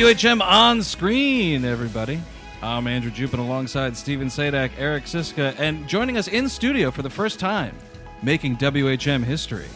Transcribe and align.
WHM 0.00 0.40
On 0.40 0.82
Screen, 0.82 1.62
everybody. 1.66 2.18
I'm 2.62 2.86
Andrew 2.86 3.10
Jupin 3.10 3.38
alongside 3.38 3.94
Stephen 3.94 4.28
Sajdak, 4.28 4.70
Eric 4.78 5.04
Szyszka, 5.04 5.54
and 5.58 5.86
joining 5.86 6.16
us 6.16 6.26
in 6.26 6.48
studio 6.48 6.90
for 6.90 7.02
the 7.02 7.10
first 7.10 7.38
time, 7.38 7.76
making 8.22 8.56
WHM 8.56 9.22
history. 9.22 9.66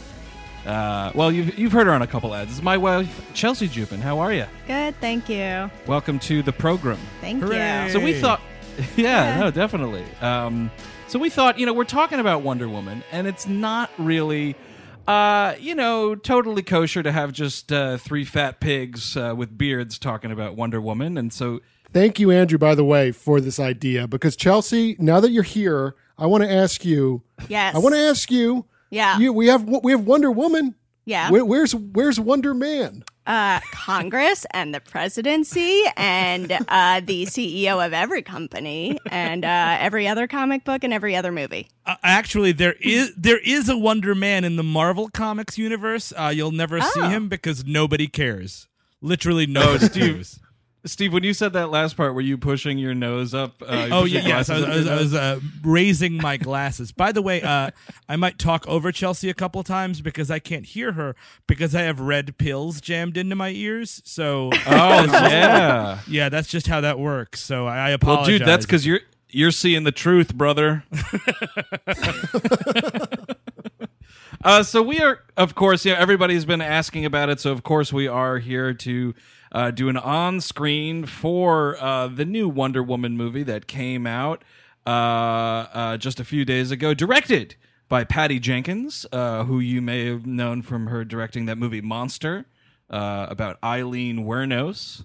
Uh, 0.64 1.12
well, 1.14 1.30
you've, 1.30 1.58
you've 1.58 1.72
heard 1.72 1.86
her 1.88 1.92
on 1.92 2.00
a 2.00 2.06
couple 2.06 2.34
ads. 2.34 2.48
This 2.48 2.56
is 2.56 2.62
my 2.62 2.78
wife, 2.78 3.22
Chelsea 3.34 3.68
Jupin. 3.68 3.98
How 4.00 4.18
are 4.18 4.32
you? 4.32 4.46
Good, 4.66 4.98
thank 4.98 5.28
you. 5.28 5.70
Welcome 5.86 6.18
to 6.20 6.42
the 6.42 6.52
program. 6.52 6.98
Thank 7.20 7.42
Hooray. 7.42 7.84
you. 7.84 7.90
So 7.90 8.00
we 8.00 8.14
thought, 8.18 8.40
yeah, 8.96 9.34
Yeah. 9.36 9.40
no, 9.40 9.50
definitely. 9.50 10.04
Um, 10.22 10.70
so 11.06 11.18
we 11.18 11.28
thought, 11.28 11.58
you 11.58 11.66
know, 11.66 11.74
we're 11.74 11.84
talking 11.84 12.18
about 12.18 12.40
Wonder 12.40 12.66
Woman, 12.66 13.04
and 13.12 13.26
it's 13.26 13.46
not 13.46 13.90
really, 13.98 14.56
uh, 15.06 15.54
you 15.58 15.74
know, 15.74 16.14
totally 16.14 16.62
kosher 16.62 17.02
to 17.02 17.12
have 17.12 17.32
just 17.32 17.72
uh, 17.72 17.96
three 17.98 18.24
fat 18.24 18.60
pigs 18.60 19.16
uh, 19.16 19.34
with 19.36 19.56
beards 19.56 19.98
talking 19.98 20.30
about 20.30 20.56
Wonder 20.56 20.80
Woman, 20.80 21.18
and 21.18 21.32
so 21.32 21.60
Thank 21.94 22.18
you, 22.18 22.32
Andrew, 22.32 22.58
by 22.58 22.74
the 22.74 22.84
way, 22.84 23.12
for 23.12 23.40
this 23.40 23.60
idea. 23.60 24.08
Because 24.08 24.34
Chelsea, 24.34 24.96
now 24.98 25.20
that 25.20 25.30
you're 25.30 25.44
here, 25.44 25.94
I 26.18 26.26
want 26.26 26.42
to 26.42 26.52
ask 26.52 26.84
you. 26.84 27.22
Yes. 27.48 27.76
I 27.76 27.78
want 27.78 27.94
to 27.94 28.00
ask 28.00 28.32
you. 28.32 28.66
Yeah. 28.90 29.16
You, 29.18 29.32
we 29.32 29.46
have 29.46 29.62
we 29.62 29.92
have 29.92 30.04
Wonder 30.04 30.32
Woman. 30.32 30.74
Yeah. 31.04 31.30
Where, 31.30 31.44
where's 31.44 31.72
where's 31.72 32.18
Wonder 32.18 32.52
Man? 32.52 33.04
Uh, 33.26 33.58
Congress 33.72 34.44
and 34.50 34.74
the 34.74 34.80
presidency 34.80 35.82
and 35.96 36.52
uh, 36.68 37.00
the 37.02 37.24
CEO 37.24 37.84
of 37.84 37.92
every 37.94 38.20
company 38.20 38.98
and 39.10 39.44
uh, 39.46 39.76
every 39.80 40.06
other 40.06 40.26
comic 40.26 40.62
book 40.64 40.84
and 40.84 40.92
every 40.92 41.16
other 41.16 41.32
movie. 41.32 41.68
Uh, 41.86 41.96
actually, 42.02 42.52
there 42.52 42.74
is 42.80 43.14
there 43.16 43.38
is 43.38 43.68
a 43.70 43.78
Wonder 43.78 44.14
Man 44.14 44.44
in 44.44 44.56
the 44.56 44.62
Marvel 44.62 45.08
Comics 45.08 45.56
universe. 45.56 46.12
Uh, 46.16 46.32
you'll 46.34 46.50
never 46.52 46.80
see 46.82 47.00
Oh. 47.00 47.08
him 47.08 47.28
because 47.30 47.64
nobody 47.64 48.08
cares. 48.08 48.68
Literally, 49.00 49.46
no 49.46 49.78
Steve. 49.78 50.14
cares. 50.16 50.40
Steve, 50.86 51.14
when 51.14 51.24
you 51.24 51.32
said 51.32 51.54
that 51.54 51.70
last 51.70 51.96
part, 51.96 52.14
were 52.14 52.20
you 52.20 52.36
pushing 52.36 52.76
your 52.76 52.94
nose 52.94 53.32
up? 53.32 53.62
Uh, 53.62 53.88
Oh 53.90 54.04
yeah, 54.04 54.20
yes. 54.20 54.50
I 54.50 54.56
was, 54.56 54.64
I 54.64 54.76
was, 54.76 54.86
I 54.86 54.94
was 54.96 55.14
uh, 55.14 55.40
raising 55.62 56.18
my 56.18 56.36
glasses. 56.36 56.92
By 56.92 57.10
the 57.10 57.22
way, 57.22 57.40
uh, 57.40 57.70
I 58.08 58.16
might 58.16 58.38
talk 58.38 58.66
over 58.68 58.92
Chelsea 58.92 59.30
a 59.30 59.34
couple 59.34 59.62
times 59.62 60.02
because 60.02 60.30
I 60.30 60.40
can't 60.40 60.66
hear 60.66 60.92
her 60.92 61.16
because 61.46 61.74
I 61.74 61.82
have 61.82 62.00
red 62.00 62.36
pills 62.36 62.82
jammed 62.82 63.16
into 63.16 63.34
my 63.34 63.48
ears. 63.50 64.02
So 64.04 64.50
oh 64.66 65.04
yeah. 65.06 66.00
yeah, 66.06 66.28
that's 66.28 66.48
just 66.48 66.66
how 66.66 66.82
that 66.82 66.98
works. 66.98 67.40
So 67.40 67.66
I, 67.66 67.92
I 67.92 67.96
Well, 68.02 68.24
dude, 68.24 68.44
that's 68.44 68.66
because 68.66 68.86
you're 68.86 69.00
you're 69.30 69.50
seeing 69.50 69.84
the 69.84 69.92
truth, 69.92 70.34
brother. 70.34 70.84
uh, 74.42 74.62
so 74.62 74.82
we 74.82 75.00
are, 75.00 75.20
of 75.36 75.54
course, 75.54 75.84
yeah. 75.84 75.94
Everybody's 75.94 76.44
been 76.44 76.60
asking 76.60 77.04
about 77.04 77.28
it, 77.28 77.40
so 77.40 77.52
of 77.52 77.62
course 77.62 77.92
we 77.92 78.08
are 78.08 78.38
here 78.38 78.74
to 78.74 79.14
uh, 79.52 79.70
do 79.70 79.88
an 79.88 79.96
on-screen 79.96 81.06
for 81.06 81.76
uh, 81.80 82.08
the 82.08 82.24
new 82.24 82.48
Wonder 82.48 82.82
Woman 82.82 83.16
movie 83.16 83.44
that 83.44 83.66
came 83.66 84.06
out 84.06 84.42
uh, 84.86 84.90
uh, 84.90 85.96
just 85.96 86.18
a 86.18 86.24
few 86.24 86.44
days 86.44 86.70
ago, 86.70 86.92
directed 86.92 87.56
by 87.88 88.02
Patty 88.04 88.40
Jenkins, 88.40 89.06
uh, 89.12 89.44
who 89.44 89.60
you 89.60 89.80
may 89.80 90.06
have 90.06 90.26
known 90.26 90.62
from 90.62 90.88
her 90.88 91.04
directing 91.04 91.46
that 91.46 91.56
movie 91.56 91.80
Monster 91.80 92.46
about 92.90 93.58
Aileen 93.62 94.24
Wuornos 94.24 95.04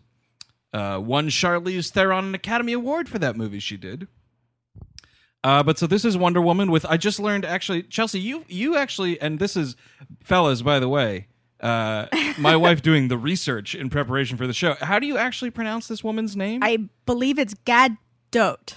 won 0.74 1.30
Charlize 1.30 1.92
Theron 1.92 2.26
an 2.26 2.36
Academy 2.36 2.74
Award 2.74 3.08
for 3.08 3.20
that 3.20 3.36
movie 3.36 3.60
she 3.60 3.78
did. 3.78 4.08
Uh, 5.44 5.64
but 5.64 5.78
so 5.78 5.88
this 5.88 6.04
is 6.04 6.18
Wonder 6.18 6.42
Woman 6.42 6.70
with 6.72 6.86
I 6.86 6.98
just 6.98 7.20
learned 7.20 7.46
actually 7.46 7.84
Chelsea 7.84 8.20
you 8.20 8.44
you 8.50 8.76
actually 8.76 9.20
and 9.22 9.40
this 9.40 9.56
is 9.56 9.76
fellas 10.24 10.62
by 10.62 10.80
the 10.80 10.90
way 10.90 11.28
uh, 11.62 12.08
my 12.38 12.56
wife 12.66 12.82
doing 12.82 13.08
the 13.08 13.18
research 13.18 13.74
in 13.76 13.90
preparation 13.90 14.38
for 14.38 14.48
the 14.48 14.54
show. 14.54 14.76
How 14.82 15.00
do 15.00 15.08
you 15.08 15.18
actually 15.18 15.52
pronounce 15.52 15.88
this 15.88 16.04
woman's 16.04 16.36
name? 16.36 16.62
I 16.64 16.90
believe 17.06 17.38
it's 17.40 17.54
Gadot. 17.66 18.74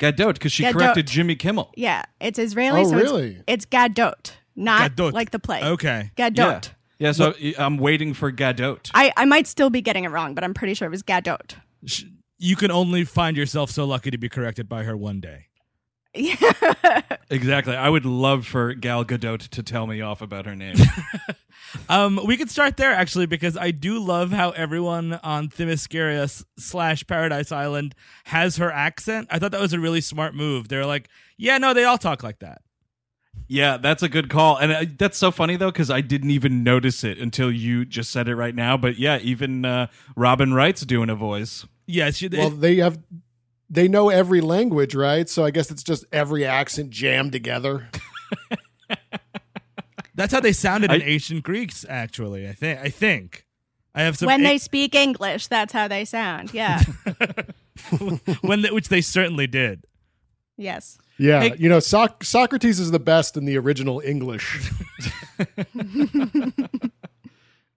Gadot 0.00 0.34
because 0.34 0.52
she 0.52 0.64
Gadot. 0.64 0.72
corrected 0.72 1.06
Jimmy 1.06 1.36
Kimmel. 1.36 1.72
Yeah, 1.76 2.04
it's 2.20 2.38
Israeli. 2.38 2.80
Oh, 2.82 2.90
so 2.90 2.96
really? 2.96 3.30
It's, 3.46 3.64
it's 3.64 3.66
Gadot, 3.66 4.32
not 4.56 4.92
Gadot. 4.96 5.12
like 5.12 5.30
the 5.30 5.38
play. 5.38 5.62
okay. 5.62 6.10
Gadot. 6.16 6.36
Yeah, 6.36 6.60
yeah. 6.98 7.12
So 7.12 7.34
I'm 7.58 7.78
waiting 7.78 8.14
for 8.14 8.30
Gadot. 8.32 8.90
I, 8.94 9.12
I 9.16 9.24
might 9.24 9.46
still 9.46 9.70
be 9.70 9.80
getting 9.80 10.04
it 10.04 10.08
wrong, 10.10 10.34
but 10.34 10.42
I'm 10.44 10.54
pretty 10.54 10.74
sure 10.74 10.86
it 10.86 10.90
was 10.90 11.02
Gadot. 11.04 11.54
Sh- 11.84 12.04
You 12.38 12.56
can 12.56 12.70
only 12.70 13.04
find 13.04 13.36
yourself 13.36 13.70
so 13.70 13.84
lucky 13.84 14.10
to 14.10 14.18
be 14.18 14.28
corrected 14.28 14.68
by 14.68 14.82
her 14.84 14.96
one 14.96 15.20
day. 15.20 15.46
Exactly. 17.30 17.74
I 17.74 17.88
would 17.88 18.04
love 18.04 18.46
for 18.46 18.74
Gal 18.74 19.04
Gadot 19.04 19.48
to 19.48 19.62
tell 19.62 19.86
me 19.86 20.00
off 20.00 20.22
about 20.22 20.46
her 20.46 20.54
name. 20.54 20.76
Um, 21.88 22.20
we 22.24 22.36
could 22.36 22.50
start 22.50 22.76
there 22.76 22.92
actually 22.92 23.26
because 23.26 23.56
I 23.56 23.72
do 23.72 23.98
love 23.98 24.30
how 24.30 24.50
everyone 24.50 25.14
on 25.24 25.48
Themyscira 25.48 26.44
slash 26.56 27.04
Paradise 27.06 27.50
Island 27.50 27.94
has 28.26 28.56
her 28.58 28.70
accent. 28.70 29.28
I 29.30 29.38
thought 29.38 29.50
that 29.50 29.60
was 29.60 29.72
a 29.72 29.80
really 29.80 30.00
smart 30.00 30.34
move. 30.34 30.68
They're 30.68 30.86
like, 30.86 31.08
yeah, 31.36 31.58
no, 31.58 31.74
they 31.74 31.84
all 31.84 31.98
talk 31.98 32.22
like 32.22 32.38
that. 32.40 32.62
Yeah, 33.48 33.76
that's 33.76 34.02
a 34.02 34.08
good 34.08 34.30
call, 34.30 34.56
and 34.56 34.72
uh, 34.72 34.84
that's 34.96 35.18
so 35.18 35.30
funny 35.30 35.56
though 35.56 35.70
because 35.70 35.90
I 35.90 36.00
didn't 36.00 36.30
even 36.30 36.62
notice 36.62 37.04
it 37.04 37.18
until 37.18 37.50
you 37.50 37.84
just 37.84 38.10
said 38.10 38.28
it 38.28 38.36
right 38.36 38.54
now. 38.54 38.76
But 38.76 38.96
yeah, 38.98 39.18
even 39.18 39.64
uh, 39.64 39.88
Robin 40.16 40.54
Wright's 40.54 40.82
doing 40.82 41.10
a 41.10 41.14
voice. 41.14 41.66
Yeah, 41.86 42.10
she, 42.10 42.28
Well, 42.28 42.50
they 42.50 42.76
have 42.76 42.98
they 43.70 43.88
know 43.88 44.08
every 44.10 44.40
language, 44.40 44.94
right? 44.94 45.28
So 45.28 45.44
I 45.44 45.50
guess 45.50 45.70
it's 45.70 45.82
just 45.82 46.04
every 46.12 46.44
accent 46.44 46.90
jammed 46.90 47.32
together. 47.32 47.88
that's 50.14 50.32
how 50.32 50.40
they 50.40 50.52
sounded 50.52 50.92
in 50.92 51.02
I- 51.02 51.04
ancient 51.04 51.42
Greeks. 51.42 51.84
Actually, 51.88 52.48
I 52.48 52.52
think. 52.52 52.80
I 52.80 52.88
think. 52.88 53.46
I 53.94 54.02
have 54.02 54.16
some 54.18 54.26
when 54.26 54.40
a- 54.40 54.44
they 54.44 54.58
speak 54.58 54.94
English, 54.94 55.46
that's 55.46 55.72
how 55.72 55.88
they 55.88 56.04
sound. 56.04 56.52
Yeah. 56.52 56.82
when 58.42 58.62
they, 58.62 58.70
which 58.70 58.88
they 58.88 59.00
certainly 59.00 59.46
did. 59.46 59.84
yes. 60.56 60.98
Yeah, 61.16 61.42
Hey- 61.42 61.54
you 61.60 61.68
know, 61.68 61.78
Soc- 61.78 62.24
Socrates 62.24 62.80
is 62.80 62.90
the 62.90 62.98
best 62.98 63.36
in 63.36 63.44
the 63.44 63.56
original 63.56 64.00
English. 64.04 64.68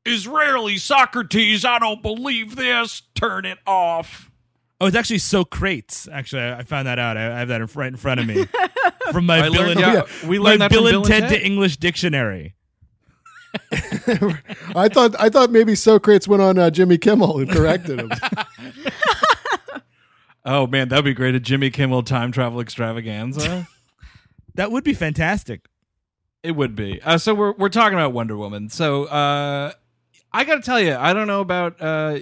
Israeli 0.06 0.78
Socrates, 0.78 1.66
I 1.66 1.80
don't 1.80 2.02
believe 2.02 2.56
this. 2.56 3.02
Turn 3.14 3.46
it 3.46 3.58
off. 3.68 4.31
Oh, 4.79 4.85
it's 4.85 4.95
actually 4.95 5.17
Socrates. 5.19 6.07
Actually, 6.11 6.43
I 6.43 6.59
I 6.59 6.63
found 6.63 6.88
that 6.88 6.99
out. 6.99 7.17
I 7.17 7.35
I 7.35 7.39
have 7.39 7.47
that 7.47 7.75
right 7.75 7.88
in 7.88 7.97
front 7.97 8.19
of 8.19 8.27
me 8.27 8.45
from 9.11 9.25
my 9.25 9.39
I 9.39 9.49
Bill 9.49 9.53
learned, 9.53 9.79
and, 9.79 9.79
yeah, 9.79 10.27
we 10.27 10.38
my 10.38 10.45
learned 10.45 10.61
that 10.61 10.71
Bill 10.71 10.85
from 10.88 10.95
and 10.95 11.03
Bill 11.03 11.03
Ted, 11.03 11.23
and 11.23 11.31
Ted. 11.31 11.39
to 11.41 11.45
English 11.45 11.77
dictionary. 11.77 12.53
I 14.75 14.88
thought 14.88 15.15
I 15.19 15.29
thought 15.29 15.49
maybe 15.51 15.73
Socrates 15.73 16.27
went 16.27 16.43
on 16.43 16.57
uh, 16.59 16.69
Jimmy 16.69 16.97
Kimmel 16.97 17.39
and 17.39 17.49
corrected 17.49 17.99
him. 17.99 18.11
Oh 20.49 20.65
man, 20.65 20.88
that'd 20.88 21.03
be 21.03 21.13
great. 21.13 21.35
A 21.35 21.41
Jimmy 21.41 21.69
Kimmel 21.69 22.03
time 22.03 22.31
travel 22.31 22.61
extravaganza. 22.61 23.67
That 24.55 24.71
would 24.71 24.85
be 24.85 24.94
fantastic. 24.94 25.65
it 26.41 26.51
would 26.51 26.73
be. 26.73 27.01
Uh, 27.01 27.17
so 27.17 27.33
we're 27.35 27.51
we're 27.53 27.67
talking 27.67 27.97
about 27.97 28.13
Wonder 28.13 28.38
Woman. 28.38 28.69
So 28.69 29.05
uh, 29.05 29.73
I 30.31 30.44
got 30.45 30.55
to 30.55 30.61
tell 30.61 30.79
you, 30.79 30.95
I 30.95 31.11
don't 31.11 31.27
know 31.27 31.41
about 31.41 31.81
uh, 31.81 32.19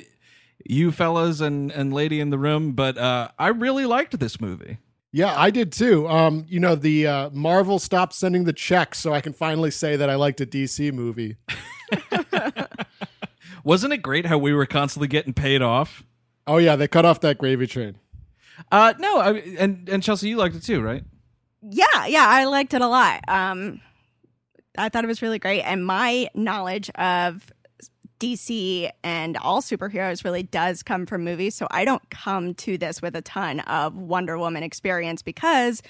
you 0.65 0.91
fellas 0.91 1.41
and 1.41 1.71
and 1.71 1.93
lady 1.93 2.19
in 2.19 2.29
the 2.29 2.37
room, 2.37 2.73
but 2.73 2.97
uh, 2.97 3.29
I 3.39 3.47
really 3.49 3.85
liked 3.85 4.19
this 4.19 4.41
movie. 4.41 4.79
Yeah, 5.11 5.33
I 5.37 5.49
did 5.49 5.71
too. 5.71 6.09
Um, 6.09 6.45
you 6.49 6.59
know, 6.59 6.75
the 6.75 7.07
uh, 7.07 7.29
Marvel 7.29 7.79
stopped 7.79 8.13
sending 8.13 8.43
the 8.43 8.51
checks, 8.51 8.99
so 8.99 9.13
I 9.13 9.21
can 9.21 9.31
finally 9.31 9.71
say 9.71 9.95
that 9.95 10.09
I 10.09 10.15
liked 10.15 10.41
a 10.41 10.45
DC 10.45 10.91
movie. 10.91 11.37
Wasn't 13.63 13.93
it 13.93 13.97
great 13.97 14.25
how 14.25 14.37
we 14.37 14.53
were 14.53 14.65
constantly 14.65 15.07
getting 15.07 15.33
paid 15.33 15.61
off? 15.61 16.03
Oh 16.47 16.57
yeah, 16.57 16.75
they 16.75 16.87
cut 16.87 17.05
off 17.05 17.21
that 17.21 17.37
gravy 17.37 17.67
train. 17.67 17.95
Uh, 18.71 18.93
no, 18.99 19.19
I, 19.19 19.31
and 19.57 19.87
and 19.89 20.03
Chelsea, 20.03 20.29
you 20.29 20.37
liked 20.37 20.55
it 20.55 20.63
too, 20.63 20.81
right? 20.81 21.03
Yeah, 21.61 22.05
yeah, 22.07 22.25
I 22.27 22.45
liked 22.45 22.73
it 22.73 22.81
a 22.81 22.87
lot. 22.87 23.21
Um, 23.27 23.81
I 24.77 24.89
thought 24.89 25.03
it 25.03 25.07
was 25.07 25.21
really 25.21 25.39
great, 25.39 25.61
and 25.61 25.85
my 25.85 26.29
knowledge 26.35 26.89
of 26.91 27.51
DC 28.19 28.89
and 29.03 29.37
all 29.37 29.61
superheroes 29.61 30.23
really 30.23 30.43
does 30.43 30.83
come 30.83 31.05
from 31.05 31.23
movies. 31.23 31.55
So 31.55 31.67
I 31.71 31.85
don't 31.85 32.09
come 32.09 32.53
to 32.55 32.77
this 32.77 33.01
with 33.01 33.15
a 33.15 33.21
ton 33.21 33.59
of 33.61 33.95
Wonder 33.95 34.37
Woman 34.37 34.63
experience 34.63 35.21
because, 35.21 35.81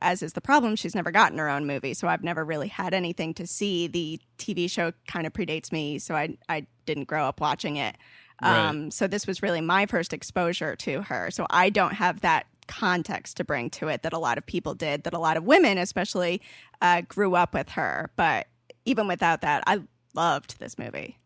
as 0.00 0.22
is 0.22 0.34
the 0.34 0.40
problem, 0.40 0.76
she's 0.76 0.94
never 0.94 1.10
gotten 1.10 1.38
her 1.38 1.48
own 1.48 1.66
movie. 1.66 1.94
So 1.94 2.08
I've 2.08 2.22
never 2.22 2.44
really 2.44 2.68
had 2.68 2.94
anything 2.94 3.34
to 3.34 3.46
see. 3.46 3.86
The 3.86 4.20
TV 4.38 4.70
show 4.70 4.92
kind 5.08 5.26
of 5.26 5.32
predates 5.32 5.72
me, 5.72 5.98
so 5.98 6.14
I 6.14 6.36
I 6.48 6.66
didn't 6.84 7.04
grow 7.04 7.24
up 7.24 7.40
watching 7.40 7.76
it. 7.76 7.96
Right. 8.42 8.68
Um, 8.68 8.90
So 8.90 9.06
this 9.06 9.26
was 9.26 9.42
really 9.42 9.60
my 9.60 9.86
first 9.86 10.12
exposure 10.12 10.76
to 10.76 11.02
her. 11.02 11.30
So 11.30 11.46
I 11.50 11.70
don't 11.70 11.94
have 11.94 12.20
that 12.20 12.46
context 12.68 13.36
to 13.38 13.44
bring 13.44 13.70
to 13.70 13.88
it 13.88 14.02
that 14.02 14.12
a 14.12 14.18
lot 14.18 14.38
of 14.38 14.46
people 14.46 14.74
did, 14.74 15.04
that 15.04 15.14
a 15.14 15.18
lot 15.18 15.36
of 15.36 15.44
women, 15.44 15.78
especially, 15.78 16.42
uh, 16.82 17.00
grew 17.02 17.34
up 17.34 17.54
with 17.54 17.70
her. 17.70 18.10
But 18.16 18.48
even 18.84 19.08
without 19.08 19.40
that, 19.40 19.64
I 19.66 19.82
loved 20.14 20.58
this 20.58 20.78
movie. 20.78 21.18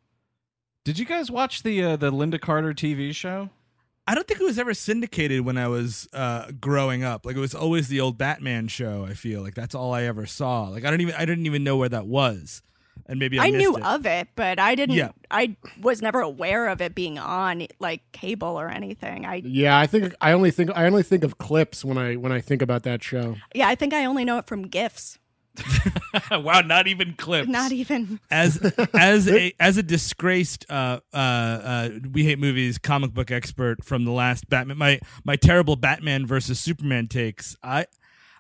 Did 0.85 0.99
you 0.99 1.05
guys 1.05 1.31
watch 1.31 1.63
the 1.63 1.83
uh, 1.83 1.97
the 1.97 2.11
Lynda 2.11 2.41
Carter 2.41 2.73
TV 2.73 3.15
show? 3.15 3.51
I 4.07 4.15
don't 4.15 4.27
think 4.27 4.41
it 4.41 4.45
was 4.45 4.59
ever 4.59 4.75
syndicated 4.75 5.43
when 5.43 5.57
I 5.57 5.69
was 5.69 6.09
uh, 6.13 6.51
growing 6.59 7.05
up. 7.05 7.25
Like 7.25 7.37
it 7.37 7.41
was 7.41 7.55
always 7.55 7.89
the 7.89 8.01
old 8.01 8.19
Batman 8.19 8.67
show. 8.67 9.05
I 9.09 9.15
feel 9.15 9.41
like 9.41 9.55
that's 9.55 9.75
all 9.75 9.93
I 9.93 10.03
ever 10.05 10.27
saw. 10.27 10.69
Like 10.69 10.85
I 10.85 10.91
don't 10.91 11.01
even 11.01 11.15
I 11.15 11.25
didn't 11.27 11.47
even 11.47 11.63
know 11.63 11.77
where 11.77 11.91
that 11.91 12.07
was, 12.07 12.63
and 13.07 13.19
maybe 13.19 13.39
I, 13.39 13.45
I, 13.45 13.51
knew 13.51 13.77
it. 13.77 13.85
of 13.85 14.07
it, 14.07 14.29
but 14.35 14.59
I 14.59 14.75
didn't. 14.75 14.97
Yeah. 14.97 15.11
I 15.31 15.55
was 15.81 16.01
never 16.01 16.21
aware 16.21 16.67
of 16.69 16.81
it 16.81 16.95
being 16.95 17.19
on 17.19 17.67
like 17.79 18.01
cable 18.13 18.59
or 18.59 18.69
anything. 18.69 19.27
I 19.27 19.43
Yeah, 19.45 19.79
I 19.79 19.87
think 19.87 20.15
I 20.21 20.33
only 20.33 20.51
think 20.51 20.71
I 20.75 20.87
only 20.87 21.03
think 21.03 21.23
of 21.23 21.37
clips 21.37 21.85
when 21.85 21.99
I 21.99 22.17
when 22.17 22.33
I 22.33 22.41
think 22.41 22.63
about 22.63 22.83
that 22.85 23.05
show. 23.05 23.37
yeah, 23.55 23.69
I 23.69 23.75
think 23.75 23.93
I 23.93 24.07
only 24.07 24.25
know 24.25 24.39
it 24.39 24.47
from 24.47 24.63
gifs. 24.63 25.20
wow, 26.31 26.61
not 26.61 26.87
even 26.87 27.15
clips. 27.15 27.49
Not 27.49 27.73
even. 27.73 28.21
as 28.31 28.59
as 28.95 29.29
a 29.29 29.53
as 29.59 29.77
a 29.77 29.83
disgraced 29.83 30.67
uh, 30.71 31.01
uh, 31.13 31.17
uh, 31.17 31.89
we 32.13 32.25
hate 32.25 32.39
movies 32.39 32.79
comic 32.79 33.13
book 33.13 33.31
expert 33.31 33.85
from 33.85 34.05
the 34.05 34.13
last 34.13 34.49
Batman 34.49 34.79
my 34.79 35.01
my 35.25 35.37
terrible 35.37 35.77
Batman 35.77 36.27
versus 36.27 36.61
Superman 36.61 37.09
takes 37.09 37.57
I 37.63 37.87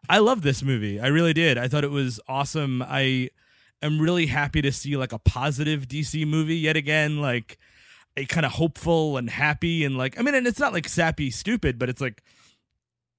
I 0.09 0.19
love 0.19 0.43
this 0.43 0.63
movie 0.63 1.01
I 1.01 1.09
really 1.09 1.33
did 1.33 1.59
I 1.59 1.69
thought 1.69 1.85
it 1.85 1.91
was 1.91 2.21
awesome 2.29 2.83
I 2.83 3.31
am 3.83 4.01
really 4.01 4.27
happy 4.27 4.63
to 4.63 4.73
see 4.73 4.97
like 4.97 5.13
a 5.13 5.19
positive 5.19 5.89
DC 5.89 6.27
movie 6.27 6.57
yet 6.59 6.77
again 6.77 7.21
like 7.21 7.59
a 8.17 8.25
kind 8.27 8.47
of 8.47 8.53
hopeful 8.53 9.17
and 9.17 9.31
happy 9.31 9.85
and 9.85 9.97
like 9.97 10.19
I 10.19 10.23
mean 10.23 10.35
and 10.35 10.47
it's 10.47 10.61
not 10.61 10.73
like 10.73 10.89
sappy 10.89 11.31
stupid 11.31 11.79
but 11.79 11.89
it's 11.89 12.01
like 12.01 12.23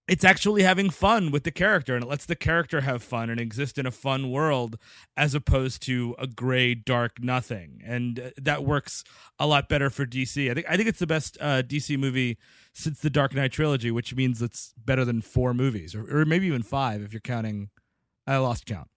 it's 0.07 0.23
actually 0.25 0.63
having 0.63 0.89
fun 0.89 1.31
with 1.31 1.43
the 1.43 1.51
character 1.51 1.95
and 1.95 2.03
it 2.03 2.07
lets 2.07 2.25
the 2.25 2.35
character 2.35 2.81
have 2.81 3.01
fun 3.03 3.29
and 3.29 3.39
exist 3.39 3.77
in 3.77 3.85
a 3.85 3.91
fun 3.91 4.29
world 4.31 4.77
as 5.15 5.33
opposed 5.33 5.81
to 5.83 6.15
a 6.19 6.27
gray 6.27 6.73
dark 6.75 7.21
nothing 7.23 7.81
and 7.85 8.19
uh, 8.19 8.29
that 8.37 8.65
works 8.65 9.03
a 9.39 9.47
lot 9.47 9.69
better 9.69 9.89
for 9.89 10.05
DC. 10.05 10.49
I 10.49 10.53
think 10.53 10.65
I 10.69 10.75
think 10.75 10.89
it's 10.89 10.99
the 10.99 11.07
best 11.07 11.37
uh, 11.39 11.61
DC 11.61 11.97
movie 11.97 12.37
since 12.73 12.99
the 12.99 13.09
Dark 13.09 13.35
Knight 13.35 13.51
trilogy, 13.51 13.91
which 13.91 14.15
means 14.15 14.41
it's 14.41 14.73
better 14.77 15.05
than 15.05 15.21
four 15.21 15.53
movies 15.53 15.93
or, 15.95 16.21
or 16.21 16.25
maybe 16.25 16.47
even 16.47 16.63
five 16.63 17.01
if 17.01 17.13
you're 17.13 17.21
counting 17.21 17.69
I 18.27 18.37
lost 18.37 18.65
count. 18.65 18.87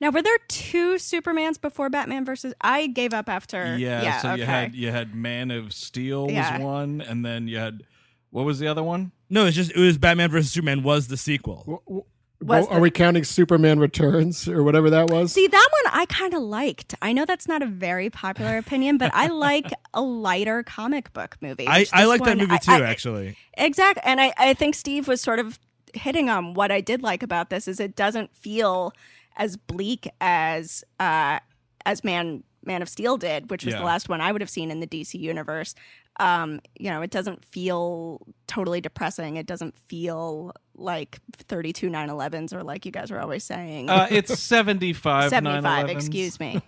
Now, 0.00 0.10
were 0.10 0.22
there 0.22 0.38
two 0.48 0.94
Supermans 0.94 1.60
before 1.60 1.90
Batman 1.90 2.24
versus? 2.24 2.54
I 2.60 2.86
gave 2.86 3.12
up 3.12 3.28
after. 3.28 3.76
Yeah, 3.76 4.20
so 4.20 4.28
okay. 4.30 4.40
you 4.40 4.46
had 4.46 4.74
you 4.74 4.90
had 4.92 5.14
Man 5.14 5.50
of 5.50 5.72
Steel 5.72 6.26
was 6.26 6.34
Yeah. 6.34 6.58
one, 6.60 7.00
and 7.00 7.24
then 7.24 7.48
you 7.48 7.58
had 7.58 7.82
what 8.30 8.44
was 8.44 8.58
the 8.58 8.66
other 8.68 8.82
one? 8.82 9.12
No, 9.30 9.46
it's 9.46 9.56
just 9.56 9.70
it 9.72 9.78
was 9.80 9.98
Batman 9.98 10.30
versus 10.30 10.50
Superman 10.52 10.82
was 10.82 11.08
the 11.08 11.16
sequel. 11.16 11.58
W- 11.66 11.80
w- 11.86 12.04
Was 12.40 12.66
are 12.68 12.76
the- 12.76 12.80
we 12.80 12.90
counting 12.90 13.24
Superman 13.24 13.78
Returns 13.78 14.48
or 14.48 14.62
whatever 14.62 14.90
that 14.90 15.10
was? 15.10 15.32
See 15.32 15.46
that 15.46 15.68
one 15.84 15.92
I 15.94 16.06
kind 16.06 16.34
of 16.34 16.42
liked. 16.42 16.94
I 17.02 17.12
know 17.12 17.24
that's 17.24 17.48
not 17.48 17.62
a 17.62 17.66
very 17.66 18.10
popular 18.10 18.56
opinion, 18.58 18.96
but 18.98 19.10
I 19.14 19.26
like 19.28 19.70
a 19.92 20.00
lighter 20.00 20.62
comic 20.62 21.12
book 21.12 21.36
movie. 21.40 21.66
I, 21.66 21.78
I 21.78 21.78
this 21.80 21.92
like 22.08 22.22
that 22.24 22.28
one- 22.30 22.38
movie 22.38 22.52
I- 22.54 22.58
too, 22.58 22.72
I- 22.84 22.88
actually. 22.88 23.36
Exactly. 23.56 24.02
And 24.04 24.20
I, 24.20 24.32
I 24.38 24.54
think 24.54 24.74
Steve 24.74 25.08
was 25.08 25.20
sort 25.20 25.38
of 25.40 25.58
hitting 25.94 26.28
on 26.30 26.54
what 26.54 26.70
I 26.70 26.80
did 26.80 27.02
like 27.02 27.22
about 27.22 27.50
this 27.50 27.66
is 27.66 27.80
it 27.80 27.96
doesn't 27.96 28.36
feel 28.36 28.92
as 29.36 29.56
bleak 29.56 30.08
as 30.20 30.84
uh 31.00 31.38
as 31.86 32.04
Man 32.04 32.44
Man 32.64 32.82
of 32.82 32.88
Steel 32.88 33.16
did, 33.16 33.50
which 33.50 33.64
was 33.64 33.72
Yeah. 33.74 33.80
the 33.80 33.86
last 33.86 34.08
one 34.08 34.20
I 34.20 34.30
would 34.32 34.40
have 34.42 34.50
seen 34.50 34.70
in 34.70 34.80
the 34.80 34.86
DC 34.86 35.14
universe. 35.18 35.74
Um, 36.20 36.60
you 36.78 36.90
know, 36.90 37.00
it 37.02 37.10
doesn't 37.10 37.44
feel 37.44 38.26
totally 38.48 38.80
depressing. 38.80 39.36
It 39.36 39.46
doesn't 39.46 39.76
feel 39.78 40.52
like 40.74 41.18
32 41.36 41.88
911s 41.90 42.52
or 42.52 42.62
like 42.64 42.84
you 42.86 42.92
guys 42.92 43.10
were 43.10 43.20
always 43.20 43.44
saying. 43.44 43.88
Uh, 43.88 44.08
it's 44.10 44.36
seventy 44.38 44.92
five. 44.92 45.30
75, 45.30 45.88
excuse 45.90 46.40
me. 46.40 46.60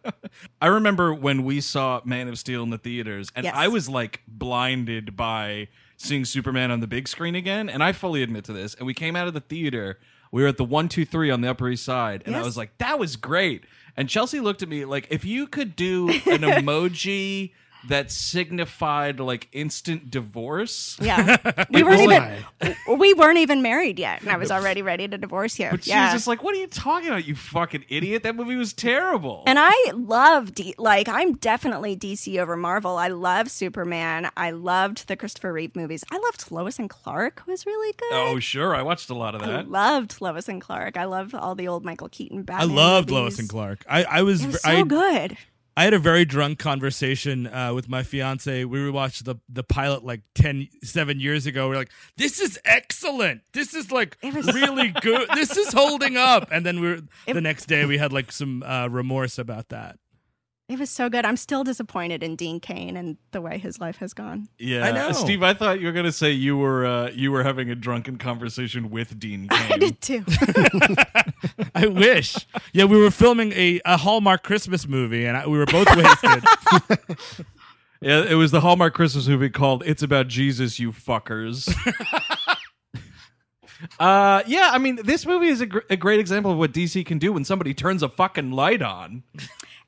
I 0.60 0.66
remember 0.66 1.12
when 1.14 1.44
we 1.44 1.60
saw 1.60 2.00
Man 2.04 2.28
of 2.28 2.38
Steel 2.38 2.62
in 2.62 2.70
the 2.70 2.78
theaters, 2.78 3.30
and 3.36 3.44
Yes. 3.44 3.54
I 3.56 3.68
was 3.68 3.88
like 3.88 4.22
blinded 4.26 5.16
by 5.16 5.68
seeing 5.96 6.24
Superman 6.24 6.70
on 6.70 6.80
the 6.80 6.86
big 6.86 7.08
screen 7.08 7.34
again. 7.34 7.68
And 7.68 7.82
I 7.82 7.92
fully 7.92 8.22
admit 8.22 8.44
to 8.44 8.52
this. 8.52 8.74
And 8.74 8.86
we 8.86 8.94
came 8.94 9.16
out 9.16 9.26
of 9.28 9.34
the 9.34 9.40
theater. 9.40 9.98
We 10.30 10.42
were 10.42 10.48
at 10.48 10.56
the 10.56 10.64
one 10.64 10.88
two 10.88 11.04
three 11.04 11.30
on 11.30 11.40
the 11.40 11.50
Upper 11.50 11.68
East 11.68 11.84
Side, 11.84 12.22
and 12.26 12.36
I 12.36 12.42
was 12.42 12.56
like, 12.56 12.76
"That 12.78 12.98
was 12.98 13.16
great." 13.16 13.64
And 13.96 14.08
Chelsea 14.08 14.40
looked 14.40 14.62
at 14.62 14.68
me 14.68 14.84
like, 14.84 15.06
"If 15.10 15.24
you 15.24 15.46
could 15.46 15.74
do 15.76 16.08
an 16.10 16.16
emoji." 16.42 17.52
That 17.86 18.10
signified 18.10 19.20
like 19.20 19.48
instant 19.52 20.10
divorce. 20.10 20.96
Yeah. 21.00 21.36
We 21.70 21.82
weren't 21.82 22.00
even 22.02 22.76
we 22.98 23.14
weren't 23.14 23.38
even 23.38 23.62
married 23.62 23.98
yet 23.98 24.20
and 24.22 24.30
I 24.30 24.36
was 24.36 24.50
already 24.50 24.82
ready 24.82 25.06
to 25.06 25.18
divorce 25.18 25.58
you. 25.58 25.68
But 25.70 25.84
she 25.84 25.90
yeah. 25.90 26.06
was 26.06 26.14
just 26.14 26.26
like, 26.26 26.42
"What 26.42 26.54
are 26.54 26.58
you 26.58 26.66
talking 26.66 27.08
about, 27.08 27.26
you 27.26 27.34
fucking 27.34 27.84
idiot? 27.88 28.22
That 28.22 28.34
movie 28.36 28.56
was 28.56 28.72
terrible." 28.72 29.44
And 29.46 29.58
I 29.60 29.74
love 29.92 30.54
D- 30.54 30.74
like 30.78 31.08
I'm 31.08 31.34
definitely 31.34 31.96
DC 31.96 32.38
over 32.38 32.56
Marvel. 32.56 32.96
I 32.96 33.08
love 33.08 33.50
Superman. 33.50 34.30
I 34.36 34.50
loved 34.50 35.08
the 35.08 35.16
Christopher 35.16 35.52
Reeve 35.52 35.76
movies. 35.76 36.04
I 36.10 36.18
loved 36.18 36.50
Lois 36.50 36.78
and 36.78 36.88
Clark 36.90 37.42
was 37.46 37.66
really 37.66 37.92
good. 37.96 38.12
oh, 38.12 38.38
sure, 38.40 38.74
I 38.74 38.82
watched 38.82 39.10
a 39.10 39.14
lot 39.14 39.34
of 39.34 39.42
I 39.42 39.46
that. 39.46 39.70
loved 39.70 40.20
Lois 40.20 40.48
and 40.48 40.60
Clark. 40.60 40.96
I 40.96 41.04
loved 41.04 41.34
all 41.34 41.54
the 41.54 41.68
old 41.68 41.84
Michael 41.84 42.08
Keaton 42.08 42.44
I 42.48 42.64
loved 42.64 43.10
movies. 43.10 43.22
Lois 43.22 43.38
and 43.38 43.48
Clark. 43.48 43.84
I, 43.88 44.04
I 44.04 44.22
was, 44.22 44.42
It 44.42 44.48
was 44.48 44.64
I, 44.64 44.76
so 44.76 44.84
good. 44.84 45.36
I 45.78 45.84
had 45.84 45.94
a 45.94 45.98
very 46.00 46.24
drunk 46.24 46.58
conversation 46.58 47.46
uh, 47.46 47.72
with 47.72 47.88
my 47.88 48.02
fiance. 48.02 48.64
We 48.64 48.80
rewatched 48.80 49.22
the 49.22 49.36
the 49.48 49.62
pilot 49.62 50.04
like 50.04 50.22
10, 50.34 50.66
seven 50.82 51.20
years 51.20 51.46
ago. 51.46 51.68
We 51.68 51.76
are 51.76 51.78
like, 51.78 51.92
"This 52.16 52.40
is 52.40 52.58
excellent. 52.64 53.42
This 53.52 53.74
is 53.74 53.92
like 53.92 54.18
was- 54.20 54.52
really 54.52 54.88
good. 55.02 55.28
This 55.34 55.56
is 55.56 55.72
holding 55.72 56.16
up." 56.16 56.48
And 56.50 56.66
then 56.66 56.80
we 56.80 56.88
were 56.88 57.00
the 57.32 57.40
next 57.40 57.66
day 57.66 57.84
we 57.84 57.96
had 57.96 58.12
like 58.12 58.32
some 58.32 58.64
uh, 58.64 58.88
remorse 58.88 59.38
about 59.38 59.68
that. 59.68 60.00
It 60.68 60.78
was 60.78 60.90
so 60.90 61.08
good. 61.08 61.24
I'm 61.24 61.38
still 61.38 61.64
disappointed 61.64 62.22
in 62.22 62.36
Dean 62.36 62.60
Cain 62.60 62.94
and 62.96 63.16
the 63.30 63.40
way 63.40 63.56
his 63.56 63.80
life 63.80 63.96
has 63.98 64.12
gone. 64.12 64.48
Yeah, 64.58 64.84
I 64.84 64.92
know. 64.92 65.12
Steve. 65.12 65.42
I 65.42 65.54
thought 65.54 65.80
you 65.80 65.86
were 65.86 65.92
gonna 65.92 66.12
say 66.12 66.30
you 66.30 66.58
were 66.58 66.84
uh, 66.84 67.10
you 67.10 67.32
were 67.32 67.42
having 67.42 67.70
a 67.70 67.74
drunken 67.74 68.18
conversation 68.18 68.90
with 68.90 69.18
Dean 69.18 69.48
Cain. 69.48 69.72
I 69.72 69.78
did 69.78 70.00
too. 70.02 70.24
I 71.74 71.86
wish. 71.86 72.36
Yeah, 72.74 72.84
we 72.84 73.00
were 73.00 73.10
filming 73.10 73.52
a, 73.52 73.80
a 73.86 73.96
Hallmark 73.96 74.42
Christmas 74.42 74.86
movie, 74.86 75.24
and 75.24 75.38
I, 75.38 75.46
we 75.46 75.56
were 75.56 75.66
both 75.66 75.88
wasted. 75.96 77.46
Yeah, 78.00 78.22
it 78.22 78.34
was 78.34 78.52
the 78.52 78.60
Hallmark 78.60 78.94
Christmas 78.94 79.26
movie 79.26 79.50
called 79.50 79.82
"It's 79.84 80.04
About 80.04 80.28
Jesus, 80.28 80.78
You 80.78 80.92
Fuckers." 80.92 81.68
uh, 83.98 84.42
yeah, 84.46 84.70
I 84.72 84.78
mean, 84.78 85.00
this 85.02 85.26
movie 85.26 85.48
is 85.48 85.60
a, 85.60 85.66
gr- 85.66 85.80
a 85.90 85.96
great 85.96 86.20
example 86.20 86.52
of 86.52 86.58
what 86.58 86.72
DC 86.72 87.04
can 87.06 87.18
do 87.18 87.32
when 87.32 87.44
somebody 87.44 87.74
turns 87.74 88.04
a 88.04 88.08
fucking 88.08 88.52
light 88.52 88.82
on. 88.82 89.24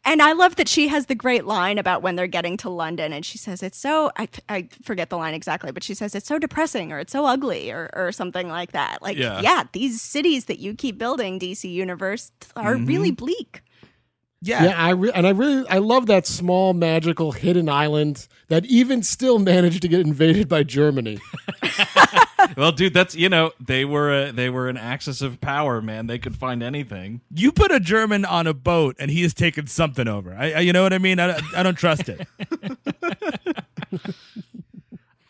And 0.05 0.23
I 0.23 0.33
love 0.33 0.57
that 0.57 0.67
she 0.69 0.89
has 0.89 1.07
the 1.07 1.15
great 1.15 1.45
line 1.45 1.77
about 1.77 2.01
when 2.03 2.17
they're 2.17 2.27
getting 2.27 2.57
to 2.59 2.71
London, 2.71 3.13
and 3.13 3.25
she 3.25 3.37
says 3.37 3.63
it's 3.63 3.77
so 3.79 4.11
I, 4.17 4.29
I 4.49 4.69
forget 4.83 5.11
the 5.11 5.19
line 5.19 5.35
exactly, 5.35 5.73
but 5.73 5.83
she 5.83 5.93
says 5.95 6.15
it's 6.15 6.27
so 6.27 6.39
depressing 6.39 6.91
or 6.91 6.99
it's 6.99 7.13
so 7.13 7.27
ugly 7.27 7.71
or 7.71 7.91
or 7.93 8.11
something 8.11 8.49
like 8.49 8.73
that. 8.73 9.03
Like 9.03 9.19
Yeah. 9.19 9.41
yeah, 9.43 9.65
these 9.73 10.01
cities 10.01 10.47
that 10.47 10.59
you 10.59 10.75
keep 10.75 10.97
building, 10.97 11.39
DC 11.39 11.71
Universe, 11.71 12.33
are 12.57 12.77
Mm-hmm. 12.77 12.87
really 12.87 13.11
bleak. 13.11 13.61
Yeah. 14.43 14.65
Yeah, 14.65 14.83
I 14.83 14.91
re- 14.91 15.13
and 15.15 15.27
I 15.27 15.31
really 15.31 15.69
I 15.69 15.79
love 15.79 16.07
that 16.07 16.27
small 16.27 16.73
magical 16.73 17.33
hidden 17.33 17.69
island 17.69 18.27
that 18.49 18.65
even 18.67 19.03
still 19.03 19.39
managed 19.39 19.83
to 19.83 19.89
get 19.89 20.01
invaded 20.01 20.49
by 20.49 20.63
Germany. 20.63 21.19
Well, 22.57 22.73
dude, 22.73 22.95
that's 22.95 23.15
you 23.15 23.29
know 23.29 23.53
they 23.61 23.85
were 23.85 24.13
a, 24.29 24.33
they 24.33 24.49
were 24.49 24.69
an 24.69 24.77
axis 24.77 25.21
of 25.23 25.41
power, 25.41 25.81
man. 25.83 26.07
They 26.07 26.19
could 26.19 26.37
find 26.37 26.63
anything. 26.63 27.21
You 27.33 27.53
put 27.53 27.71
a 27.71 27.79
German 27.79 28.25
on 28.25 28.47
a 28.47 28.55
boat, 28.55 28.97
and 28.99 29.11
he 29.11 29.23
has 29.23 29.35
taken 29.35 29.67
something 29.67 30.09
over. 30.09 30.35
I, 30.35 30.53
I 30.53 30.59
you 30.61 30.73
know 30.73 30.83
what 30.83 30.93
I 30.93 30.99
mean? 30.99 31.21
I, 31.21 31.39
I 31.55 31.63
don't 31.63 31.77
trust 31.77 32.09
it. 32.09 32.27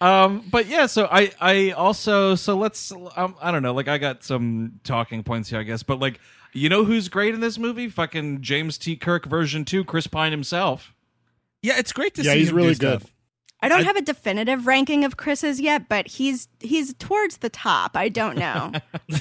Um, 0.02 0.44
but 0.50 0.66
yeah, 0.66 0.86
so 0.86 1.06
I 1.10 1.30
I 1.40 1.70
also 1.72 2.34
so 2.34 2.56
let's 2.56 2.90
um, 3.16 3.36
I 3.38 3.50
don't 3.50 3.62
know, 3.62 3.74
like 3.74 3.86
I 3.86 3.98
got 3.98 4.24
some 4.24 4.80
talking 4.82 5.22
points 5.22 5.50
here, 5.50 5.60
I 5.60 5.62
guess, 5.62 5.82
but 5.82 5.98
like 5.98 6.18
you 6.52 6.68
know 6.68 6.84
who's 6.84 7.08
great 7.08 7.34
in 7.34 7.40
this 7.40 7.58
movie? 7.58 7.88
Fucking 7.88 8.40
James 8.42 8.78
T. 8.78 8.96
Kirk 8.96 9.26
version 9.26 9.64
two, 9.64 9.84
Chris 9.84 10.06
Pine 10.06 10.32
himself. 10.32 10.94
Yeah, 11.62 11.74
it's 11.78 11.92
great 11.92 12.14
to 12.14 12.22
Yeah, 12.22 12.32
see 12.32 12.36
Yeah, 12.36 12.40
he's 12.40 12.50
him 12.50 12.56
really 12.56 12.74
do 12.74 12.78
good. 12.80 13.00
stuff. 13.02 13.12
I 13.62 13.68
don't 13.68 13.80
I- 13.80 13.84
have 13.84 13.96
a 13.96 14.02
definitive 14.02 14.66
ranking 14.66 15.04
of 15.04 15.16
Chris's 15.18 15.60
yet, 15.60 15.88
but 15.88 16.06
he's 16.08 16.48
he's 16.60 16.94
towards 16.94 17.38
the 17.38 17.50
top. 17.50 17.96
I 17.96 18.08
don't 18.08 18.38
know. 18.38 18.72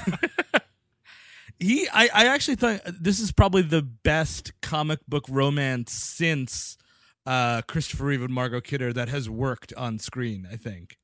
He, 1.62 1.90
I, 1.92 2.06
I 2.14 2.26
actually 2.28 2.56
thought 2.56 2.80
this 2.86 3.20
is 3.20 3.34
probably 3.34 3.64
the 3.64 3.82
best 3.82 4.54
comic 4.62 5.00
book 5.10 5.26
romance 5.28 5.92
since 5.92 6.78
uh, 7.26 7.64
Christopher 7.64 8.06
Reeve 8.06 8.22
and 8.22 8.34
Margot 8.34 8.62
Kidder 8.62 8.94
that 8.94 9.10
has 9.10 9.30
worked 9.30 9.74
on 9.76 10.00
screen. 10.00 10.48
I 10.50 10.56
think. 10.56 10.98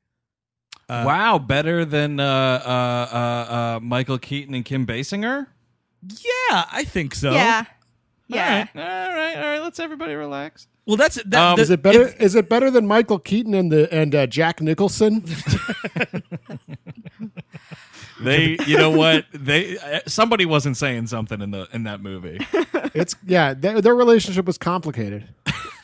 Uh, 0.88 1.04
wow, 1.06 1.40
better 1.40 1.84
than 1.84 2.22
uh, 2.22 2.24
uh, 2.26 2.70
uh, 2.70 3.54
uh, 3.54 3.80
Michael 3.82 4.18
Keaton 4.18 4.54
and 4.56 4.64
Kim 4.64 4.86
Basinger. 4.86 5.48
Yeah, 6.08 6.66
I 6.72 6.84
think 6.86 7.16
so. 7.16 7.32
yeah. 7.32 7.66
Yeah. 8.28 8.66
All 8.76 8.82
right, 8.82 8.86
all 9.10 9.16
right, 9.16 9.36
all 9.38 9.44
right. 9.44 9.60
Let's 9.62 9.80
everybody 9.80 10.16
relax. 10.16 10.68
Well, 10.88 10.98
that's 10.98 11.16
that, 11.24 11.34
Um, 11.42 11.56
the- 11.58 11.62
Is 11.62 11.70
it 11.70 11.82
better? 11.84 12.08
Is 12.20 12.36
it 12.36 12.50
better 12.50 12.72
than 12.72 12.88
Michael 12.88 13.20
Keaton 13.20 13.54
and 13.54 13.72
the 13.72 13.92
and 13.94 14.14
uh, 14.16 14.26
Jack 14.28 14.62
Nicholson? 14.62 15.24
They, 18.22 18.56
you 18.66 18.78
know 18.78 18.92
what? 18.92 19.26
They 19.34 19.78
uh, 19.78 20.00
somebody 20.08 20.46
wasn't 20.46 20.78
saying 20.78 21.08
something 21.08 21.42
in 21.42 21.52
the 21.52 21.68
in 21.74 21.84
that 21.84 22.02
movie. 22.02 22.40
It's 22.94 23.14
yeah. 23.28 23.54
Their, 23.54 23.82
their 23.82 23.94
relationship 23.96 24.46
was 24.46 24.58
complicated. 24.58 25.28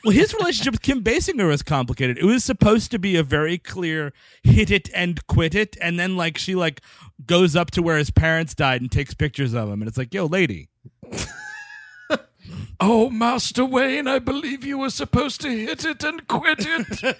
Well, 0.06 0.14
his 0.14 0.34
relationship 0.34 0.72
with 0.72 0.82
Kim 0.82 1.04
Basinger 1.04 1.46
was 1.46 1.62
complicated. 1.62 2.18
It 2.18 2.24
was 2.24 2.46
supposed 2.46 2.90
to 2.92 3.00
be 3.00 3.18
a 3.18 3.24
very 3.24 3.58
clear 3.58 4.14
hit 4.44 4.72
it 4.72 4.90
and 4.96 5.26
quit 5.28 5.54
it, 5.54 5.76
and 5.82 6.00
then 6.00 6.16
like 6.16 6.38
she 6.38 6.56
like 6.56 6.80
goes 7.26 7.56
up 7.56 7.72
to 7.72 7.82
where 7.82 7.98
his 7.98 8.12
parents 8.12 8.54
died 8.54 8.82
and 8.82 8.92
takes 8.92 9.14
pictures 9.14 9.54
of 9.54 9.70
him, 9.70 9.82
and 9.82 9.88
it's 9.88 9.98
like, 9.98 10.14
yo, 10.14 10.26
lady, 10.26 10.70
oh, 12.80 13.10
Master 13.10 13.66
Wayne, 13.66 14.08
I 14.08 14.20
believe 14.20 14.64
you 14.64 14.78
were 14.78 14.90
supposed 14.90 15.42
to 15.42 15.50
hit 15.50 15.86
it 15.86 16.04
and 16.04 16.28
quit 16.28 16.60
it. 16.62 17.18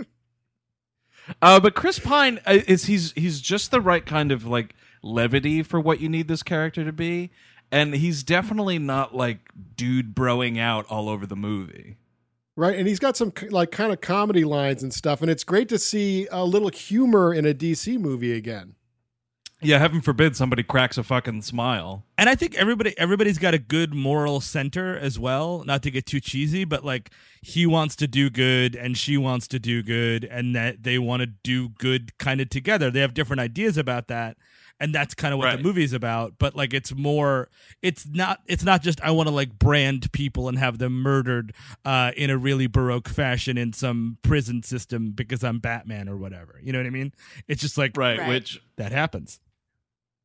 uh, 1.42 1.60
but 1.60 1.74
Chris 1.74 1.98
Pine 1.98 2.40
uh, 2.46 2.58
is 2.66 2.86
he's 2.86 3.12
he's 3.12 3.40
just 3.40 3.70
the 3.70 3.80
right 3.80 4.04
kind 4.04 4.32
of 4.32 4.46
like 4.46 4.74
levity 5.02 5.62
for 5.62 5.80
what 5.80 6.00
you 6.00 6.08
need 6.08 6.28
this 6.28 6.42
character 6.42 6.84
to 6.84 6.92
be, 6.92 7.30
and 7.70 7.94
he's 7.94 8.22
definitely 8.22 8.78
not 8.78 9.14
like 9.14 9.50
dude 9.76 10.14
broing 10.14 10.58
out 10.58 10.86
all 10.90 11.08
over 11.08 11.26
the 11.26 11.36
movie. 11.36 11.96
Right, 12.54 12.78
and 12.78 12.86
he's 12.86 12.98
got 12.98 13.16
some 13.16 13.32
like 13.50 13.70
kind 13.70 13.92
of 13.92 14.02
comedy 14.02 14.44
lines 14.44 14.82
and 14.82 14.92
stuff, 14.92 15.22
and 15.22 15.30
it's 15.30 15.44
great 15.44 15.70
to 15.70 15.78
see 15.78 16.28
a 16.30 16.44
little 16.44 16.68
humor 16.68 17.32
in 17.32 17.46
a 17.46 17.54
DC 17.54 17.98
movie 17.98 18.32
again. 18.32 18.74
Yeah, 19.64 19.78
heaven 19.78 20.00
forbid 20.00 20.34
somebody 20.34 20.64
cracks 20.64 20.98
a 20.98 21.04
fucking 21.04 21.42
smile. 21.42 22.04
and 22.18 22.28
I 22.28 22.34
think 22.34 22.56
everybody 22.56 22.98
everybody's 22.98 23.38
got 23.38 23.54
a 23.54 23.58
good 23.58 23.94
moral 23.94 24.40
center 24.40 24.98
as 24.98 25.20
well. 25.20 25.62
Not 25.64 25.82
to 25.84 25.90
get 25.90 26.04
too 26.04 26.20
cheesy, 26.20 26.64
but 26.64 26.84
like 26.84 27.10
he 27.40 27.64
wants 27.64 27.94
to 27.96 28.08
do 28.08 28.28
good 28.28 28.74
and 28.74 28.98
she 28.98 29.16
wants 29.16 29.46
to 29.48 29.58
do 29.58 29.82
good, 29.82 30.24
and 30.24 30.54
that 30.54 30.82
they 30.82 30.98
want 30.98 31.20
to 31.20 31.26
do 31.26 31.70
good 31.70 32.18
kind 32.18 32.40
of 32.40 32.50
together. 32.50 32.90
They 32.90 33.00
have 33.00 33.14
different 33.14 33.40
ideas 33.40 33.78
about 33.78 34.08
that. 34.08 34.36
And 34.80 34.92
that's 34.94 35.14
kind 35.14 35.32
of 35.32 35.38
what 35.38 35.46
Right. 35.46 35.56
the 35.58 35.62
movie's 35.62 35.92
about, 35.92 36.34
but 36.38 36.56
like 36.56 36.74
it's 36.74 36.92
more 36.94 37.48
it's 37.82 38.04
not 38.06 38.40
it's 38.46 38.64
not 38.64 38.82
just 38.82 39.00
I 39.00 39.12
want 39.12 39.28
to 39.28 39.34
like 39.34 39.56
brand 39.58 40.10
people 40.12 40.48
and 40.48 40.58
have 40.58 40.78
them 40.78 41.00
murdered 41.02 41.54
uh 41.84 42.10
in 42.16 42.30
a 42.30 42.36
really 42.36 42.66
baroque 42.66 43.08
fashion 43.08 43.56
in 43.56 43.72
some 43.72 44.18
prison 44.22 44.62
system 44.64 45.12
because 45.12 45.44
I'm 45.44 45.60
Batman 45.60 46.08
or 46.08 46.16
whatever. 46.16 46.58
You 46.62 46.72
know 46.72 46.80
what 46.80 46.86
I 46.86 46.90
mean? 46.90 47.12
It's 47.46 47.60
just 47.60 47.78
like 47.78 47.96
Right, 47.96 48.18
Right. 48.18 48.28
which 48.28 48.60
that 48.76 48.90
happens. 48.90 49.38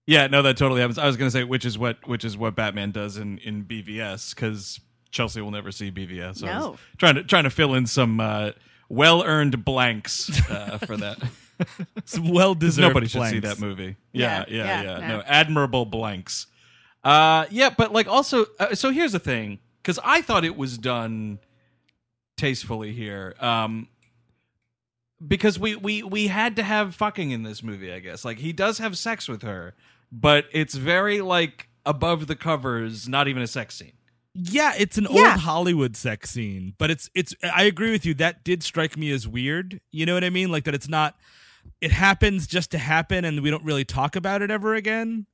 Yeah, 0.07 0.27
no, 0.27 0.41
that 0.41 0.57
totally 0.57 0.81
happens. 0.81 0.97
I 0.97 1.05
was 1.05 1.17
going 1.17 1.27
to 1.27 1.31
say 1.37 1.43
which 1.43 1.65
is 1.65 1.77
what 1.77 1.97
which 2.07 2.23
is 2.25 2.35
what 2.37 2.55
Batman 2.55 2.91
does 2.91 3.17
in 3.17 3.37
in 3.39 3.63
BVS 3.65 4.33
because 4.33 4.79
Chelsea 5.11 5.39
will 5.41 5.51
never 5.51 5.71
see 5.71 5.91
BVS. 5.91 6.37
So 6.39 6.45
No. 6.47 6.77
trying 6.97 7.15
to 7.15 7.23
trying 7.23 7.43
to 7.43 7.49
fill 7.49 7.73
in 7.75 7.85
some 7.85 8.19
uh, 8.19 8.51
well 8.89 9.21
earned 9.23 9.63
blanks 9.65 10.29
uh, 10.49 10.77
for 10.79 10.97
that. 10.97 11.19
Some 12.05 12.29
well 12.29 12.53
deserved 12.55 12.89
Nobody 12.89 13.07
should 13.07 13.25
see 13.27 13.39
that 13.39 13.59
movie. 13.59 13.95
Yeah, 14.11 14.45
Yeah, 14.47 14.55
yeah, 14.57 14.65
yeah. 14.65 14.99
yeah, 14.99 15.07
No. 15.07 15.17
no. 15.17 15.23
admirable 15.25 15.85
blanks. 15.85 16.47
Uh, 17.03 17.45
yeah, 17.51 17.69
but 17.75 17.91
like 17.93 18.07
also, 18.07 18.45
uh, 18.59 18.75
so 18.75 18.91
here's 18.91 19.11
the 19.13 19.19
thing 19.19 19.59
because 19.81 19.99
I 20.03 20.21
thought 20.21 20.43
it 20.43 20.57
was 20.57 20.77
done 20.77 21.39
tastefully 22.37 22.91
here. 22.93 23.35
Um, 23.39 23.87
because 25.25 25.57
we 25.57 25.75
we 25.75 26.03
we 26.03 26.27
had 26.27 26.55
to 26.57 26.63
have 26.63 26.95
fucking 26.95 27.31
in 27.31 27.43
this 27.43 27.63
movie, 27.63 27.91
I 27.91 27.99
guess. 27.99 28.23
Like 28.23 28.37
he 28.39 28.53
does 28.53 28.77
have 28.77 28.97
sex 28.97 29.27
with 29.27 29.41
her, 29.41 29.73
but 30.11 30.45
it's 30.51 30.75
very 30.75 31.21
like 31.21 31.69
above 31.85 32.27
the 32.27 32.35
covers, 32.35 33.07
not 33.07 33.27
even 33.27 33.41
a 33.41 33.47
sex 33.47 33.75
scene. 33.75 33.93
Yeah, 34.35 34.73
it's 34.77 34.97
an 34.99 35.07
Yeah. 35.09 35.31
old 35.31 35.39
Hollywood 35.39 35.95
sex 35.95 36.29
scene, 36.29 36.75
but 36.77 36.91
it's 36.91 37.09
it's 37.15 37.33
I 37.41 37.63
agree 37.63 37.89
with 37.91 38.05
you 38.05 38.13
that 38.15 38.43
did 38.43 38.61
strike 38.61 38.95
me 38.97 39.09
as 39.11 39.27
weird. 39.27 39.79
You 39.91 40.05
know 40.05 40.13
what 40.13 40.23
I 40.23 40.29
mean? 40.29 40.51
Like 40.51 40.65
that 40.65 40.75
it's 40.75 40.87
not 40.89 41.15
it 41.81 41.91
happens 41.91 42.47
just 42.47 42.71
to 42.71 42.77
happen 42.77 43.25
and 43.25 43.41
we 43.41 43.49
don't 43.49 43.63
really 43.63 43.85
talk 43.85 44.15
about 44.15 44.41
it 44.41 44.51
ever 44.51 44.75
again. 44.75 45.25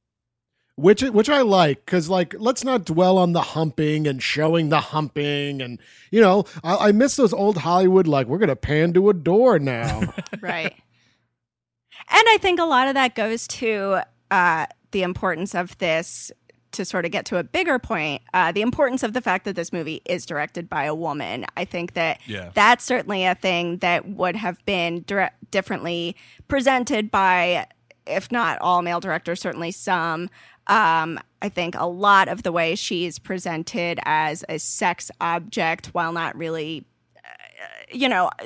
which 0.75 1.01
which 1.03 1.29
I 1.29 1.41
like 1.41 1.85
because 1.85 2.09
like 2.09 2.33
let's 2.39 2.63
not 2.63 2.85
dwell 2.85 3.17
on 3.17 3.33
the 3.33 3.41
humping 3.41 4.07
and 4.07 4.21
showing 4.21 4.69
the 4.69 4.79
humping 4.79 5.61
and 5.61 5.79
you 6.11 6.19
know 6.19 6.45
I, 6.63 6.89
I 6.89 6.91
miss 6.91 7.15
those 7.15 7.33
old 7.33 7.57
Hollywood 7.57 8.07
like 8.07 8.27
we're 8.27 8.39
gonna 8.39 8.55
pan 8.55 8.93
to 8.93 9.09
a 9.09 9.13
door 9.13 9.59
now. 9.59 10.01
right. 10.41 10.75
And 12.09 12.23
I 12.27 12.37
think 12.37 12.59
a 12.59 12.65
lot 12.65 12.87
of 12.89 12.95
that 12.95 13.15
goes 13.15 13.47
to 13.47 14.01
uh, 14.29 14.65
the 14.91 15.03
importance 15.03 15.55
of 15.55 15.77
this 15.77 16.31
to 16.73 16.85
sort 16.85 17.05
of 17.05 17.11
get 17.11 17.25
to 17.25 17.37
a 17.37 17.43
bigger 17.43 17.79
point. 17.79 18.21
Uh, 18.33 18.51
the 18.51 18.61
importance 18.61 19.03
of 19.03 19.13
the 19.13 19.21
fact 19.21 19.45
that 19.45 19.55
this 19.55 19.71
movie 19.73 20.01
is 20.05 20.25
directed 20.25 20.69
by 20.69 20.83
a 20.85 20.93
woman. 20.95 21.45
I 21.55 21.65
think 21.65 21.93
that 21.93 22.19
Yeah. 22.25 22.49
that's 22.53 22.83
certainly 22.83 23.25
a 23.25 23.35
thing 23.35 23.77
that 23.77 24.07
would 24.07 24.35
have 24.35 24.63
been 24.65 25.03
dire- 25.07 25.31
differently 25.51 26.15
presented 26.47 27.09
by, 27.11 27.67
if 28.05 28.31
not 28.31 28.59
all 28.61 28.81
male 28.81 28.99
directors, 28.99 29.39
certainly 29.41 29.71
some. 29.71 30.29
Um, 30.67 31.19
I 31.41 31.49
think 31.49 31.75
a 31.75 31.85
lot 31.85 32.27
of 32.29 32.43
the 32.43 32.51
way 32.51 32.75
she's 32.75 33.19
presented 33.19 33.99
as 34.05 34.45
a 34.47 34.59
sex 34.59 35.11
object, 35.19 35.87
while 35.87 36.13
not 36.13 36.37
really 36.37 36.85
you 37.91 38.09
know, 38.09 38.27
uh, 38.39 38.45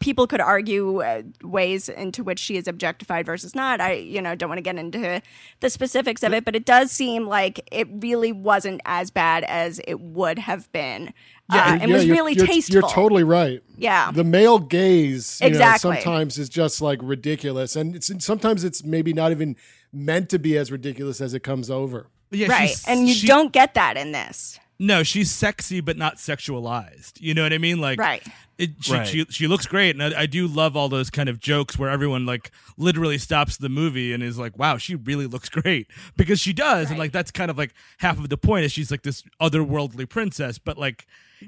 people 0.00 0.26
could 0.26 0.40
argue 0.40 1.02
uh, 1.02 1.22
ways 1.42 1.88
into 1.88 2.24
which 2.24 2.38
she 2.38 2.56
is 2.56 2.66
objectified 2.66 3.26
versus 3.26 3.54
not. 3.54 3.80
I, 3.80 3.92
you 3.94 4.20
know, 4.20 4.34
don't 4.34 4.48
want 4.48 4.58
to 4.58 4.62
get 4.62 4.76
into 4.76 5.22
the 5.60 5.70
specifics 5.70 6.22
of 6.22 6.32
it, 6.32 6.44
but 6.44 6.56
it 6.56 6.64
does 6.64 6.90
seem 6.90 7.26
like 7.26 7.60
it 7.72 7.88
really 7.90 8.32
wasn't 8.32 8.80
as 8.84 9.10
bad 9.10 9.44
as 9.44 9.80
it 9.86 10.00
would 10.00 10.38
have 10.40 10.70
been. 10.72 11.12
uh, 11.52 11.78
and 11.80 11.90
Yeah, 11.90 11.96
was 11.96 12.04
you're- 12.06 12.16
really 12.18 12.34
you're, 12.34 12.46
tasteful. 12.46 12.74
You're 12.74 12.88
totally 12.88 13.24
right. 13.24 13.60
Yeah. 13.76 14.10
The 14.12 14.24
male 14.24 14.58
gaze, 14.60 15.40
you 15.40 15.48
Exactly. 15.48 15.90
know, 15.90 15.96
sometimes 15.96 16.38
is 16.38 16.48
just 16.48 16.80
like 16.80 17.00
ridiculous, 17.02 17.74
and 17.76 17.96
it's 17.96 18.10
sometimes 18.24 18.62
it's 18.64 18.84
maybe 18.84 19.12
not 19.12 19.30
even 19.32 19.56
meant 19.92 20.28
to 20.30 20.38
be 20.38 20.56
as 20.56 20.70
ridiculous 20.70 21.20
as 21.20 21.34
it 21.34 21.40
comes 21.42 21.68
over. 21.70 22.06
Yeah, 22.30 22.46
right. 22.48 22.70
And 22.86 23.08
you 23.08 23.14
she- 23.14 23.26
don't 23.26 23.52
get 23.52 23.74
that 23.74 23.96
in 23.96 24.12
this. 24.12 24.60
No, 24.82 25.02
she's 25.02 25.30
sexy 25.30 25.80
but 25.82 25.98
not 25.98 26.16
sexualized. 26.16 27.20
You 27.20 27.34
know 27.34 27.42
what 27.42 27.52
I 27.52 27.58
mean? 27.58 27.80
Like 27.80 28.00
Right. 28.00 28.26
It, 28.56 28.70
she, 28.80 28.92
Right. 28.92 29.06
she 29.06 29.24
she 29.30 29.46
looks 29.46 29.66
great, 29.66 29.94
and 29.94 30.02
I, 30.14 30.22
I 30.22 30.26
do 30.26 30.46
love 30.46 30.76
all 30.76 30.88
those 30.88 31.08
kind 31.10 31.28
of 31.28 31.38
jokes 31.38 31.78
where 31.78 31.88
everyone 31.90 32.26
like 32.26 32.50
literally 32.76 33.16
stops 33.18 33.56
the 33.58 33.68
movie 33.68 34.12
and 34.12 34.22
is 34.22 34.38
like, 34.38 34.58
"Wow, 34.58 34.76
she 34.78 34.94
really 34.94 35.26
looks 35.26 35.48
great," 35.48 35.86
because 36.16 36.40
she 36.40 36.52
does, 36.52 36.90
and 36.90 36.98
like 36.98 37.12
that's 37.12 37.30
kind 37.30 37.50
of 37.50 37.56
like 37.58 37.72
half 37.98 38.18
of 38.18 38.28
the 38.28 38.36
point 38.36 38.64
is 38.64 38.72
she's 38.72 38.90
like 38.90 39.02
this 39.02 39.22
otherworldly 39.40 40.08
princess, 40.08 40.58
but 40.58 40.76
like 40.76 41.06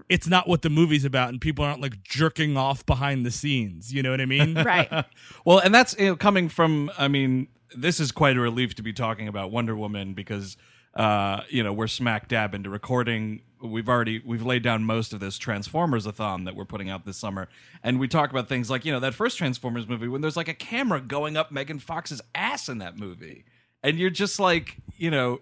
it's 0.08 0.26
not 0.26 0.48
what 0.48 0.62
the 0.62 0.70
movie's 0.70 1.04
about, 1.04 1.28
and 1.28 1.38
people 1.40 1.64
aren't 1.64 1.82
like 1.82 2.02
jerking 2.02 2.56
off 2.56 2.84
behind 2.86 3.26
the 3.26 3.30
scenes. 3.30 3.92
You 3.92 4.02
know 4.02 4.10
what 4.10 4.20
I 4.22 4.26
mean? 4.26 4.54
Right. 4.64 5.04
Well, 5.44 5.58
and 5.58 5.74
that's 5.74 5.94
you 5.98 6.06
know, 6.06 6.16
coming 6.16 6.48
from. 6.48 6.90
I 6.96 7.08
mean, 7.08 7.48
this 7.76 8.00
is 8.00 8.10
quite 8.12 8.36
a 8.36 8.40
relief 8.40 8.74
to 8.76 8.82
be 8.82 8.92
talking 8.94 9.28
about 9.28 9.50
Wonder 9.50 9.76
Woman 9.76 10.14
because 10.14 10.56
uh, 10.94 11.42
you 11.48 11.62
know 11.62 11.72
we're 11.72 11.86
smack 11.86 12.28
dab 12.28 12.54
into 12.54 12.70
recording. 12.70 13.42
We've 13.62 13.88
already 13.88 14.20
we've 14.24 14.42
laid 14.44 14.62
down 14.62 14.84
most 14.84 15.12
of 15.12 15.20
this 15.20 15.38
Transformers 15.38 16.04
a 16.06 16.12
thon 16.12 16.44
that 16.44 16.56
we're 16.56 16.64
putting 16.64 16.90
out 16.90 17.04
this 17.06 17.16
summer, 17.16 17.48
and 17.82 18.00
we 18.00 18.08
talk 18.08 18.30
about 18.30 18.48
things 18.48 18.68
like 18.70 18.84
you 18.84 18.92
know 18.92 19.00
that 19.00 19.14
first 19.14 19.38
Transformers 19.38 19.86
movie 19.88 20.08
when 20.08 20.20
there's 20.20 20.36
like 20.36 20.48
a 20.48 20.54
camera 20.54 21.00
going 21.00 21.36
up 21.36 21.52
Megan 21.52 21.78
Fox's 21.78 22.20
ass 22.34 22.68
in 22.68 22.78
that 22.78 22.98
movie, 22.98 23.44
and 23.82 23.98
you're 23.98 24.10
just 24.10 24.38
like 24.40 24.76
you 24.96 25.10
know. 25.10 25.40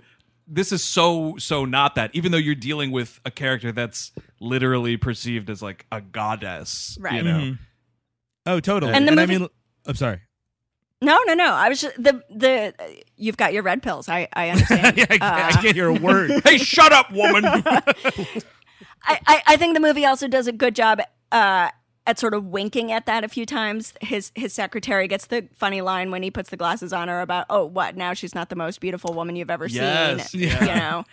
This 0.53 0.73
is 0.73 0.83
so 0.83 1.37
so 1.39 1.65
not 1.65 1.95
that. 1.95 2.11
Even 2.13 2.33
though 2.33 2.39
you're 2.39 2.57
dealing 2.57 2.91
with 2.91 3.21
a 3.25 3.31
character 3.31 3.71
that's 3.71 4.11
literally 4.41 4.97
perceived 4.97 5.49
as 5.49 5.63
like 5.63 5.87
a 5.93 6.01
goddess, 6.01 6.99
right 7.01 7.13
you 7.13 7.19
Right. 7.19 7.25
know. 7.39 7.39
Mhm. 7.53 7.59
Oh, 8.47 8.59
totally. 8.59 8.93
And 8.93 9.07
the 9.07 9.13
I 9.13 9.15
movie- 9.15 9.39
mean, 9.39 9.49
I'm 9.87 9.95
sorry. 9.95 10.23
No, 11.03 11.19
no, 11.27 11.35
no. 11.35 11.53
I 11.53 11.69
was 11.71 11.81
just, 11.81 11.97
the 12.03 12.23
the 12.31 12.75
you've 13.17 13.37
got 13.39 13.53
your 13.55 13.63
red 13.63 13.83
pills. 13.83 14.09
I 14.09 14.29
I 14.35 14.51
understand. 14.51 14.99
Yeah, 14.99 15.05
I, 15.11 15.19
can't- 15.19 15.23
I 15.23 15.49
Uh, 15.49 15.63
can't 15.63 15.75
hear 15.75 15.89
a 15.89 15.95
word. 15.95 16.31
Hey, 16.45 16.59
shut 16.59 16.93
up, 16.93 17.11
woman! 17.13 17.45
I, 17.47 19.19
I, 19.27 19.43
I 19.47 19.57
think 19.57 19.75
the 19.75 19.81
movie 19.81 20.05
also 20.05 20.29
does 20.29 20.47
a 20.47 20.53
good 20.53 20.75
job 20.77 21.01
uh, 21.33 21.71
at 22.07 22.19
sort 22.19 22.35
of 22.35 22.45
winking 22.47 22.93
at 22.93 23.07
that 23.07 23.25
a 23.25 23.29
few 23.29 23.47
times. 23.47 23.95
His 24.03 24.31
his 24.35 24.53
secretary 24.53 25.09
gets 25.09 25.27
the 25.27 25.49
funny 25.55 25.81
line 25.81 26.11
when 26.11 26.23
he 26.23 26.31
puts 26.31 26.51
the 26.51 26.57
glasses 26.59 26.93
on 26.93 27.09
her 27.09 27.23
about, 27.23 27.47
oh, 27.49 27.65
what? 27.65 27.97
Now 27.97 28.13
she's 28.13 28.35
not 28.35 28.51
the 28.51 28.57
most 28.57 28.81
beautiful 28.81 29.15
woman 29.15 29.37
you've 29.37 29.51
ever 29.51 29.67
Yes, 29.69 30.33
seen. 30.33 30.43
yeah. 30.43 30.61
You 30.61 30.67
know. 30.81 31.05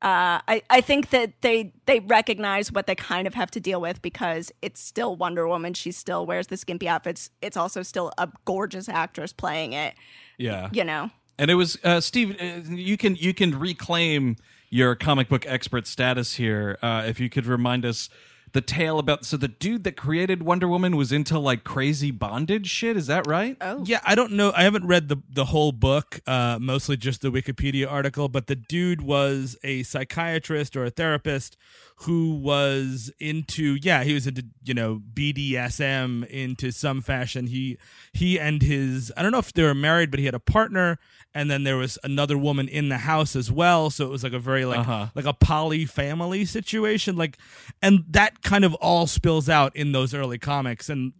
Uh, 0.00 0.38
I, 0.46 0.62
I 0.70 0.80
think 0.80 1.10
that 1.10 1.32
they 1.40 1.72
they 1.86 1.98
recognize 1.98 2.70
what 2.70 2.86
they 2.86 2.94
kind 2.94 3.26
of 3.26 3.34
have 3.34 3.50
to 3.50 3.60
deal 3.60 3.80
with 3.80 4.00
because 4.00 4.52
it's 4.62 4.80
still 4.80 5.16
Wonder 5.16 5.48
Woman. 5.48 5.74
She 5.74 5.90
still 5.90 6.24
wears 6.24 6.46
the 6.46 6.56
skimpy 6.56 6.88
outfits. 6.88 7.30
It's 7.42 7.56
also 7.56 7.82
still 7.82 8.12
a 8.16 8.28
gorgeous 8.44 8.88
actress 8.88 9.32
playing 9.32 9.72
it. 9.72 9.94
yeah, 10.36 10.68
You 10.72 10.84
know. 10.84 11.10
and 11.36 11.50
it 11.50 11.56
was 11.56 11.78
uh, 11.82 12.00
Steve. 12.00 12.36
Uh, 12.40 12.70
you 12.72 12.96
can 12.96 13.16
you 13.16 13.34
can 13.34 13.58
reclaim 13.58 14.36
your 14.70 14.94
comic 14.94 15.28
book 15.28 15.44
expert 15.46 15.86
status 15.86 16.34
here 16.34 16.78
uh, 16.80 17.02
if 17.06 17.18
you 17.18 17.28
could 17.28 17.46
remind 17.46 17.84
us 17.84 18.08
the 18.52 18.60
tale 18.60 18.98
about 18.98 19.24
so 19.24 19.36
the 19.36 19.48
dude 19.48 19.84
that 19.84 19.96
created 19.96 20.42
Wonder 20.42 20.68
Woman 20.68 20.96
was 20.96 21.12
into 21.12 21.38
like 21.38 21.64
crazy 21.64 22.10
bondage 22.10 22.66
shit. 22.68 22.96
Is 22.96 23.06
that 23.06 23.26
right? 23.26 23.56
Oh, 23.60 23.84
Yeah, 23.84 24.00
I 24.04 24.14
don't 24.14 24.32
know. 24.32 24.52
I 24.56 24.62
haven't 24.62 24.86
read 24.86 25.08
the 25.08 25.16
the 25.30 25.46
whole 25.46 25.72
book, 25.72 26.20
uh, 26.26 26.58
mostly 26.60 26.96
just 26.96 27.22
the 27.22 27.30
Wikipedia 27.30 27.90
article. 27.90 28.28
But 28.28 28.46
the 28.46 28.56
dude 28.56 29.02
was 29.02 29.56
a 29.62 29.82
psychiatrist 29.82 30.76
or 30.76 30.84
a 30.84 30.90
therapist 30.90 31.56
who 32.02 32.36
was 32.36 33.10
into 33.18 33.76
yeah, 33.82 34.04
he 34.04 34.14
was 34.14 34.26
into 34.26 34.44
you 34.64 34.74
know 34.74 35.00
BDSM 35.14 36.24
into 36.28 36.70
some 36.70 37.00
fashion. 37.02 37.46
He 37.48 37.76
he 38.12 38.38
and 38.38 38.62
his 38.62 39.12
I 39.16 39.22
don't 39.22 39.32
know 39.32 39.38
if 39.38 39.52
they 39.52 39.62
were 39.64 39.74
married, 39.74 40.10
but 40.10 40.20
he 40.20 40.26
had 40.26 40.34
a 40.34 40.40
partner, 40.40 40.98
and 41.34 41.50
then 41.50 41.64
there 41.64 41.76
was 41.76 41.98
another 42.04 42.38
woman 42.38 42.68
in 42.68 42.88
the 42.88 42.98
house 42.98 43.34
as 43.34 43.50
well. 43.50 43.90
So 43.90 44.06
it 44.06 44.10
was 44.10 44.22
like 44.22 44.32
a 44.32 44.38
very 44.38 44.64
like 44.64 44.80
Uh-huh. 44.80 45.08
like 45.14 45.24
a 45.24 45.32
poly 45.32 45.84
family 45.86 46.44
situation, 46.44 47.16
like, 47.16 47.36
and 47.82 48.04
that 48.08 48.42
kind 48.42 48.64
of 48.64 48.74
all 48.74 49.06
spills 49.06 49.48
out 49.48 49.74
in 49.74 49.92
those 49.92 50.14
early 50.14 50.38
comics 50.38 50.88
and 50.88 51.12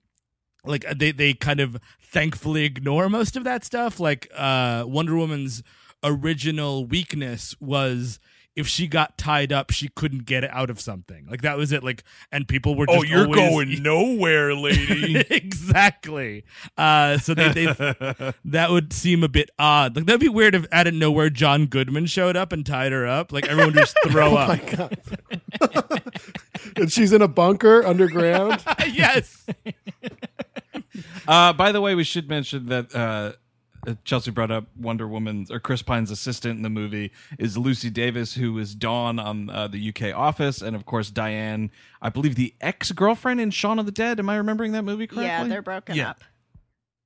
like 0.64 0.86
uh, 0.88 0.94
they 0.96 1.10
they 1.12 1.34
kind 1.34 1.60
of 1.60 1.76
thankfully 2.00 2.64
ignore 2.64 3.08
most 3.08 3.36
of 3.36 3.44
that 3.44 3.64
stuff 3.64 4.00
like 4.00 4.28
uh 4.34 4.82
wonder 4.86 5.14
woman's 5.16 5.62
original 6.02 6.86
weakness 6.86 7.54
was 7.60 8.18
if 8.58 8.66
she 8.68 8.86
got 8.88 9.16
tied 9.16 9.52
up 9.52 9.70
she 9.70 9.88
couldn't 9.88 10.26
get 10.26 10.44
it 10.44 10.50
out 10.52 10.68
of 10.70 10.80
something. 10.80 11.26
Like 11.30 11.42
that 11.42 11.56
was 11.56 11.72
it. 11.72 11.82
Like 11.84 12.04
and 12.32 12.46
people 12.46 12.74
were 12.74 12.86
just 12.86 13.12
always- 13.12 13.34
going 13.34 13.82
nowhere, 13.82 14.54
lady. 14.54 15.16
exactly. 15.30 16.44
Uh 16.76 17.18
so 17.18 17.34
they, 17.34 17.52
they 17.52 17.66
that 18.44 18.70
would 18.70 18.92
seem 18.92 19.22
a 19.22 19.28
bit 19.28 19.50
odd. 19.58 19.96
Like 19.96 20.06
that'd 20.06 20.20
be 20.20 20.28
weird 20.28 20.54
if 20.54 20.66
out 20.72 20.86
of 20.86 20.94
nowhere 20.94 21.30
john 21.30 21.66
goodman 21.66 22.06
showed 22.06 22.36
up 22.36 22.52
and 22.52 22.66
tied 22.66 22.92
her 22.92 23.06
up. 23.06 23.32
Like 23.32 23.46
everyone 23.46 23.72
just 23.74 23.96
throw 24.08 24.28
Oh 24.28 24.34
my 24.34 24.60
up 24.60 24.70
god! 24.76 26.02
and 26.76 26.92
she's 26.92 27.12
in 27.12 27.22
a 27.22 27.28
bunker 27.28 27.84
underground. 27.86 28.62
yes. 28.92 29.46
Uh, 31.26 31.52
by 31.52 31.72
the 31.72 31.80
way, 31.80 31.94
we 31.94 32.04
should 32.04 32.28
mention 32.28 32.66
that 32.66 32.94
uh, 32.94 33.32
Chelsea 34.04 34.30
brought 34.30 34.50
up 34.50 34.66
Wonder 34.76 35.06
Woman's 35.08 35.50
or 35.50 35.60
Chris 35.60 35.82
Pine's 35.82 36.10
assistant 36.10 36.56
in 36.56 36.62
the 36.62 36.68
movie 36.70 37.10
is 37.38 37.56
Lucy 37.56 37.90
Davis, 37.90 38.34
who 38.34 38.58
is 38.58 38.74
Dawn 38.74 39.18
on 39.18 39.48
uh, 39.50 39.68
the 39.68 39.88
UK 39.90 40.14
Office, 40.14 40.60
and 40.62 40.74
of 40.76 40.84
course 40.84 41.10
Diane, 41.10 41.70
I 42.02 42.10
believe 42.10 42.34
the 42.34 42.54
ex 42.60 42.92
girlfriend 42.92 43.40
in 43.40 43.50
Shaun 43.50 43.78
of 43.78 43.86
the 43.86 43.92
Dead. 43.92 44.18
Am 44.18 44.28
I 44.28 44.36
remembering 44.36 44.72
that 44.72 44.82
movie 44.82 45.06
correctly? 45.06 45.24
yeah, 45.26 45.44
they're 45.44 45.62
broken 45.62 45.96
Yeah. 45.96 46.10
up. 46.10 46.24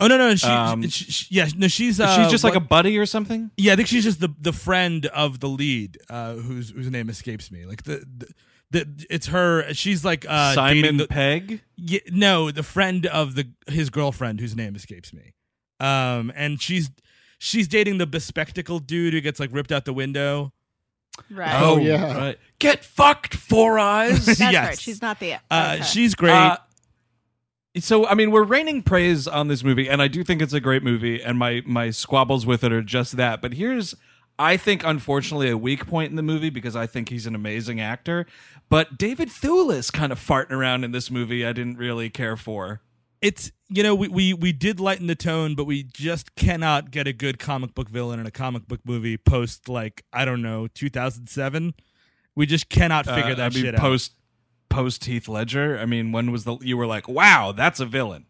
oh 0.00 0.08
no 0.08 0.16
no 0.18 0.34
she, 0.34 0.46
Um, 0.48 0.82
she, 0.88 1.04
she- 1.12 1.34
yeah 1.34 1.46
no 1.56 1.68
she's 1.68 2.00
uh, 2.00 2.16
She's 2.22 2.30
just 2.30 2.42
like 2.42 2.54
what- 2.54 2.62
a 2.64 2.66
buddy 2.66 2.98
or 2.98 3.06
something. 3.06 3.50
Yeah, 3.56 3.74
I 3.74 3.76
think 3.76 3.88
she's 3.88 4.04
just 4.04 4.20
the 4.20 4.30
the 4.40 4.52
friend 4.52 5.06
of 5.06 5.40
the 5.40 5.48
lead, 5.48 5.98
uh, 6.10 6.34
whose 6.34 6.70
whose 6.70 6.90
name 6.90 7.08
escapes 7.08 7.52
me. 7.52 7.66
Like 7.66 7.84
the, 7.84 8.04
the, 8.16 8.26
the 8.70 9.06
it's 9.10 9.26
her. 9.28 9.72
She's 9.74 10.04
like 10.04 10.24
uh, 10.28 10.54
Simon 10.54 10.96
the, 10.96 11.06
Pegg. 11.06 11.60
yeah, 11.76 12.00
no, 12.10 12.50
the 12.50 12.62
friend 12.64 13.06
of 13.06 13.34
the 13.34 13.48
his 13.68 13.90
girlfriend 13.90 14.40
whose 14.40 14.56
name 14.56 14.74
escapes 14.74 15.12
me. 15.12 15.34
Um, 15.82 16.32
and 16.36 16.60
she's 16.60 16.90
she's 17.38 17.66
dating 17.66 17.98
the 17.98 18.06
bespectacled 18.06 18.86
dude 18.86 19.14
who 19.14 19.20
gets 19.20 19.40
like 19.40 19.50
ripped 19.52 19.72
out 19.72 19.84
the 19.84 19.92
window. 19.92 20.52
Right. 21.30 21.60
Oh, 21.60 21.76
yeah. 21.76 22.16
right. 22.16 22.38
Get 22.58 22.84
fucked, 22.84 23.34
Four 23.34 23.78
Eyes. 23.78 24.24
That's 24.26 24.40
yes. 24.40 24.66
right. 24.66 24.78
She's 24.78 25.02
not 25.02 25.18
the. 25.20 25.34
Uh, 25.50 25.74
okay. 25.74 25.82
she's 25.82 26.14
great. 26.14 26.32
Uh, 26.32 26.56
so 27.78 28.06
I 28.06 28.14
mean, 28.14 28.30
we're 28.30 28.44
raining 28.44 28.82
praise 28.82 29.26
on 29.26 29.48
this 29.48 29.64
movie, 29.64 29.88
and 29.88 30.00
I 30.00 30.08
do 30.08 30.22
think 30.22 30.42
it's 30.42 30.52
a 30.52 30.60
great 30.60 30.82
movie, 30.82 31.22
and 31.22 31.38
my 31.38 31.62
my 31.66 31.90
squabbles 31.90 32.46
with 32.46 32.64
it 32.64 32.72
are 32.72 32.82
just 32.82 33.16
that. 33.16 33.40
But 33.42 33.54
here's, 33.54 33.94
I 34.38 34.56
think, 34.56 34.84
unfortunately, 34.84 35.50
a 35.50 35.56
weak 35.56 35.86
point 35.86 36.10
in 36.10 36.16
the 36.16 36.22
movie 36.22 36.50
because 36.50 36.76
I 36.76 36.86
think 36.86 37.08
he's 37.08 37.26
an 37.26 37.34
amazing 37.34 37.80
actor, 37.80 38.26
but 38.68 38.98
David 38.98 39.28
Thewlis 39.28 39.92
kind 39.92 40.12
of 40.12 40.20
farting 40.20 40.52
around 40.52 40.84
in 40.84 40.92
this 40.92 41.10
movie. 41.10 41.46
I 41.46 41.52
didn't 41.52 41.78
really 41.78 42.10
care 42.10 42.36
for. 42.36 42.82
It's 43.22 43.50
you 43.68 43.82
know 43.82 43.94
we, 43.94 44.08
we 44.08 44.34
we 44.34 44.52
did 44.52 44.78
lighten 44.80 45.06
the 45.06 45.14
tone 45.14 45.54
but 45.54 45.64
we 45.64 45.82
just 45.84 46.34
cannot 46.36 46.90
get 46.90 47.06
a 47.06 47.12
good 47.12 47.38
comic 47.38 47.74
book 47.74 47.88
villain 47.88 48.20
in 48.20 48.26
a 48.26 48.30
comic 48.30 48.66
book 48.68 48.80
movie 48.84 49.16
post 49.16 49.68
like 49.68 50.04
i 50.12 50.24
don't 50.26 50.42
know 50.42 50.66
2007 50.66 51.72
we 52.34 52.44
just 52.46 52.68
cannot 52.68 53.06
figure 53.06 53.32
Uh, 53.32 53.36
that 53.36 53.52
I 53.52 53.54
mean, 53.54 53.64
shit 53.64 53.74
out 53.74 53.80
post 53.80 54.12
post 54.68 55.04
Heath 55.04 55.28
Ledger. 55.28 55.78
I 55.78 55.84
mean, 55.84 56.12
when 56.12 56.32
was 56.32 56.44
the 56.44 56.56
you 56.62 56.78
were 56.78 56.86
like, 56.86 57.06
wow, 57.06 57.52
that's 57.52 57.78
a 57.78 57.84
villain. 57.86 58.24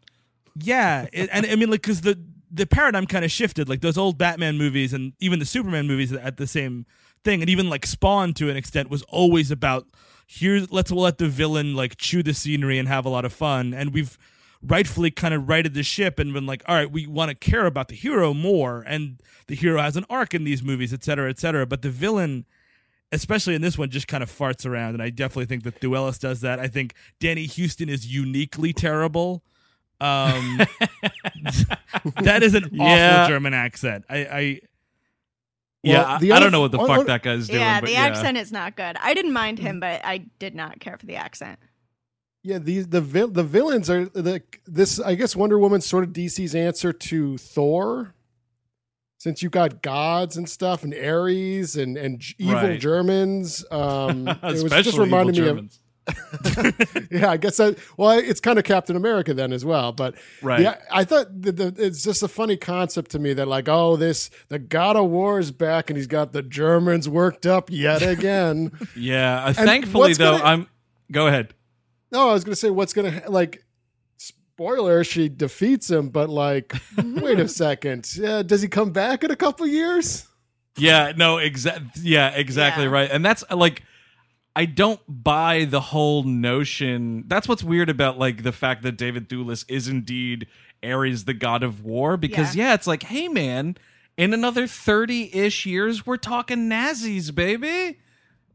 yeah 0.61 1.07
it, 1.13 1.29
and 1.33 1.47
i 1.47 1.57
mean 1.57 1.71
like 1.71 1.81
because 1.83 2.03
the 2.03 2.19
the 2.51 2.67
paradigm 2.67 3.07
kind 3.07 3.25
of 3.25 3.31
shifted 3.31 3.69
like 3.69 3.81
those 3.81 3.97
old 3.97 4.19
batman 4.19 4.59
movies 4.59 4.93
and 4.93 5.12
even 5.21 5.38
the 5.38 5.47
superman 5.47 5.87
movies 5.87 6.12
at 6.12 6.37
the 6.37 6.47
same 6.47 6.85
thing 7.25 7.40
and 7.40 7.49
even 7.49 7.71
like 7.71 7.87
spawn 7.87 8.35
to 8.35 8.51
an 8.51 8.57
extent 8.57 8.90
was 8.90 9.03
always 9.05 9.51
about 9.51 9.87
here 10.27 10.66
let's 10.71 10.90
let 10.90 11.16
the 11.19 11.29
villain 11.29 11.75
like 11.75 11.97
chew 11.97 12.23
the 12.23 12.35
scenery 12.35 12.79
and 12.79 12.88
have 12.88 13.07
a 13.07 13.09
lot 13.09 13.25
of 13.25 13.33
fun 13.33 13.73
and 13.73 13.95
we've 13.95 14.19
rightfully 14.64 15.11
kind 15.11 15.35
of 15.35 15.48
righted 15.48 15.75
the 15.75 15.83
ship 15.83 16.18
and 16.18 16.33
been 16.33 16.46
like 16.46 16.62
all 16.68 16.75
right 16.77 16.90
we 16.92 17.07
want 17.07 17.29
to 17.29 17.35
care 17.35 17.66
about 17.66 17.88
the 17.88 17.94
hero 17.96 18.33
more 18.33 18.83
and 18.87 19.20
the 19.48 19.55
hero 19.57 19.81
has 19.81 19.96
an 19.96 20.05
arc 20.09 20.35
in 20.35 20.44
these 20.44 20.62
movies 20.62 20.92
et 20.92 21.03
cetera 21.03 21.29
et 21.29 21.38
cetera 21.38 21.66
but 21.66 21.83
the 21.83 21.90
villain 21.90 22.44
especially 23.11 23.55
in 23.57 23.61
this 23.61 23.77
one 23.77 23.90
just 23.90 24.07
kind 24.07 24.22
of 24.22 24.31
farts 24.31 24.64
around 24.64 24.94
and 24.94 25.03
i 25.03 25.11
definitely 25.11 25.46
think 25.46 25.64
that 25.64 25.81
Thewlis 25.81 26.18
does 26.20 26.42
that 26.42 26.61
i 26.61 26.68
think 26.68 26.94
danny 27.18 27.46
huston 27.46 27.88
is 27.88 28.07
uniquely 28.07 28.72
terrible 28.72 29.42
um 30.01 30.61
that 32.22 32.42
is 32.42 32.55
an 32.55 32.64
awful 32.66 32.77
Yeah. 32.87 33.27
german 33.29 33.55
accent 33.55 34.05
i 34.09 34.16
i 34.18 34.61
yeah, 35.85 35.94
Well, 36.03 36.07
I, 36.07 36.18
the 36.20 36.31
I 36.33 36.37
other- 36.37 36.44
don't 36.44 36.53
know 36.53 36.61
what 36.61 36.70
the 36.70 36.79
on- 36.79 36.87
fuck 36.87 36.98
on- 37.01 37.07
that 37.07 37.22
guy's 37.25 37.48
doing. 37.48 37.59
yeah, 37.61 37.81
but 37.81 37.87
the 37.87 37.94
yeah. 37.94 38.03
accent 38.07 38.38
is 38.38 38.53
not 38.53 38.77
good. 38.77 38.96
I 39.01 39.14
didn't 39.14 39.33
mind 39.33 39.59
him, 39.59 39.81
but 39.81 40.01
I 40.05 40.18
did 40.38 40.55
not 40.55 40.79
care 40.79 40.96
for 40.96 41.07
the 41.07 41.16
accent. 41.16 41.59
Yeah, 42.42 42.59
the 42.59 42.81
the 42.81 43.00
vil- 43.00 43.28
the 43.28 43.44
villains 43.44 43.88
are 43.88 44.07
the 44.07 44.42
this. 44.66 44.98
I 44.98 45.14
guess 45.14 45.37
Wonder 45.37 45.59
Woman's 45.59 45.87
sort 45.87 46.02
of 46.05 46.11
DC's 46.11 46.55
answer 46.57 46.92
to 46.92 47.38
Thor, 47.38 48.14
since 49.18 49.42
you 49.44 49.48
got 49.48 49.81
gods 49.83 50.37
and 50.37 50.48
stuff 50.48 50.83
and 50.83 50.92
Ares 50.92 51.76
and 51.76 51.96
and 51.96 52.20
evil 52.38 52.55
Right. 52.55 52.81
Germans. 52.81 53.64
Um, 53.70 54.26
it 54.42 54.42
was 54.42 54.64
just 54.64 54.98
reminding 54.98 55.35
me 55.40 55.48
Germans. 55.48 55.76
of. 55.76 55.83
yeah, 57.12 57.31
I 57.31 57.37
guess 57.37 57.59
that. 57.59 57.78
Well, 57.96 58.18
it's 58.18 58.40
kind 58.40 58.59
of 58.59 58.64
Captain 58.64 58.96
America 58.96 59.33
then 59.35 59.52
as 59.52 59.64
well, 59.64 59.92
but 59.92 60.16
Right. 60.42 60.59
Yeah, 60.61 60.78
I 60.90 61.05
thought 61.05 61.26
the, 61.42 61.52
the, 61.52 61.74
it's 61.78 62.02
just 62.02 62.24
a 62.24 62.28
funny 62.28 62.57
concept 62.57 63.12
to 63.12 63.20
me 63.20 63.35
that 63.35 63.46
like, 63.46 63.68
oh, 63.68 63.94
this 63.94 64.31
the 64.48 64.59
God 64.59 64.96
of 64.96 65.09
War 65.11 65.38
is 65.38 65.52
back 65.52 65.90
and 65.90 65.96
he's 65.96 66.09
got 66.09 66.33
the 66.33 66.42
Germans 66.42 67.09
worked 67.09 67.46
up 67.46 67.70
yet 67.70 68.02
again. 68.02 68.72
Yeah, 68.96 69.44
uh, 69.44 69.52
thankfully 69.52 70.14
though, 70.14 70.38
gonna- 70.38 70.44
I'm. 70.44 70.66
Go 71.12 71.28
ahead. 71.28 71.55
No, 72.12 72.29
I 72.29 72.33
was 72.35 72.44
gonna 72.44 72.55
say 72.57 72.70
what's 72.70 72.92
gonna 72.92 73.11
ha- 73.11 73.29
like. 73.29 73.64
Spoiler: 74.18 75.03
She 75.03 75.29
defeats 75.31 75.90
him, 75.90 76.11
but 76.11 76.29
like, 76.29 76.75
wait 77.03 77.40
a 77.40 77.48
second. 77.48 78.09
Yeah, 78.14 78.42
does 78.42 78.61
he 78.62 78.68
come 78.68 78.92
back 78.92 79.25
in 79.25 79.31
a 79.31 79.37
couple 79.37 79.66
years? 79.66 80.27
Yeah, 80.77 81.12
no, 81.16 81.38
Exactly. 81.38 81.88
Yeah, 82.03 82.29
exactly 82.31 82.85
Yeah. 82.85 82.90
right. 82.90 83.11
And 83.11 83.25
that's 83.25 83.44
uh, 83.51 83.57
like, 83.57 83.83
I 84.55 84.64
don't 84.66 85.01
buy 85.09 85.64
the 85.64 85.81
whole 85.81 86.22
notion. 86.22 87.25
That's 87.27 87.48
what's 87.48 87.64
weird 87.64 87.88
about 87.90 88.18
like 88.18 88.42
the 88.42 88.53
fact 88.53 88.83
that 88.83 88.96
David 88.98 89.29
Thewlis 89.29 89.64
is 89.68 89.88
indeed 89.88 90.46
Ares, 90.85 91.25
the 91.25 91.35
god 91.35 91.62
of 91.62 91.83
war. 91.83 92.16
Because 92.16 92.55
yeah, 92.55 92.75
it's 92.75 92.87
like, 92.87 93.05
hey 93.05 93.29
man, 93.29 93.77
in 94.16 94.33
another 94.35 94.66
thirty 94.66 95.35
ish 95.35 95.64
years, 95.66 96.07
we're 96.07 96.16
talking 96.18 96.68
Nazis, 96.68 97.31
baby. 97.31 97.98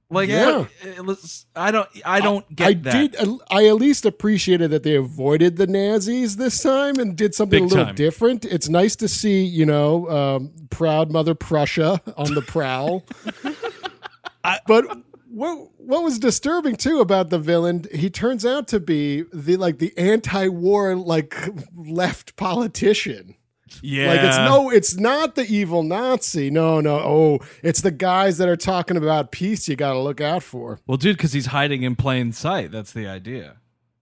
Like, 0.10 0.30
Yeah. 0.30 0.66
what- 1.04 1.20
I 1.56 1.72
don't, 1.72 1.90
I 2.06 2.22
don't 2.22 2.56
get 2.56 2.68
I 2.68 2.74
that. 2.76 3.12
did. 3.12 3.30
I 3.52 3.68
at 3.68 3.76
least 3.76 4.06
appreciated 4.06 4.72
that 4.72 4.84
they 4.84 4.96
avoided 4.96 5.58
the 5.58 5.68
Nazis 5.68 6.38
this 6.38 6.64
time 6.64 6.96
and 6.98 7.16
did 7.16 7.36
something 7.36 7.64
Big 7.64 7.72
a 7.72 7.76
little 7.76 7.86
time. 7.88 7.96
different. 7.96 8.46
It's 8.46 8.70
nice 8.70 8.96
to 8.98 9.08
see, 9.10 9.44
you 9.44 9.66
know, 9.66 10.10
um, 10.10 10.52
proud 10.70 11.12
Mother 11.12 11.36
Prussia 11.36 12.02
on 12.16 12.34
the 12.36 12.42
prowl. 12.42 13.04
but 14.68 14.86
what 15.30 15.70
what 15.78 16.04
was 16.04 16.20
disturbing 16.20 16.76
too 16.78 17.00
about 17.02 17.30
the 17.30 17.40
villain? 17.40 17.86
He 17.94 18.10
turns 18.10 18.46
out 18.46 18.68
to 18.70 18.80
be 18.80 19.24
the 19.34 19.58
like 19.58 19.80
the 19.80 19.96
anti-war 19.98 20.96
like 20.96 21.36
left 21.76 22.36
politician. 22.38 23.36
Yeah, 23.82 24.08
Like 24.08 24.22
it's 24.22 24.38
no, 24.38 24.70
it's 24.70 24.96
not 24.98 25.36
the 25.36 25.46
evil 25.46 25.84
Nazi. 25.84 26.50
No, 26.50 26.80
no. 26.82 26.96
Oh, 27.00 27.40
it's 27.64 27.82
the 27.82 27.92
guys 27.92 28.38
that 28.38 28.48
are 28.48 28.58
talking 28.58 28.98
about 28.98 29.32
peace. 29.32 29.68
You 29.68 29.76
got 29.76 29.94
to 29.94 30.00
look 30.00 30.22
out 30.22 30.44
for. 30.44 30.80
Well, 30.88 30.98
dude, 30.98 31.18
because 31.18 31.34
he's 31.34 31.48
hiding 31.48 31.84
in 31.84 31.96
plain 31.96 32.32
sight. 32.32 32.72
That's 32.72 32.92
the 32.92 33.08
idea. 33.08 33.58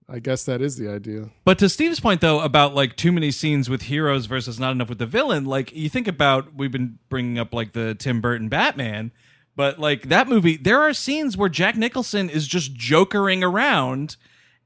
I 0.08 0.20
guess 0.20 0.44
that 0.46 0.62
is 0.62 0.78
the 0.78 0.88
idea. 0.88 1.32
But 1.44 1.58
to 1.60 1.70
Steve's 1.70 2.00
point, 2.00 2.22
though, 2.22 2.40
about 2.42 2.76
like 2.76 2.96
too 2.96 3.12
many 3.12 3.32
scenes 3.32 3.70
with 3.70 3.84
heroes 3.84 4.28
versus 4.28 4.60
not 4.60 4.72
enough 4.72 4.90
with 4.90 5.00
the 5.00 5.08
villain, 5.08 5.46
like 5.46 5.74
you 5.74 5.90
think 5.90 6.08
about, 6.08 6.54
we've 6.54 6.72
been 6.72 7.00
bringing 7.10 7.40
up 7.40 7.54
like 7.54 7.74
the 7.74 7.96
Tim 7.96 8.22
Burton 8.22 8.48
Batman, 8.48 9.12
but 9.56 9.80
like 9.80 10.10
that 10.10 10.28
movie, 10.28 10.58
there 10.58 10.82
are 10.82 10.94
scenes 10.94 11.36
where 11.36 11.50
Jack 11.50 11.76
Nicholson 11.76 12.30
is 12.30 12.48
just 12.48 12.76
jokering 12.76 13.42
around, 13.44 14.18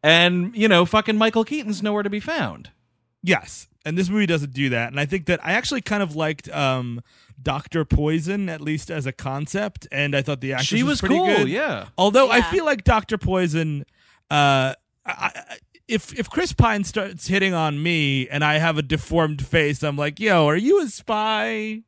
and 0.03 0.53
you 0.55 0.67
know, 0.67 0.85
fucking 0.85 1.17
Michael 1.17 1.45
Keaton's 1.45 1.81
nowhere 1.81 2.03
to 2.03 2.09
be 2.09 2.19
found. 2.19 2.71
Yes, 3.21 3.67
and 3.85 3.97
this 3.97 4.09
movie 4.09 4.25
doesn't 4.25 4.53
do 4.53 4.69
that. 4.69 4.91
And 4.91 4.99
I 4.99 5.05
think 5.05 5.25
that 5.25 5.43
I 5.45 5.53
actually 5.53 5.81
kind 5.81 6.01
of 6.01 6.15
liked 6.15 6.49
um, 6.49 7.01
Doctor 7.41 7.83
Poison 7.85 8.49
at 8.49 8.61
least 8.61 8.89
as 8.89 9.05
a 9.05 9.11
concept, 9.11 9.87
and 9.91 10.15
I 10.15 10.21
thought 10.21 10.41
the 10.41 10.53
actress 10.53 10.67
She 10.67 10.83
was 10.83 10.99
pretty 10.99 11.15
cool, 11.15 11.25
good. 11.25 11.49
yeah. 11.49 11.87
Although 11.97 12.29
I 12.29 12.41
feel 12.43 12.65
like 12.65 12.83
Doctor 12.83 13.17
Poison, 13.17 13.85
uh, 14.31 14.73
I, 14.73 14.75
I, 15.05 15.57
if 15.87 16.17
if 16.17 16.29
Chris 16.29 16.53
Pine 16.53 16.83
starts 16.83 17.27
hitting 17.27 17.53
on 17.53 17.81
me 17.81 18.27
and 18.29 18.43
I 18.43 18.57
have 18.59 18.77
a 18.77 18.81
deformed 18.81 19.45
face, 19.45 19.83
I'm 19.83 19.97
like, 19.97 20.19
yo, 20.19 20.47
are 20.47 20.55
you 20.57 20.81
a 20.81 20.87
spy? 20.87 21.81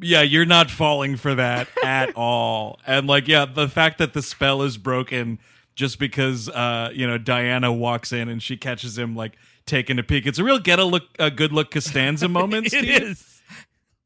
Yeah, 0.00 0.22
you're 0.22 0.46
not 0.46 0.70
falling 0.70 1.16
for 1.16 1.34
that 1.34 1.68
at 1.84 2.14
all. 2.16 2.78
And 2.86 3.06
like, 3.06 3.26
yeah, 3.28 3.46
the 3.46 3.68
fact 3.68 3.98
that 3.98 4.12
the 4.12 4.22
spell 4.22 4.62
is 4.62 4.76
broken 4.76 5.38
just 5.74 5.98
because 5.98 6.48
uh, 6.48 6.90
you 6.92 7.06
know, 7.06 7.18
Diana 7.18 7.72
walks 7.72 8.12
in 8.12 8.28
and 8.28 8.42
she 8.42 8.56
catches 8.56 8.98
him 8.98 9.14
like 9.16 9.36
taking 9.68 9.98
a 9.98 10.02
peek. 10.02 10.26
It's 10.26 10.38
a 10.38 10.44
real 10.44 10.58
get 10.58 10.78
a 10.78 10.84
look 10.84 11.04
a 11.18 11.30
good 11.30 11.52
look 11.52 11.70
Costanza 11.70 12.28
moment. 12.28 12.66
It 12.66 12.70
Steve. 12.70 13.02
is. 13.02 13.42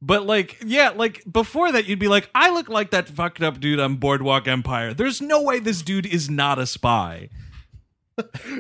But 0.05 0.27
like, 0.27 0.61
yeah, 0.67 0.91
like 0.91 1.23
before 1.31 1.71
that, 1.73 1.87
you'd 1.87 2.01
be 2.01 2.09
like, 2.09 2.29
I 2.35 2.51
look 2.51 2.69
like 2.69 2.91
that 2.91 3.09
fucked 3.09 3.41
up 3.41 3.61
dude 3.61 3.79
on 3.79 3.97
Boardwalk 3.97 4.49
Empire. 4.49 4.93
There's 4.93 5.21
no 5.23 5.41
way 5.43 5.61
this 5.61 5.81
dude 5.81 6.07
is 6.07 6.29
not 6.29 6.59
a 6.59 6.67
spy. 6.67 7.29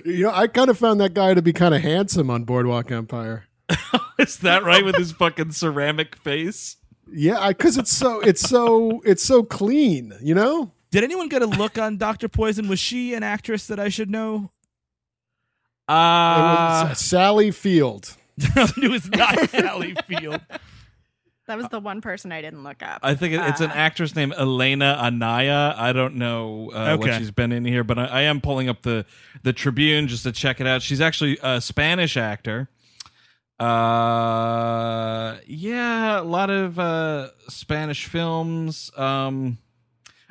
You 0.04 0.24
know, 0.24 0.32
I 0.32 0.46
kind 0.46 0.70
of 0.70 0.78
found 0.78 1.00
that 1.02 1.12
guy 1.12 1.34
to 1.34 1.42
be 1.42 1.52
kind 1.52 1.74
of 1.74 1.82
handsome 1.82 2.30
on 2.30 2.44
Boardwalk 2.44 2.90
Empire. 2.90 3.44
is 4.18 4.38
that 4.38 4.64
right 4.64 4.84
with 4.84 4.96
his 4.96 5.12
fucking 5.12 5.52
ceramic 5.52 6.16
face? 6.16 6.76
Yeah, 7.12 7.48
because 7.48 7.76
it's 7.76 7.92
so 7.92 8.20
it's 8.20 8.40
so 8.40 9.02
it's 9.04 9.22
so 9.22 9.42
clean. 9.42 10.14
You 10.22 10.34
know. 10.34 10.72
Did 10.90 11.04
anyone 11.04 11.28
get 11.28 11.42
a 11.42 11.46
look 11.46 11.78
on 11.78 11.98
Doctor 11.98 12.28
Poison? 12.28 12.66
Was 12.68 12.78
she 12.78 13.12
an 13.14 13.22
actress 13.22 13.66
that 13.66 13.78
I 13.78 13.88
should 13.90 14.10
know? 14.10 14.50
It 15.92 16.84
Uh, 16.84 16.86
was 16.90 16.98
Sally 16.98 17.50
Field. 17.50 18.16
it 18.38 18.90
was 18.90 19.08
not 19.10 19.50
Sally 19.50 19.94
Field. 20.08 20.40
That 21.48 21.58
was 21.58 21.68
the 21.68 21.80
one 21.80 22.00
person 22.00 22.32
I 22.32 22.40
didn't 22.40 22.62
look 22.64 22.82
up. 22.82 23.00
I 23.02 23.14
think 23.14 23.34
it- 23.34 23.40
it's 23.42 23.60
an 23.60 23.70
Uh, 23.72 23.74
actress 23.74 24.14
named 24.16 24.32
Elena 24.38 24.96
Anaya. 24.98 25.74
I 25.76 25.92
don't 25.92 26.14
know 26.14 26.70
uh, 26.72 26.96
what 26.96 27.12
she's 27.18 27.30
been 27.30 27.52
in 27.52 27.64
here, 27.64 27.84
but 27.84 27.98
I, 27.98 28.04
I 28.06 28.20
am 28.22 28.40
pulling 28.40 28.68
up 28.68 28.82
the 28.82 29.04
the 29.42 29.52
Tribune 29.52 30.08
just 30.08 30.22
to 30.22 30.32
check 30.32 30.60
it 30.60 30.66
out. 30.66 30.80
She's 30.82 31.00
actually 31.00 31.36
a 31.42 31.60
Spanish 31.60 32.16
actor. 32.16 32.68
Uh, 33.60 35.36
yeah, 35.46 36.20
a 36.20 36.22
lot 36.22 36.50
of 36.50 36.78
uh, 36.78 37.28
Spanish 37.48 38.06
films. 38.06 38.90
Um, 38.96 39.58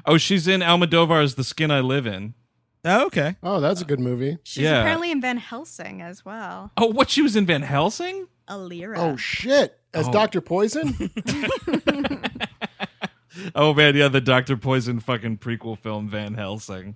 oh, 0.06 0.17
she's 0.17 0.47
in 0.47 0.62
Almodovar's 0.62 1.36
"The 1.36 1.43
Skin 1.43 1.71
I 1.71 1.82
Live 1.82 2.06
In." 2.08 2.34
Oh, 2.83 3.05
okay. 3.07 3.35
Oh, 3.43 3.59
that's 3.59 3.81
a 3.81 3.85
good 3.85 3.99
movie. 3.99 4.37
She's 4.43 4.63
yeah. 4.63 4.79
apparently 4.79 5.11
in 5.11 5.21
Van 5.21 5.37
Helsing 5.37 6.01
as 6.01 6.25
well. 6.25 6.71
Oh, 6.77 6.87
what 6.87 7.09
she 7.09 7.21
was 7.21 7.35
in 7.35 7.45
Van 7.45 7.61
Helsing? 7.61 8.27
Aleera. 8.47 8.97
Oh 8.97 9.15
shit! 9.15 9.77
As 9.93 10.07
Oh. 10.07 10.11
Doctor 10.11 10.41
Poison. 10.41 11.11
Oh 13.55 13.73
man, 13.73 13.95
yeah, 13.95 14.07
the 14.07 14.21
Doctor 14.21 14.57
Poison 14.57 14.99
fucking 14.99 15.37
prequel 15.37 15.77
film 15.77 16.09
Van 16.09 16.33
Helsing. 16.33 16.95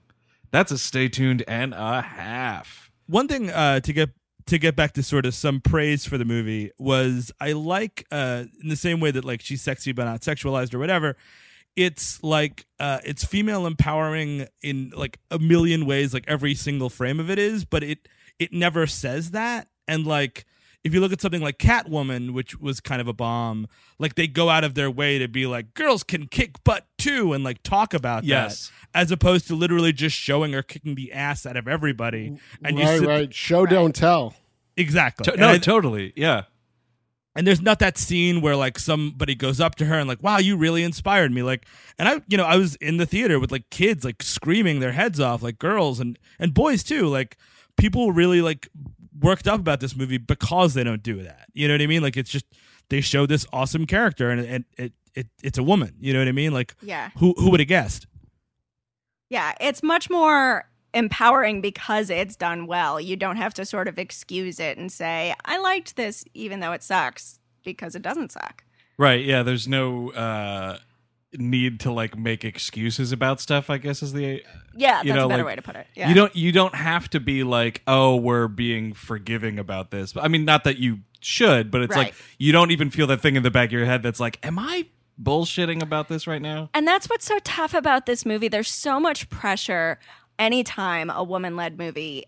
That's 0.51 0.71
a 0.71 0.77
stay 0.77 1.07
tuned 1.07 1.43
and 1.47 1.73
a 1.73 2.01
half. 2.01 2.91
One 3.07 3.27
thing 3.27 3.49
uh, 3.49 3.79
to 3.81 3.93
get 3.93 4.09
to 4.47 4.57
get 4.57 4.75
back 4.75 4.93
to 4.93 5.03
sort 5.03 5.25
of 5.25 5.33
some 5.33 5.59
praise 5.59 6.05
for 6.05 6.17
the 6.17 6.25
movie 6.25 6.71
was 6.77 7.31
I 7.39 7.53
like 7.53 8.05
uh, 8.11 8.45
in 8.61 8.69
the 8.69 8.75
same 8.75 8.99
way 8.99 9.11
that 9.11 9.25
like 9.25 9.41
she's 9.41 9.61
sexy 9.61 9.91
but 9.91 10.05
not 10.05 10.21
sexualized 10.21 10.73
or 10.73 10.79
whatever. 10.79 11.15
It's 11.75 12.23
like 12.23 12.65
uh, 12.79 12.99
it's 13.03 13.25
female 13.25 13.65
empowering 13.67 14.47
in 14.61 14.91
like 14.95 15.19
a 15.29 15.39
million 15.39 15.85
ways. 15.85 16.13
Like 16.13 16.23
every 16.27 16.55
single 16.55 16.89
frame 16.89 17.19
of 17.19 17.29
it 17.29 17.38
is, 17.39 17.65
but 17.65 17.83
it 17.83 18.07
it 18.39 18.53
never 18.53 18.88
says 18.88 19.31
that. 19.31 19.67
And 19.88 20.05
like 20.07 20.45
if 20.83 20.93
you 20.93 20.99
look 21.01 21.11
at 21.11 21.19
something 21.19 21.41
like 21.41 21.57
Catwoman, 21.57 22.31
which 22.31 22.59
was 22.59 22.79
kind 22.79 23.01
of 23.01 23.07
a 23.07 23.13
bomb, 23.13 23.67
like 23.99 24.15
they 24.15 24.27
go 24.27 24.49
out 24.49 24.63
of 24.63 24.75
their 24.75 24.89
way 24.91 25.17
to 25.19 25.27
be 25.27 25.45
like 25.47 25.73
girls 25.73 26.03
can 26.03 26.27
kick 26.27 26.63
butt 26.63 26.85
too, 26.97 27.33
and 27.33 27.43
like 27.43 27.61
talk 27.63 27.93
about 27.93 28.23
Yes. 28.23 28.71
that, 28.93 28.99
as 29.01 29.11
opposed 29.11 29.47
to 29.47 29.55
literally 29.55 29.91
just 29.91 30.15
showing 30.15 30.53
her 30.53 30.61
kicking 30.63 30.95
the 30.95 31.11
ass 31.11 31.45
out 31.45 31.57
of 31.57 31.67
everybody. 31.67 32.38
And 32.63 32.77
you 32.79 32.85
right, 32.85 32.99
sit- 32.99 33.07
right. 33.07 33.33
Show 33.33 33.65
don't 33.65 33.93
tell. 33.95 34.33
Exactly. 34.77 35.23
To- 35.31 35.38
no, 35.38 35.49
I- 35.51 35.57
totally. 35.57 36.13
Yeah. 36.15 36.43
And 37.35 37.45
there's 37.45 37.61
not 37.61 37.79
that 37.79 37.97
scene 37.97 38.41
where 38.41 38.55
like 38.55 38.79
somebody 38.79 39.35
goes 39.35 39.59
up 39.59 39.75
to 39.75 39.85
her 39.85 39.99
and 39.99 40.07
like, 40.07 40.23
"Wow, 40.23 40.37
you 40.37 40.55
really 40.57 40.83
inspired 40.83 41.31
me." 41.31 41.43
Like, 41.43 41.65
and 41.99 42.07
I, 42.07 42.21
you 42.27 42.37
know, 42.37 42.45
I 42.45 42.55
was 42.57 42.75
in 42.75 42.97
the 42.97 43.05
theater 43.05 43.39
with 43.39 43.51
like 43.51 43.69
kids 43.69 44.05
like 44.05 44.23
screaming 44.23 44.79
their 44.79 44.93
heads 44.93 45.19
off, 45.19 45.43
like 45.43 45.59
girls 45.59 45.99
and 45.99 46.17
and 46.39 46.53
boys 46.53 46.83
too. 46.83 47.07
Like, 47.07 47.37
people 47.77 48.11
really 48.11 48.41
like 48.41 48.69
worked 49.19 49.47
up 49.47 49.59
about 49.59 49.79
this 49.79 49.95
movie 49.95 50.17
because 50.17 50.73
they 50.73 50.83
don't 50.83 51.03
do 51.03 51.23
that. 51.23 51.47
You 51.53 51.67
know 51.67 51.73
what 51.73 51.81
I 51.81 51.87
mean? 51.87 52.01
Like, 52.01 52.17
it's 52.17 52.29
just 52.29 52.45
they 52.89 53.01
show 53.01 53.25
this 53.25 53.45
awesome 53.51 53.85
character 53.85 54.29
and 54.29 54.41
and 54.45 54.65
it 54.77 54.93
it 55.13 55.27
it's 55.43 55.57
a 55.57 55.63
woman. 55.63 55.95
You 55.99 56.13
know 56.13 56.19
what 56.19 56.27
I 56.27 56.33
mean? 56.33 56.53
Like, 56.53 56.75
Yeah. 56.81 57.09
who 57.17 57.33
who 57.37 57.51
would 57.51 57.59
have 57.59 57.69
guessed? 57.69 58.07
Yeah. 59.29 59.53
It's 59.59 59.81
much 59.83 60.09
more 60.09 60.69
empowering 60.95 61.62
because 61.62 62.10
it's 62.10 62.36
done 62.36 62.65
well. 62.65 62.99
You 62.99 63.15
don't 63.15 63.36
have 63.36 63.53
to 63.55 63.65
sort 63.65 63.88
of 63.88 63.99
excuse 63.99 64.60
it 64.60 64.77
and 64.77 64.91
say, 64.91 65.36
I 65.43 65.60
liked 65.60 65.95
this 65.95 66.25
even 66.34 66.62
though 66.62 66.71
it 66.71 66.81
sucks 66.81 67.39
because 67.63 67.95
it 67.95 68.01
doesn't 68.01 68.31
suck. 68.31 68.63
Right. 68.97 69.23
Yeah. 69.23 69.43
There's 69.43 69.67
no 69.67 70.12
uh, 70.12 70.79
need 71.34 71.81
to 71.81 71.91
like 71.91 72.17
make 72.17 72.45
excuses 72.45 73.12
about 73.12 73.41
stuff. 73.41 73.69
I 73.69 73.77
guess 73.77 74.01
is 74.01 74.13
the 74.13 74.41
Yeah, 74.73 75.03
that's 75.03 75.08
know, 75.08 75.25
a 75.25 75.29
better 75.29 75.43
like, 75.43 75.51
way 75.51 75.55
to 75.58 75.62
put 75.62 75.75
it. 75.75 75.88
Yeah. 75.95 76.08
you 76.10 76.15
don't 76.15 76.36
you 76.36 76.51
don't 76.51 76.75
have 76.75 77.10
to 77.12 77.19
be 77.19 77.43
like 77.43 77.81
oh 77.88 78.15
we're 78.15 78.47
being 78.47 78.93
forgiving 78.93 79.60
about 79.60 79.91
this. 79.91 80.13
I 80.15 80.29
mean, 80.29 80.45
not 80.45 80.63
that 80.63 80.77
you 80.77 80.99
should, 81.19 81.71
but 81.71 81.81
it's 81.81 81.95
like 81.95 82.15
you 82.38 82.51
don't 82.51 82.71
even 82.71 82.89
feel 82.89 83.08
that 83.08 83.21
thing 83.21 83.36
in 83.36 83.43
the 83.43 83.51
back 83.51 83.69
of 83.69 83.73
your 83.73 83.86
head 83.86 84.01
that's 84.01 84.19
like, 84.19 84.39
am 84.45 84.58
I 84.58 84.86
bullshitting 85.21 85.81
about 85.81 86.08
this 86.08 86.27
right 86.27 86.41
now? 86.41 86.69
And 86.73 86.88
that's 86.88 87.10
what's 87.10 87.25
so 87.25 87.39
tough 87.39 87.73
about 87.73 88.05
this 88.05 88.25
movie. 88.25 88.47
There's 88.47 88.69
so 88.69 88.99
much 88.99 89.29
pressure 89.29 89.99
anytime 90.39 91.09
a 91.09 91.23
woman 91.23 91.55
led 91.55 91.77
movie 91.77 92.25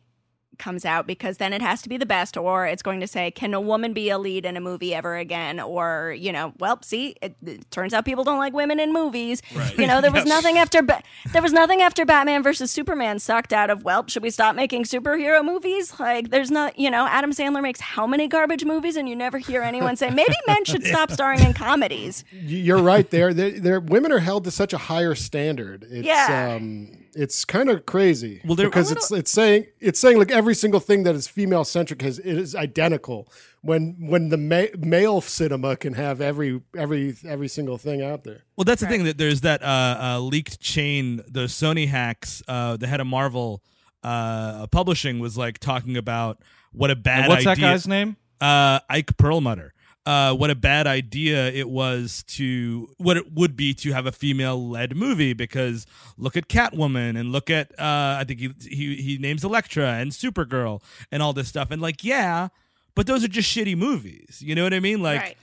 comes 0.58 0.86
out 0.86 1.06
because 1.06 1.38
then 1.38 1.54
it 1.54 1.62
has 1.62 1.84
to 1.84 1.90
be 1.90 1.98
the 1.98 2.06
best 2.08 2.36
or 2.36 2.66
it's 2.66 2.82
going 2.82 3.00
to 3.00 3.06
say 3.06 3.30
can 3.30 3.54
a 3.54 3.62
woman 3.62 3.94
be 3.94 4.10
a 4.10 4.18
lead 4.18 4.44
in 4.44 4.58
a 4.58 4.60
movie 4.60 4.92
ever 4.96 5.16
again 5.16 5.60
or 5.60 6.16
you 6.18 6.32
know 6.32 6.52
well 6.58 6.80
see 6.82 7.16
it, 7.22 7.36
it 7.46 7.70
turns 7.70 7.94
out 7.94 8.06
people 8.06 8.24
don't 8.24 8.40
like 8.40 8.54
women 8.54 8.80
in 8.80 8.92
movies 8.92 9.40
Right. 9.54 9.78
you 9.78 9.86
know 9.86 10.02
there 10.02 10.12
was 10.12 10.22
Yes. 10.26 10.30
nothing 10.30 10.58
after 10.58 10.82
ba- 10.82 11.04
there 11.32 11.44
was 11.44 11.54
nothing 11.54 11.84
after 11.84 12.06
batman 12.06 12.42
versus 12.42 12.72
superman 12.72 13.20
sucked 13.20 13.54
out 13.54 13.70
of 13.70 13.84
well 13.84 14.04
should 14.08 14.24
we 14.24 14.32
stop 14.32 14.56
making 14.56 14.86
superhero 14.86 15.46
movies 15.46 16.00
like 16.00 16.32
there's 16.32 16.50
not 16.50 16.80
you 16.80 16.90
know 16.90 17.06
adam 17.06 17.30
sandler 17.34 17.62
makes 17.62 17.80
how 17.80 18.08
many 18.08 18.28
garbage 18.28 18.66
movies 18.66 18.96
and 18.96 19.08
you 19.08 19.16
never 19.16 19.38
hear 19.38 19.62
anyone 19.62 19.96
say 19.96 20.10
maybe 20.10 20.34
men 20.48 20.66
should 20.66 20.84
stop 20.88 21.12
starring 21.12 21.42
in 21.44 21.54
comedies 21.54 22.24
You're 22.32 22.82
right. 22.82 23.08
There, 23.12 23.32
there, 23.32 23.52
there. 23.60 23.80
Women 23.80 24.12
are 24.12 24.18
held 24.18 24.44
to 24.46 24.52
such 24.52 24.74
a 24.74 24.80
higher 24.80 25.14
standard. 25.14 25.86
It's, 25.88 26.08
Yeah. 26.08 26.56
um, 26.56 26.90
it's 27.18 27.44
kind 27.46 27.70
of 27.70 27.86
crazy. 27.86 28.42
Well, 28.46 28.56
they're- 28.56 28.68
because 28.70 28.92
it's 28.92 29.12
it's 29.12 29.32
saying 29.32 29.66
it's 29.80 30.00
saying 30.00 30.18
like 30.20 30.32
every 30.32 30.54
single 30.56 30.80
thing 30.80 31.04
that 31.04 31.16
is 31.16 31.28
female 31.28 31.64
centric 31.66 32.04
is 32.04 32.20
it 32.20 32.26
is 32.38 32.56
identical. 32.56 33.28
When 33.62 33.96
when 34.00 34.30
the 34.30 34.38
ma- 34.38 34.78
male 34.78 35.20
cinema 35.22 35.76
can 35.76 35.94
have 35.94 36.22
every 36.22 36.62
every 36.78 37.16
every 37.26 37.48
single 37.48 37.78
thing 37.78 38.02
out 38.02 38.24
there. 38.24 38.44
Well, 38.56 38.66
that's 38.66 38.82
the 38.82 38.88
thing 38.88 39.04
that 39.06 39.18
there's 39.18 39.42
that 39.42 39.62
uh, 39.64 39.98
uh, 40.00 40.20
leaked 40.20 40.60
chain. 40.60 41.18
The 41.28 41.46
Sony 41.48 41.88
hacks, 41.88 42.42
uh, 42.48 42.78
the 42.78 42.88
head 42.88 43.00
of 43.02 43.08
Marvel 43.08 43.64
uh, 44.04 44.68
Publishing 44.68 45.20
was 45.20 45.38
like 45.38 45.58
talking 45.60 45.98
about 45.98 46.42
what 46.72 46.92
a 46.92 46.96
bad 46.96 47.22
And 47.22 47.30
what's 47.30 47.46
that 47.46 47.58
guy's 47.60 47.88
name? 47.88 48.16
uh, 48.40 48.80
Ike 48.90 49.18
Perlmutter. 49.18 49.74
Uh, 50.08 50.34
what 50.34 50.50
a 50.50 50.56
bad 50.56 50.88
idea 50.88 51.52
it 51.52 51.70
was 51.70 52.24
to 52.28 52.88
what 52.98 53.18
it 53.18 53.34
would 53.34 53.58
be 53.58 53.74
to 53.74 53.92
have 53.92 54.06
a 54.06 54.12
female-led 54.12 54.96
movie 54.96 55.34
because 55.34 55.86
look 56.18 56.38
at 56.38 56.48
Catwoman 56.48 57.20
and 57.20 57.34
look 57.34 57.50
at 57.50 57.72
uh, 57.78 58.16
I 58.18 58.24
think 58.26 58.40
he, 58.40 58.54
he 58.62 58.96
he 58.96 59.18
names 59.18 59.44
Elektra 59.44 59.96
and 59.96 60.12
Supergirl 60.12 60.82
and 61.12 61.22
all 61.22 61.34
this 61.34 61.50
stuff 61.50 61.72
and 61.72 61.82
like 61.82 62.06
yeah, 62.06 62.48
but 62.96 63.06
those 63.06 63.26
are 63.26 63.28
just 63.28 63.54
shitty 63.54 63.78
movies. 63.78 64.42
You 64.42 64.56
know 64.56 64.64
what 64.64 64.74
I 64.74 64.80
mean? 64.80 65.04
Like 65.04 65.20
right 65.20 65.38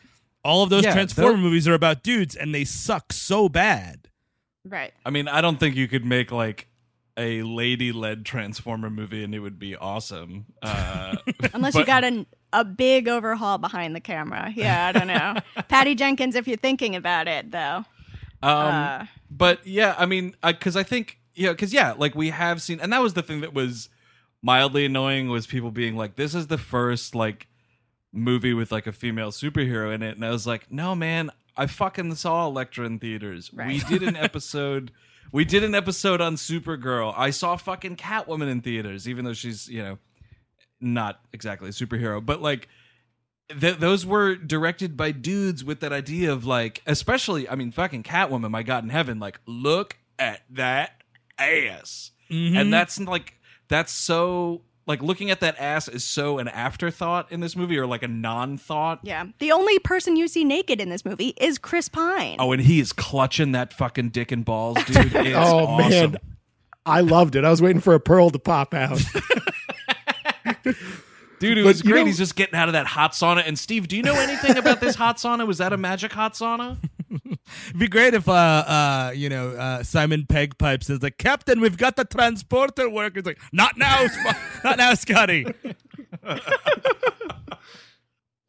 all 0.45 0.63
of 0.63 0.71
those 0.71 0.85
Yeah, 0.85 0.93
Transformer 0.93 1.37
movies 1.39 1.67
are 1.67 1.75
about 1.75 2.03
dudes 2.03 2.37
and 2.37 2.55
they 2.55 2.65
suck 2.65 3.13
so 3.13 3.49
bad. 3.49 4.09
right 4.65 4.93
I 5.05 5.11
mean, 5.11 5.29
I 5.29 5.41
don't 5.41 5.59
think 5.59 5.77
you 5.77 5.89
could 5.89 6.05
make 6.05 6.31
like 6.33 6.69
a 7.17 7.43
lady-led 7.43 8.25
Transformer 8.25 8.91
movie 8.91 9.25
and 9.25 9.35
it 9.35 9.39
would 9.41 9.59
be 9.59 9.77
awesome. 9.77 10.47
Uh, 10.63 11.17
Unless 11.55 11.75
you 11.75 11.85
got 11.85 12.03
an, 12.05 12.27
a 12.55 12.65
big 12.65 13.09
overhaul 13.09 13.59
behind 13.59 13.95
the 13.95 14.01
camera. 14.01 14.51
Yeah, 14.55 14.87
I 14.87 14.93
don't 14.93 15.09
know. 15.09 15.35
Patty 15.69 15.95
Jenkins, 15.95 16.35
if 16.37 16.49
you're 16.49 16.57
thinking 16.57 16.97
about 16.97 17.29
it, 17.29 17.51
though. 17.51 17.85
Um, 18.43 18.51
Uh, 18.75 19.07
but 19.31 19.67
yeah, 19.67 19.95
I 19.99 20.07
mean, 20.07 20.35
because 20.43 20.77
I 20.77 20.83
think 20.83 21.19
yeah, 21.35 21.51
because 21.51 21.73
yeah, 21.75 21.93
like 21.97 22.15
we 22.15 22.31
have 22.31 22.63
seen, 22.63 22.81
and 22.81 22.93
that 22.93 23.03
was 23.03 23.15
the 23.15 23.23
thing 23.23 23.41
that 23.43 23.53
was 23.53 23.89
mildly 24.43 24.85
annoying 24.85 25.29
was 25.29 25.47
people 25.47 25.71
being 25.71 25.97
like, 25.97 26.17
"This 26.17 26.35
is 26.35 26.47
the 26.47 26.59
first 26.59 27.15
like 27.15 27.49
movie 28.13 28.55
with 28.55 28.71
like 28.71 28.87
a 28.87 28.93
female 28.93 29.31
superhero 29.33 29.93
in 29.93 30.03
it," 30.03 30.15
and 30.17 30.25
I 30.25 30.31
was 30.31 30.47
like, 30.47 30.71
"No, 30.71 30.95
man, 30.95 31.31
I 31.57 31.67
fucking 31.67 32.15
saw 32.15 32.47
Elektra 32.47 32.87
in 32.87 32.99
theaters. 33.01 33.51
We 33.53 33.81
did 33.81 34.03
an 34.03 34.17
episode." 34.29 34.93
We 35.33 35.45
did 35.45 35.65
an 35.65 35.75
episode 35.75 36.21
on 36.21 36.37
Supergirl. 36.37 37.13
I 37.17 37.31
saw 37.31 37.57
fucking 37.57 37.97
Catwoman 37.97 38.49
in 38.49 38.61
theaters, 38.61 39.09
even 39.09 39.25
though 39.25 39.33
she's, 39.33 39.67
you 39.69 39.83
know, 39.83 39.99
not 40.85 41.21
exactly 41.33 41.69
a 41.71 41.73
superhero. 41.73 42.25
But 42.25 42.41
like, 42.43 42.69
th- 43.61 43.79
those 43.79 44.05
were 44.07 44.35
directed 44.35 44.97
by 44.97 45.11
dudes 45.13 45.65
with 45.65 45.81
that 45.81 45.93
idea 45.93 46.33
of 46.33 46.45
like, 46.45 46.83
especially, 46.87 47.49
I 47.49 47.55
mean, 47.55 47.71
fucking 47.73 48.03
Catwoman, 48.03 48.51
my 48.51 48.63
God 48.63 48.85
in 48.85 48.91
heaven, 48.91 49.19
like, 49.19 49.41
look 49.47 49.97
at 50.19 50.43
that 50.51 51.03
ass. 51.39 52.13
Mhm. 52.31 52.57
And 52.57 52.73
that's 52.73 52.99
like, 53.01 53.35
that's 53.69 53.93
so 53.93 54.63
like 54.87 55.03
looking 55.03 55.31
at 55.31 55.41
that 55.41 55.59
ass 55.59 55.89
is 55.89 56.05
so 56.05 56.37
an 56.39 56.47
afterthought 56.47 57.33
in 57.33 57.41
this 57.41 57.57
movie 57.57 57.79
or 57.79 57.87
like 57.87 58.03
a 58.03 58.09
non-thought. 58.09 59.01
Yeah. 59.03 59.25
The 59.39 59.51
only 59.51 59.79
person 59.79 60.15
you 60.17 60.29
see 60.29 60.45
naked 60.45 60.79
in 60.79 60.91
this 60.91 61.07
movie 61.07 61.29
is 61.41 61.57
Chris 61.57 61.89
Pine. 61.89 62.37
Oh, 62.39 62.53
and 62.53 62.61
he 62.61 62.81
is 62.81 62.93
clutching 62.93 63.53
that 63.53 63.73
fucking 63.73 64.11
dick 64.11 64.31
and 64.31 64.45
balls, 64.45 64.77
dude. 64.85 65.15
Oh 65.17 65.67
awesome. 65.67 65.79
man, 66.13 66.17
I 66.85 67.01
loved 67.01 67.35
it. 67.35 67.45
I 67.47 67.51
was 67.51 67.63
waiting 67.63 67.81
for 67.81 67.95
a 67.95 68.01
pearl 68.01 68.29
to 68.31 68.39
pop 68.39 68.75
out. 68.75 69.01
Dude, 71.41 71.59
it 71.59 71.65
was 71.65 71.85
you 71.85 71.91
great. 71.91 72.01
know- 72.01 72.07
He's 72.07 72.19
just 72.19 72.37
getting 72.37 72.55
out 72.55 72.69
of 72.69 72.73
that 72.75 72.87
hot 72.87 73.13
sauna. 73.13 73.43
And 73.47 73.59
Steve, 73.59 73.89
do 73.89 73.97
you 73.97 74.03
know 74.03 74.15
anything 74.15 74.57
about 74.57 74.81
this 74.81 74.95
hot 74.95 75.17
sauna? 75.19 75.47
Was 75.47 75.59
that 75.59 75.73
a 75.73 75.77
magic 75.77 76.13
hot 76.13 76.35
sauna? 76.35 76.79
It'd 77.11 77.79
be 77.79 77.87
great 77.89 78.15
if, 78.15 78.29
uh, 78.29 78.33
uh, 78.33 79.13
you 79.15 79.29
know, 79.29 79.51
uh, 79.51 79.83
Simon 79.83 80.27
Pegg 80.27 80.57
pipes 80.59 80.89
is 80.91 81.03
like, 81.03 81.19
Captain, 81.19 81.61
we've 81.61 81.77
got 81.77 81.97
the 81.97 82.05
transporter 82.05 82.89
work. 82.89 83.17
It's 83.17 83.27
like, 83.27 83.39
not 83.53 83.77
now, 83.77 84.07
Sp- 84.09 84.39
not 84.65 84.79
now, 84.79 84.95
Scotty. 84.95 85.47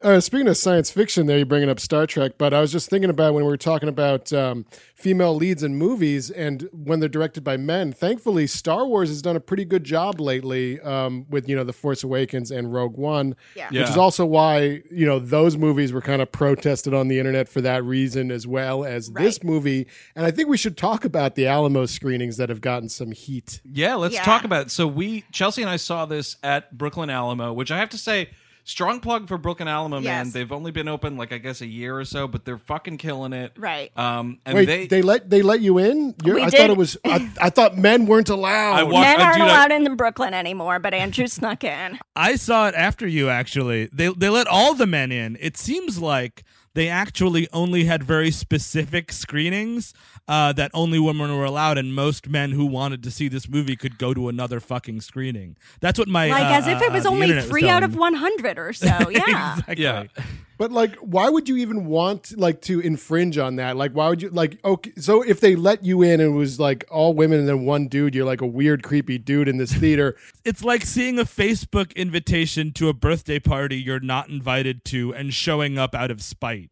Uh, 0.05 0.19
speaking 0.19 0.47
of 0.47 0.55
science 0.55 0.91
fiction, 0.91 1.25
there 1.25 1.37
you're 1.37 1.47
bringing 1.47 1.67
up 1.67 1.79
Star 1.79 2.05
Trek, 2.05 2.33
but 2.37 2.53
I 2.53 2.61
was 2.61 2.71
just 2.71 2.91
thinking 2.91 3.09
about 3.09 3.33
when 3.33 3.43
we 3.43 3.49
were 3.49 3.57
talking 3.57 3.89
about 3.89 4.31
um, 4.31 4.63
female 4.93 5.33
leads 5.33 5.63
in 5.63 5.77
movies 5.77 6.29
and 6.29 6.69
when 6.71 6.99
they're 6.99 7.09
directed 7.09 7.43
by 7.43 7.57
men. 7.57 7.91
Thankfully, 7.91 8.45
Star 8.45 8.85
Wars 8.85 9.09
has 9.09 9.23
done 9.23 9.35
a 9.35 9.39
pretty 9.39 9.65
good 9.65 9.83
job 9.83 10.19
lately 10.19 10.79
um, 10.81 11.25
with 11.31 11.49
you 11.49 11.55
know 11.55 11.63
the 11.63 11.73
Force 11.73 12.03
Awakens 12.03 12.51
and 12.51 12.71
Rogue 12.71 12.95
One, 12.97 13.35
Yeah. 13.55 13.67
Yeah. 13.71 13.81
which 13.81 13.89
is 13.89 13.97
also 13.97 14.27
why 14.27 14.83
you 14.91 15.07
know 15.07 15.17
those 15.17 15.57
movies 15.57 15.91
were 15.91 16.01
kind 16.01 16.21
of 16.21 16.31
protested 16.31 16.93
on 16.93 17.07
the 17.07 17.17
internet 17.17 17.49
for 17.49 17.61
that 17.61 17.83
reason 17.83 18.29
as 18.29 18.45
well 18.45 18.85
as 18.85 19.09
this 19.09 19.43
movie. 19.43 19.87
And 20.15 20.23
I 20.23 20.29
think 20.29 20.49
we 20.49 20.57
should 20.57 20.77
talk 20.77 21.03
about 21.03 21.33
the 21.33 21.47
Alamo 21.47 21.87
screenings 21.87 22.37
that 22.37 22.49
have 22.49 22.61
gotten 22.61 22.89
some 22.89 23.09
heat. 23.11 23.59
Yeah, 23.73 23.95
let's 23.95 24.13
Yeah. 24.13 24.21
talk 24.23 24.43
about 24.43 24.67
it. 24.67 24.69
So 24.71 24.85
we 24.85 25.23
Chelsea 25.31 25.63
and 25.63 25.71
I 25.71 25.77
saw 25.77 26.05
this 26.05 26.37
at 26.43 26.77
Brooklyn 26.77 27.09
Alamo, 27.09 27.51
which 27.53 27.71
I 27.71 27.79
have 27.79 27.89
to 27.89 27.97
say, 27.97 28.29
strong 28.65 28.99
plug 28.99 29.27
for 29.29 29.37
Brooklyn 29.37 29.69
Alamo, 29.69 30.01
man. 30.01 30.25
Yes. 30.25 30.33
They've 30.33 30.51
only 30.51 30.71
been 30.71 30.87
open 30.89 31.15
like 31.15 31.31
I 31.31 31.37
guess 31.37 31.61
a 31.61 31.65
year 31.65 31.97
or 31.97 32.03
so, 32.03 32.27
but 32.27 32.43
they're 32.43 32.57
fucking 32.57 32.97
killing 32.97 33.31
it. 33.31 33.53
Right. 33.57 33.97
Um 33.97 34.39
and 34.45 34.55
Wait, 34.55 34.65
they, 34.65 34.87
they, 34.87 35.01
let 35.01 35.29
they 35.29 35.41
let 35.41 35.61
you 35.61 35.77
in? 35.77 36.13
You're, 36.25 36.35
We 36.35 36.41
I 36.41 36.49
did. 36.49 36.57
thought 36.59 36.69
it 36.71 36.77
was. 36.77 36.97
I, 37.05 37.31
I 37.39 37.49
thought 37.49 37.77
men 37.77 38.05
weren't 38.07 38.29
allowed. 38.29 38.73
I 38.75 38.83
wa- 38.83 38.99
Men 38.99 39.21
aren't 39.21 39.35
do 39.35 39.39
not- 39.39 39.47
allowed 39.49 39.71
in 39.71 39.95
Brooklyn 39.95 40.33
anymore, 40.33 40.79
but 40.79 40.93
Andrew 40.93 41.27
snuck 41.37 41.63
in. 41.63 41.99
I 42.15 42.35
saw 42.35 42.67
it 42.67 42.75
after 42.75 43.07
you, 43.07 43.29
actually. 43.29 43.89
They, 43.93 44.09
they 44.09 44.29
let 44.29 44.47
all 44.47 44.73
the 44.73 44.87
men 44.87 45.11
in. 45.11 45.37
It 45.39 45.55
seems 45.57 46.01
like 46.01 46.43
they 46.73 46.89
actually 46.89 47.47
only 47.53 47.85
had 47.85 48.03
very 48.03 48.31
specific 48.31 49.11
screenings 49.11 49.93
uh, 50.27 50.53
that 50.53 50.71
only 50.73 50.99
women 50.99 51.35
were 51.35 51.45
allowed, 51.45 51.77
and 51.77 51.93
most 51.93 52.27
men 52.27 52.51
who 52.51 52.65
wanted 52.65 53.03
to 53.03 53.11
see 53.11 53.27
this 53.27 53.47
movie 53.47 53.75
could 53.75 53.97
go 53.97 54.13
to 54.13 54.27
another 54.27 54.59
fucking 54.59 55.01
screening. 55.01 55.55
That's 55.81 55.99
what 55.99 56.07
my 56.07 56.29
Like 56.29 56.43
uh, 56.43 56.57
as 56.57 56.67
if 56.67 56.81
it 56.81 56.89
uh, 56.89 56.93
was 56.93 57.03
the 57.03 57.09
only 57.09 57.23
internet 57.23 57.43
was 57.43 57.51
three 57.51 57.69
out 57.69 57.83
of 57.83 57.95
100 57.95 58.57
or 58.57 58.73
so. 58.73 58.87
Yeah. 59.15 59.53
exactly. 59.53 59.83
yeah. 59.83 60.03
But 60.57 60.71
like, 60.71 60.95
why 60.95 61.29
would 61.29 61.49
you 61.49 61.57
even 61.57 61.85
want 61.85 62.37
like 62.37 62.61
to 62.61 62.79
infringe 62.79 63.37
on 63.37 63.57
that? 63.57 63.75
Like, 63.75 63.91
why 63.91 64.07
would 64.07 64.21
you 64.21 64.29
like? 64.29 64.57
Okay, 64.63 64.93
so 64.97 65.21
if 65.21 65.41
they 65.41 65.55
let 65.55 65.83
you 65.83 66.01
in 66.01 66.21
and 66.21 66.33
it 66.33 66.37
was 66.37 66.61
like 66.61 66.85
all 66.89 67.13
women 67.13 67.39
and 67.39 67.47
then 67.49 67.65
one 67.65 67.89
dude, 67.89 68.15
you're 68.15 68.25
like 68.25 68.39
a 68.39 68.47
weird, 68.47 68.81
creepy 68.81 69.17
dude 69.17 69.49
in 69.49 69.57
this 69.57 69.73
theater. 69.77 70.15
It's 70.45 70.63
like 70.63 70.85
seeing 70.85 71.19
a 71.19 71.25
Facebook 71.25 71.93
invitation 71.95 72.71
to 72.73 72.87
a 72.87 72.93
birthday 72.93 73.37
party 73.39 73.75
you're 73.75 73.99
not 73.99 74.29
invited 74.29 74.85
to 74.85 75.13
and 75.13 75.33
showing 75.33 75.77
up 75.77 75.93
out 75.93 76.09
of 76.09 76.21
spite. 76.21 76.69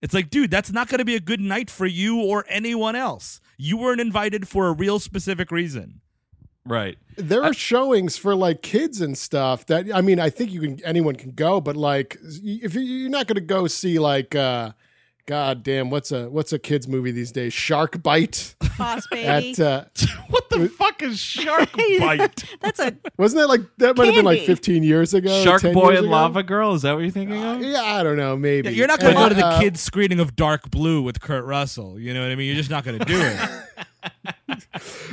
It's 0.00 0.14
like, 0.14 0.30
dude, 0.30 0.50
that's 0.50 0.70
not 0.72 0.88
going 0.88 0.98
to 0.98 1.04
be 1.04 1.16
a 1.16 1.20
good 1.20 1.40
night 1.40 1.70
for 1.70 1.86
you 1.86 2.20
or 2.22 2.44
anyone 2.48 2.94
else. 2.94 3.40
You 3.56 3.76
weren't 3.76 4.00
invited 4.00 4.46
for 4.46 4.68
a 4.68 4.72
real 4.72 4.98
specific 5.00 5.50
reason. 5.50 6.00
Right. 6.64 6.98
There 7.16 7.42
are 7.42 7.52
showings 7.54 8.16
for 8.18 8.34
like 8.34 8.62
kids 8.62 9.00
and 9.00 9.16
stuff. 9.18 9.66
That 9.66 9.86
I 9.92 10.00
mean, 10.02 10.20
I 10.20 10.28
think 10.30 10.52
you 10.52 10.60
can 10.60 10.84
anyone 10.84 11.16
can 11.16 11.30
go, 11.32 11.60
but 11.60 11.76
like, 11.76 12.18
if 12.22 12.74
you- 12.74 12.80
you're 12.82 13.10
not 13.10 13.26
going 13.26 13.36
to 13.36 13.40
go 13.40 13.66
see 13.66 13.98
like, 13.98 14.34
uh 14.34 14.72
God 15.28 15.62
damn, 15.62 15.90
what's 15.90 16.10
a 16.10 16.30
what's 16.30 16.54
a 16.54 16.58
kids 16.58 16.88
movie 16.88 17.10
these 17.10 17.30
days? 17.32 17.52
Shark 17.52 18.02
Bite 18.02 18.54
Boss 18.78 19.06
baby. 19.10 19.26
at 19.50 19.60
uh, 19.60 19.84
What 20.30 20.48
the 20.48 20.70
fuck 20.70 21.02
is 21.02 21.18
Shark 21.20 21.70
Bite? 22.00 22.44
That's 22.62 22.80
a 22.80 22.96
wasn't 23.18 23.42
that 23.42 23.48
like 23.48 23.60
that 23.76 23.94
might 23.98 24.06
have 24.06 24.14
been 24.14 24.24
like 24.24 24.46
15 24.46 24.82
years 24.82 25.12
ago? 25.12 25.44
Shark 25.44 25.60
Boy 25.62 25.90
and 25.90 25.98
ago? 25.98 26.08
Lava 26.08 26.42
Girl? 26.42 26.72
Is 26.72 26.80
that 26.80 26.94
what 26.94 27.00
you're 27.00 27.10
thinking 27.10 27.44
of? 27.44 27.60
Yeah, 27.60 27.82
I 27.82 28.02
don't 28.02 28.16
know, 28.16 28.38
maybe. 28.38 28.70
You're 28.70 28.86
not 28.86 29.00
going 29.00 29.12
to 29.14 29.20
go 29.20 29.28
to 29.28 29.34
the 29.34 29.44
uh, 29.44 29.60
kids' 29.60 29.82
screening 29.82 30.18
of 30.18 30.34
Dark 30.34 30.70
Blue 30.70 31.02
with 31.02 31.20
Kurt 31.20 31.44
Russell. 31.44 32.00
You 32.00 32.14
know 32.14 32.22
what 32.22 32.30
I 32.30 32.34
mean? 32.34 32.46
You're 32.46 32.56
just 32.56 32.70
not 32.70 32.84
going 32.84 32.98
to 32.98 33.04
do 33.04 33.20
it. 33.20 33.38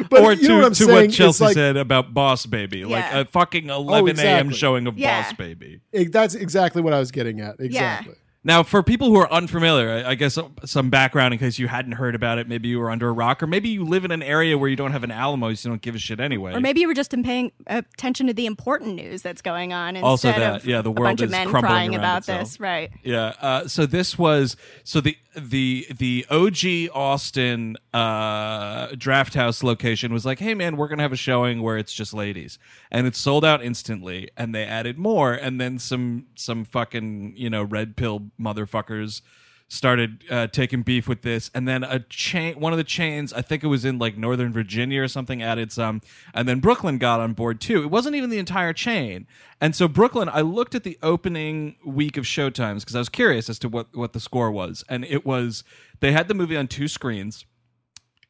But 0.10 0.22
or 0.22 0.32
you 0.32 0.44
to, 0.44 0.48
know 0.48 0.56
what 0.60 0.66
I'm 0.66 0.72
to 0.72 0.76
saying? 0.86 1.08
what 1.08 1.12
Chelsea 1.12 1.44
like- 1.44 1.54
said 1.56 1.76
about 1.76 2.14
Boss 2.14 2.46
Baby, 2.46 2.86
like 2.86 3.12
a 3.12 3.26
fucking 3.26 3.70
11 3.70 4.08
a.m. 4.08 4.12
exactly. 4.48 4.54
showing 4.56 4.88
of 4.88 4.98
Yeah. 4.98 5.24
Boss 5.24 5.34
Baby. 5.34 5.82
It- 5.92 6.14
that's 6.14 6.36
exactly 6.36 6.82
what 6.82 6.94
I 6.94 7.00
was 7.00 7.12
getting 7.12 7.42
at. 7.42 7.60
Exactly. 7.60 8.16
Now, 8.46 8.62
for 8.62 8.84
people 8.84 9.08
who 9.08 9.18
are 9.18 9.32
unfamiliar, 9.32 9.90
I 9.90 10.12
I 10.12 10.16
guess 10.16 10.38
some 10.66 10.90
background 10.92 11.34
in 11.34 11.40
case 11.40 11.58
you 11.58 11.68
hadn't 11.68 11.94
heard 11.94 12.14
about 12.14 12.38
it. 12.38 12.48
Maybe 12.48 12.68
you 12.70 12.80
were 12.80 12.92
under 12.92 13.10
a 13.10 13.12
rock, 13.12 13.42
or 13.42 13.48
maybe 13.48 13.70
you 13.70 13.84
live 13.84 14.06
in 14.06 14.12
an 14.12 14.22
area 14.22 14.56
where 14.56 14.70
you 14.70 14.76
don't 14.76 14.92
have 14.92 15.04
an 15.04 15.10
Alamo, 15.12 15.52
so 15.56 15.68
you 15.68 15.72
don't 15.72 15.82
give 15.82 15.96
a 15.96 15.98
shit 15.98 16.20
anyway. 16.20 16.54
Or 16.54 16.62
maybe 16.62 16.80
you 16.80 16.88
were 16.88 16.94
just 16.94 17.12
in 17.12 17.24
paying 17.24 17.52
attention 17.66 18.28
to 18.28 18.34
the 18.34 18.46
important 18.46 18.96
news 18.96 19.24
that's 19.24 19.42
going 19.42 19.74
on 19.74 19.96
instead 19.96 20.08
Also 20.08 20.28
that, 20.32 20.58
of 20.58 20.66
yeah, 20.68 20.82
the 20.82 20.90
a 20.90 20.92
world 20.92 21.18
bunch 21.18 21.22
of 21.22 21.26
is 21.26 21.32
men 21.32 21.50
crumbling 21.50 21.72
crying 21.72 21.96
about 21.96 22.20
itself. 22.20 22.40
this. 22.42 22.60
Right. 22.60 22.92
Yeah. 23.04 23.34
Uh, 23.42 23.68
so 23.68 23.88
this 23.88 24.18
was 24.18 24.56
so 24.84 25.02
the 25.02 25.18
the 25.36 25.88
the 25.98 26.26
OG 26.30 26.96
Austin 26.96 27.78
uh, 27.94 28.88
Draft 28.98 29.34
House 29.34 29.64
location 29.64 30.14
was 30.14 30.26
like, 30.26 30.40
hey 30.40 30.54
man, 30.54 30.78
we're 30.78 30.88
gonna 30.88 31.02
have 31.02 31.12
a 31.12 31.18
showing 31.18 31.62
where 31.62 31.78
it's 31.78 31.94
just 31.94 32.14
ladies, 32.14 32.58
and 32.92 33.08
it 33.08 33.16
sold 33.16 33.44
out 33.44 33.64
instantly, 33.64 34.30
and 34.38 34.54
they 34.54 34.64
added 34.64 34.98
more, 34.98 35.34
and 35.34 35.60
then 35.60 35.80
some 35.80 36.28
some 36.36 36.64
fucking 36.64 37.34
you 37.36 37.50
know 37.50 37.64
red 37.64 37.96
pill 37.96 38.28
motherfuckers 38.40 39.22
started 39.68 40.24
uh, 40.30 40.48
taking 40.48 40.84
beef 40.84 41.08
with 41.08 41.24
this. 41.24 41.50
And 41.54 41.68
then 41.68 41.84
a 41.84 42.00
chain 42.00 42.60
one 42.60 42.72
of 42.72 42.78
the 42.78 42.84
chains 42.84 43.34
i 43.34 43.42
think 43.42 43.64
it 43.64 43.68
was 43.68 43.84
in 43.84 43.98
like 43.98 44.18
northern 44.18 44.54
virginia 44.54 45.02
or 45.02 45.08
something 45.08 45.42
added 45.42 45.72
some. 45.72 46.02
And 46.34 46.48
then 46.48 46.60
brooklyn 46.60 46.98
got 46.98 47.20
on 47.20 47.34
board 47.34 47.60
too. 47.60 47.82
It 47.82 47.90
wasn't 47.90 48.16
even 48.16 48.30
the 48.30 48.38
entire 48.38 48.74
chain. 48.74 49.28
And 49.60 49.76
so 49.76 49.88
brooklyn 49.88 50.30
i 50.32 50.42
looked 50.42 50.76
at 50.76 50.84
the 50.84 51.00
opening 51.02 51.78
week 51.84 52.18
of 52.18 52.26
showtimes 52.26 52.82
because 52.82 52.96
i 52.96 53.00
was 53.00 53.10
curious 53.10 53.50
as 53.50 53.58
to 53.60 53.70
what 53.70 53.96
what 53.96 54.14
the 54.14 54.20
score 54.20 54.52
was. 54.52 54.84
And 54.88 55.04
it 55.06 55.26
was 55.26 55.64
they 56.00 56.12
had 56.12 56.28
the 56.28 56.36
movie 56.36 56.58
on 56.58 56.68
two 56.68 56.88
screens. 56.88 57.46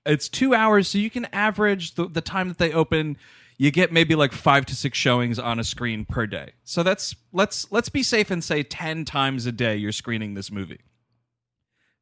It's 0.06 0.30
two 0.30 0.54
hours 0.54 0.88
so 0.88 1.00
you 1.00 1.10
can 1.10 1.26
average 1.34 1.96
the, 1.96 2.08
the 2.08 2.22
time 2.22 2.48
that 2.48 2.60
they 2.60 2.72
open 2.72 3.18
you 3.58 3.72
get 3.72 3.92
maybe 3.92 4.16
like 4.16 4.32
five 4.34 4.66
to 4.68 4.76
six 4.76 4.98
showings 4.98 5.40
on 5.40 5.60
a 5.60 5.64
screen 5.64 6.06
per 6.06 6.28
day. 6.28 6.52
So 6.64 6.84
that's 6.84 7.16
let's 7.32 7.72
let's 7.72 7.90
be 7.90 8.04
safe 8.04 8.30
and 8.32 8.44
say 8.44 8.64
10 8.64 9.06
times 9.06 9.46
a 9.46 9.52
day 9.52 9.76
you're 9.76 9.92
screening 9.92 10.34
this 10.34 10.52
movie. 10.52 10.82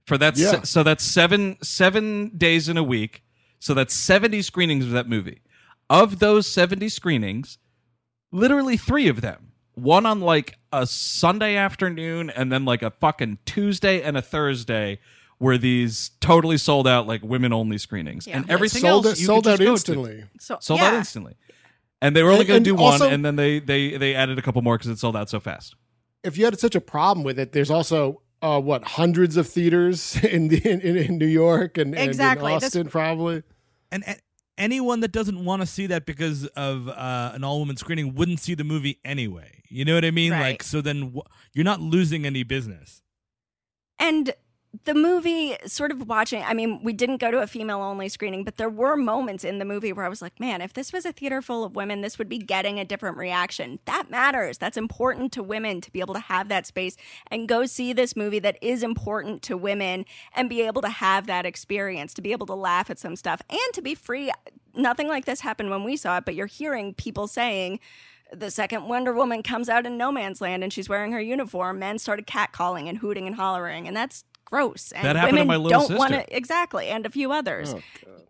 For 0.05 0.17
that 0.17 0.37
Yeah. 0.37 0.63
so 0.63 0.83
that's 0.83 1.03
seven 1.03 1.57
seven 1.61 2.37
days 2.37 2.67
in 2.69 2.77
a 2.77 2.83
week. 2.83 3.23
So 3.59 3.73
that's 3.73 3.93
70 3.93 4.41
screenings 4.41 4.85
of 4.85 4.91
that 4.91 5.07
movie. 5.07 5.41
Of 5.89 6.19
those 6.19 6.47
70 6.51 6.89
screenings 6.89 7.57
literally 8.31 8.77
three 8.77 9.07
of 9.07 9.21
them 9.21 9.51
one 9.75 10.05
on 10.07 10.19
like 10.19 10.57
a 10.71 10.87
sunday 10.87 11.55
afternoon 11.55 12.31
and 12.31 12.51
then 12.51 12.65
like 12.65 12.81
a 12.81 12.89
fucking 12.89 13.37
tuesday 13.45 14.01
and 14.01 14.17
a 14.17 14.21
thursday 14.23 14.97
were 15.43 15.57
these 15.57 16.11
totally 16.21 16.57
sold 16.57 16.87
out 16.87 17.05
like 17.07 17.21
women 17.23 17.51
only 17.53 17.77
screenings 17.77 18.25
Yeah. 18.27 18.37
and 18.37 18.49
everything 18.49 18.81
sold 18.81 19.05
else 19.05 19.17
it, 19.17 19.21
you 19.21 19.25
sold 19.27 19.43
could 19.43 19.53
out 19.53 19.59
just 19.59 19.87
go 19.87 19.93
to. 19.93 19.99
instantly. 20.01 20.23
So 20.39 20.57
sold 20.61 20.79
yeah. 20.79 20.87
out 20.87 20.93
instantly 20.95 21.33
and 22.01 22.15
they 22.15 22.23
were 22.23 22.31
only 22.31 22.41
And- 22.41 22.47
going 22.47 22.63
to 22.63 22.69
and 22.71 22.77
do 22.77 22.83
one 22.83 23.13
and 23.13 23.23
then 23.25 23.35
they 23.35 23.59
they 23.59 23.97
they 23.97 24.15
added 24.15 24.37
a 24.39 24.41
couple 24.41 24.61
more 24.61 24.77
because 24.77 24.89
it 24.91 24.99
sold 24.99 25.15
out 25.15 25.29
so 25.29 25.39
fast 25.39 25.75
If 26.23 26.37
you 26.37 26.45
had 26.45 26.57
such 26.59 26.75
a 26.75 26.81
problem 26.81 27.23
with 27.23 27.37
it, 27.39 27.51
there's 27.51 27.69
also 27.71 28.21
uh, 28.41 28.59
what 28.59 28.83
hundreds 28.99 29.37
of 29.37 29.47
theaters 29.47 30.15
in 30.35 30.49
the, 30.49 30.57
in, 30.69 30.79
in, 30.81 30.95
in 30.97 31.17
New 31.17 31.25
York 31.43 31.77
and, 31.77 31.95
Exactly. 31.97 32.51
and 32.51 32.55
in 32.55 32.59
This- 32.59 32.67
Austin, 32.75 32.87
probably. 32.89 33.43
And 33.91 34.03
a- 34.05 34.17
anyone 34.57 34.99
that 35.01 35.11
doesn't 35.13 35.43
want 35.45 35.61
to 35.61 35.65
see 35.65 35.87
that 35.87 36.05
because 36.05 36.45
of 36.69 36.87
uh, 36.89 37.31
an 37.35 37.43
all 37.43 37.59
woman 37.59 37.77
screening 37.77 38.15
wouldn't 38.15 38.39
see 38.39 38.53
the 38.55 38.63
movie 38.65 38.99
anyway. 39.05 39.49
You 39.69 39.83
know 39.85 39.95
what 39.95 40.03
I 40.05 40.11
mean? 40.11 40.31
Right. 40.33 40.41
Like, 40.59 40.63
so 40.63 40.81
then 40.81 41.13
wh- 41.15 41.27
you're 41.53 41.63
not 41.65 41.79
losing 41.81 42.25
any 42.25 42.43
business. 42.43 43.01
And 43.99 44.33
the 44.85 44.95
movie, 44.95 45.55
sort 45.67 45.91
of 45.91 46.07
watching, 46.07 46.41
I 46.41 46.55
mean, 46.55 46.81
we 46.83 46.93
didn't 46.93 47.17
go 47.17 47.29
to 47.29 47.39
a 47.39 47.47
female 47.47 47.81
only 47.81 48.09
screening, 48.09 48.43
but 48.43 48.57
there 48.57 48.69
were 48.69 48.97
moments 48.97 49.43
in 49.43 49.59
the 49.59 49.65
movie 49.65 49.93
where 49.93 50.03
I 50.03 50.09
was 50.09 50.21
like, 50.21 50.39
man, 50.39 50.61
if 50.61 50.73
this 50.73 50.91
was 50.91 51.05
a 51.05 51.11
theater 51.11 51.43
full 51.43 51.63
of 51.63 51.75
women, 51.75 52.01
this 52.01 52.17
would 52.17 52.27
be 52.27 52.39
getting 52.39 52.79
a 52.79 52.85
different 52.85 53.15
reaction. 53.15 53.79
That 53.85 54.09
matters. 54.09 54.57
That's 54.57 54.75
important 54.75 55.31
to 55.33 55.43
women 55.43 55.79
to 55.81 55.91
be 55.91 55.99
able 55.99 56.15
to 56.15 56.19
have 56.21 56.49
that 56.49 56.65
space 56.65 56.97
and 57.27 57.47
go 57.47 57.65
see 57.67 57.93
this 57.93 58.15
movie 58.15 58.39
that 58.39 58.57
is 58.63 58.81
important 58.81 59.43
to 59.43 59.55
women 59.55 60.05
and 60.35 60.49
be 60.49 60.61
able 60.61 60.81
to 60.81 60.89
have 60.89 61.27
that 61.27 61.45
experience, 61.45 62.13
to 62.15 62.23
be 62.23 62.31
able 62.31 62.47
to 62.47 62.55
laugh 62.55 62.89
at 62.89 62.97
some 62.97 63.15
stuff 63.15 63.43
and 63.49 63.73
to 63.73 63.81
be 63.81 63.93
free. 63.93 64.31
Nothing 64.73 65.07
like 65.07 65.25
this 65.25 65.41
happened 65.41 65.69
when 65.69 65.83
we 65.83 65.95
saw 65.95 66.17
it, 66.17 66.25
but 66.25 66.33
you're 66.33 66.47
hearing 66.47 66.95
people 66.95 67.27
saying, 67.27 67.79
the 68.31 68.49
second 68.49 68.87
Wonder 68.87 69.13
Woman 69.13 69.43
comes 69.43 69.69
out 69.69 69.85
in 69.85 69.95
no 69.95 70.11
man's 70.11 70.41
land 70.41 70.63
and 70.63 70.73
she's 70.73 70.89
wearing 70.89 71.11
her 71.11 71.21
uniform, 71.21 71.77
men 71.77 71.99
started 71.99 72.25
catcalling 72.25 72.89
and 72.89 72.97
hooting 72.97 73.27
and 73.27 73.35
hollering. 73.35 73.87
And 73.87 73.95
that's 73.95 74.23
gross 74.53 74.91
and 74.91 75.03
That 75.05 75.15
happened 75.15 75.37
to 75.37 75.41
women 75.43 75.47
my 75.47 75.55
little 75.55 75.87
don't 75.87 75.97
want 75.97 76.13
sister. 76.13 76.27
to 76.27 76.37
exactly 76.37 76.87
and 76.89 77.05
a 77.05 77.09
few 77.09 77.31
others. 77.31 77.73
Oh, 77.73 77.81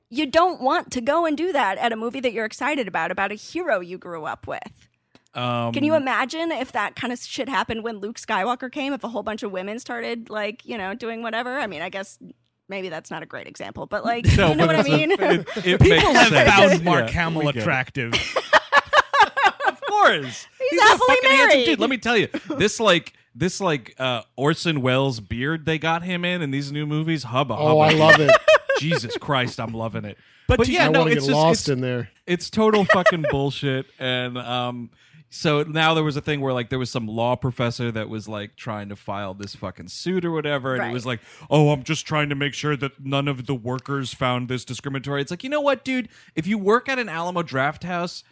you 0.10 0.26
don't 0.26 0.62
want 0.62 0.92
to 0.92 1.02
go 1.02 1.26
and 1.26 1.36
do 1.36 1.52
that 1.52 1.78
at 1.80 1.92
a 1.92 1.96
movie 1.98 2.20
that 2.22 2.32
you're 2.34 2.46
excited 2.46 2.88
about 2.88 3.12
about 3.12 3.32
a 3.32 3.36
hero 3.36 3.80
you 3.82 3.98
grew 3.98 4.24
up 4.26 4.48
with. 4.48 4.88
Um, 5.34 5.74
Can 5.74 5.84
you 5.84 5.96
imagine 5.96 6.52
if 6.52 6.72
that 6.74 6.96
kind 6.96 7.12
of 7.12 7.20
shit 7.20 7.50
happened 7.50 7.84
when 7.84 7.98
Luke 7.98 8.18
Skywalker 8.20 8.72
came? 8.72 8.94
If 8.94 9.04
a 9.04 9.08
whole 9.10 9.24
bunch 9.24 9.42
of 9.44 9.52
women 9.52 9.80
started 9.80 10.30
like 10.30 10.64
you 10.66 10.78
know 10.78 10.94
doing 10.94 11.24
whatever? 11.24 11.58
I 11.60 11.66
mean, 11.68 11.82
I 11.82 11.90
guess 11.90 12.20
maybe 12.70 12.88
that's 12.90 13.10
not 13.12 13.24
a 13.24 13.26
great 13.26 13.48
example, 13.48 13.86
but 13.88 14.06
like 14.06 14.26
No, 14.38 14.50
you 14.52 14.56
know 14.56 14.68
what 14.68 14.76
I 14.76 14.80
it's 14.82 14.90
a- 14.90 14.92
mean? 14.98 15.12
It, 15.12 15.48
it 15.66 15.82
People 15.82 16.14
have 16.14 16.28
sense. 16.30 16.50
found 16.52 16.84
Mark 16.86 17.08
Yeah, 17.08 17.12
Hamill 17.12 17.40
we 17.42 17.46
get 17.48 17.56
it. 17.58 17.60
attractive. 17.64 18.14
Of 19.68 19.82
course, 19.82 20.48
he's, 20.74 20.82
a 20.82 20.84
happily 20.84 21.16
fucking 21.16 21.30
handsome 21.32 21.48
married. 21.60 21.66
dude. 21.66 21.80
Let 21.80 21.90
me 21.90 21.98
tell 21.98 22.18
you, 22.18 22.28
this 22.58 22.80
like 22.80 23.14
this 23.36 23.60
like 23.62 23.96
uh 24.00 24.22
Orson 24.36 24.82
Welles 24.82 25.20
beard 25.20 25.66
they 25.66 25.78
got 25.80 26.04
him 26.04 26.24
in 26.26 26.42
in 26.42 26.52
these 26.52 26.72
new 26.72 26.86
movies. 26.86 27.24
Hubba, 27.24 27.56
Oh. 27.58 27.80
I 27.80 27.92
love 27.94 28.20
it. 28.20 28.32
Jesus 28.80 29.18
Christ, 29.18 29.60
I'm 29.60 29.74
loving 29.74 30.06
it. 30.06 30.18
But 30.48 30.58
But, 30.58 30.68
yeah, 30.68 30.88
I 30.88 30.90
no, 30.90 31.00
want 31.00 31.12
to 31.12 31.18
it's 31.18 31.26
get 31.26 31.32
just 31.32 31.40
lost 31.42 31.60
it's, 31.62 31.70
in 31.70 31.82
there. 31.82 32.10
it's 32.28 32.50
total 32.50 32.84
fucking 32.86 33.26
bullshit. 33.32 33.86
And 33.98 34.38
um, 34.38 34.90
so 35.30 35.64
now 35.64 35.94
there 35.94 36.04
was 36.04 36.18
a 36.18 36.22
thing 36.22 36.42
where 36.42 36.54
like 36.54 36.70
there 36.70 36.78
was 36.80 36.90
some 36.92 37.08
law 37.08 37.36
professor 37.36 37.92
that 37.92 38.10
was 38.10 38.28
like 38.28 38.56
trying 38.56 38.90
to 38.90 38.96
file 38.96 39.34
this 39.34 39.56
fucking 39.56 39.88
suit 39.88 40.26
or 40.26 40.32
whatever, 40.32 40.74
and 40.74 40.82
Right. 40.82 40.90
it 40.90 40.94
was 40.94 41.06
like, 41.06 41.22
oh, 41.50 41.72
I'm 41.72 41.84
just 41.84 42.06
trying 42.06 42.30
to 42.30 42.36
make 42.36 42.54
sure 42.54 42.76
that 42.76 43.04
none 43.04 43.28
of 43.28 43.46
the 43.46 43.56
workers 43.56 44.14
found 44.14 44.50
this 44.50 44.66
discriminatory. 44.66 45.22
It's 45.22 45.32
like, 45.32 45.44
you 45.44 45.50
know 45.50 45.62
what, 45.62 45.84
dude? 45.86 46.10
If 46.36 46.46
you 46.46 46.58
work 46.58 46.90
at 46.90 47.00
an 47.00 47.10
Alamo 47.10 47.42
Draft 47.42 47.84
House. 47.84 48.24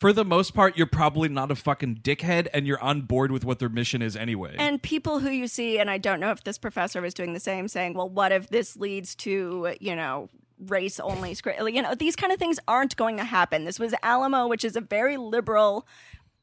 For 0.00 0.14
the 0.14 0.24
most 0.24 0.54
part, 0.54 0.78
you're 0.78 0.86
probably 0.86 1.28
not 1.28 1.50
a 1.50 1.54
fucking 1.54 1.96
dickhead, 2.02 2.48
and 2.54 2.66
you're 2.66 2.80
on 2.82 3.02
board 3.02 3.30
with 3.30 3.44
what 3.44 3.58
their 3.58 3.68
mission 3.68 4.00
is 4.00 4.16
anyway. 4.16 4.56
And 4.58 4.82
people 4.82 5.18
who 5.18 5.28
you 5.28 5.46
see, 5.46 5.78
and 5.78 5.90
I 5.90 5.98
don't 5.98 6.20
know 6.20 6.30
if 6.30 6.42
this 6.42 6.56
professor 6.56 7.02
was 7.02 7.12
doing 7.12 7.34
the 7.34 7.40
same, 7.40 7.68
saying, 7.68 7.92
"Well, 7.92 8.08
what 8.08 8.32
if 8.32 8.48
this 8.48 8.78
leads 8.78 9.14
to 9.16 9.74
you 9.78 9.94
know 9.94 10.30
race 10.58 10.98
only 11.00 11.34
script?" 11.34 11.60
You 11.70 11.82
know, 11.82 11.94
these 11.94 12.16
kind 12.16 12.32
of 12.32 12.38
things 12.38 12.58
aren't 12.66 12.96
going 12.96 13.18
to 13.18 13.24
happen. 13.24 13.64
This 13.64 13.78
was 13.78 13.94
Alamo, 14.02 14.46
which 14.48 14.64
is 14.64 14.74
a 14.74 14.80
very 14.80 15.18
liberal, 15.18 15.86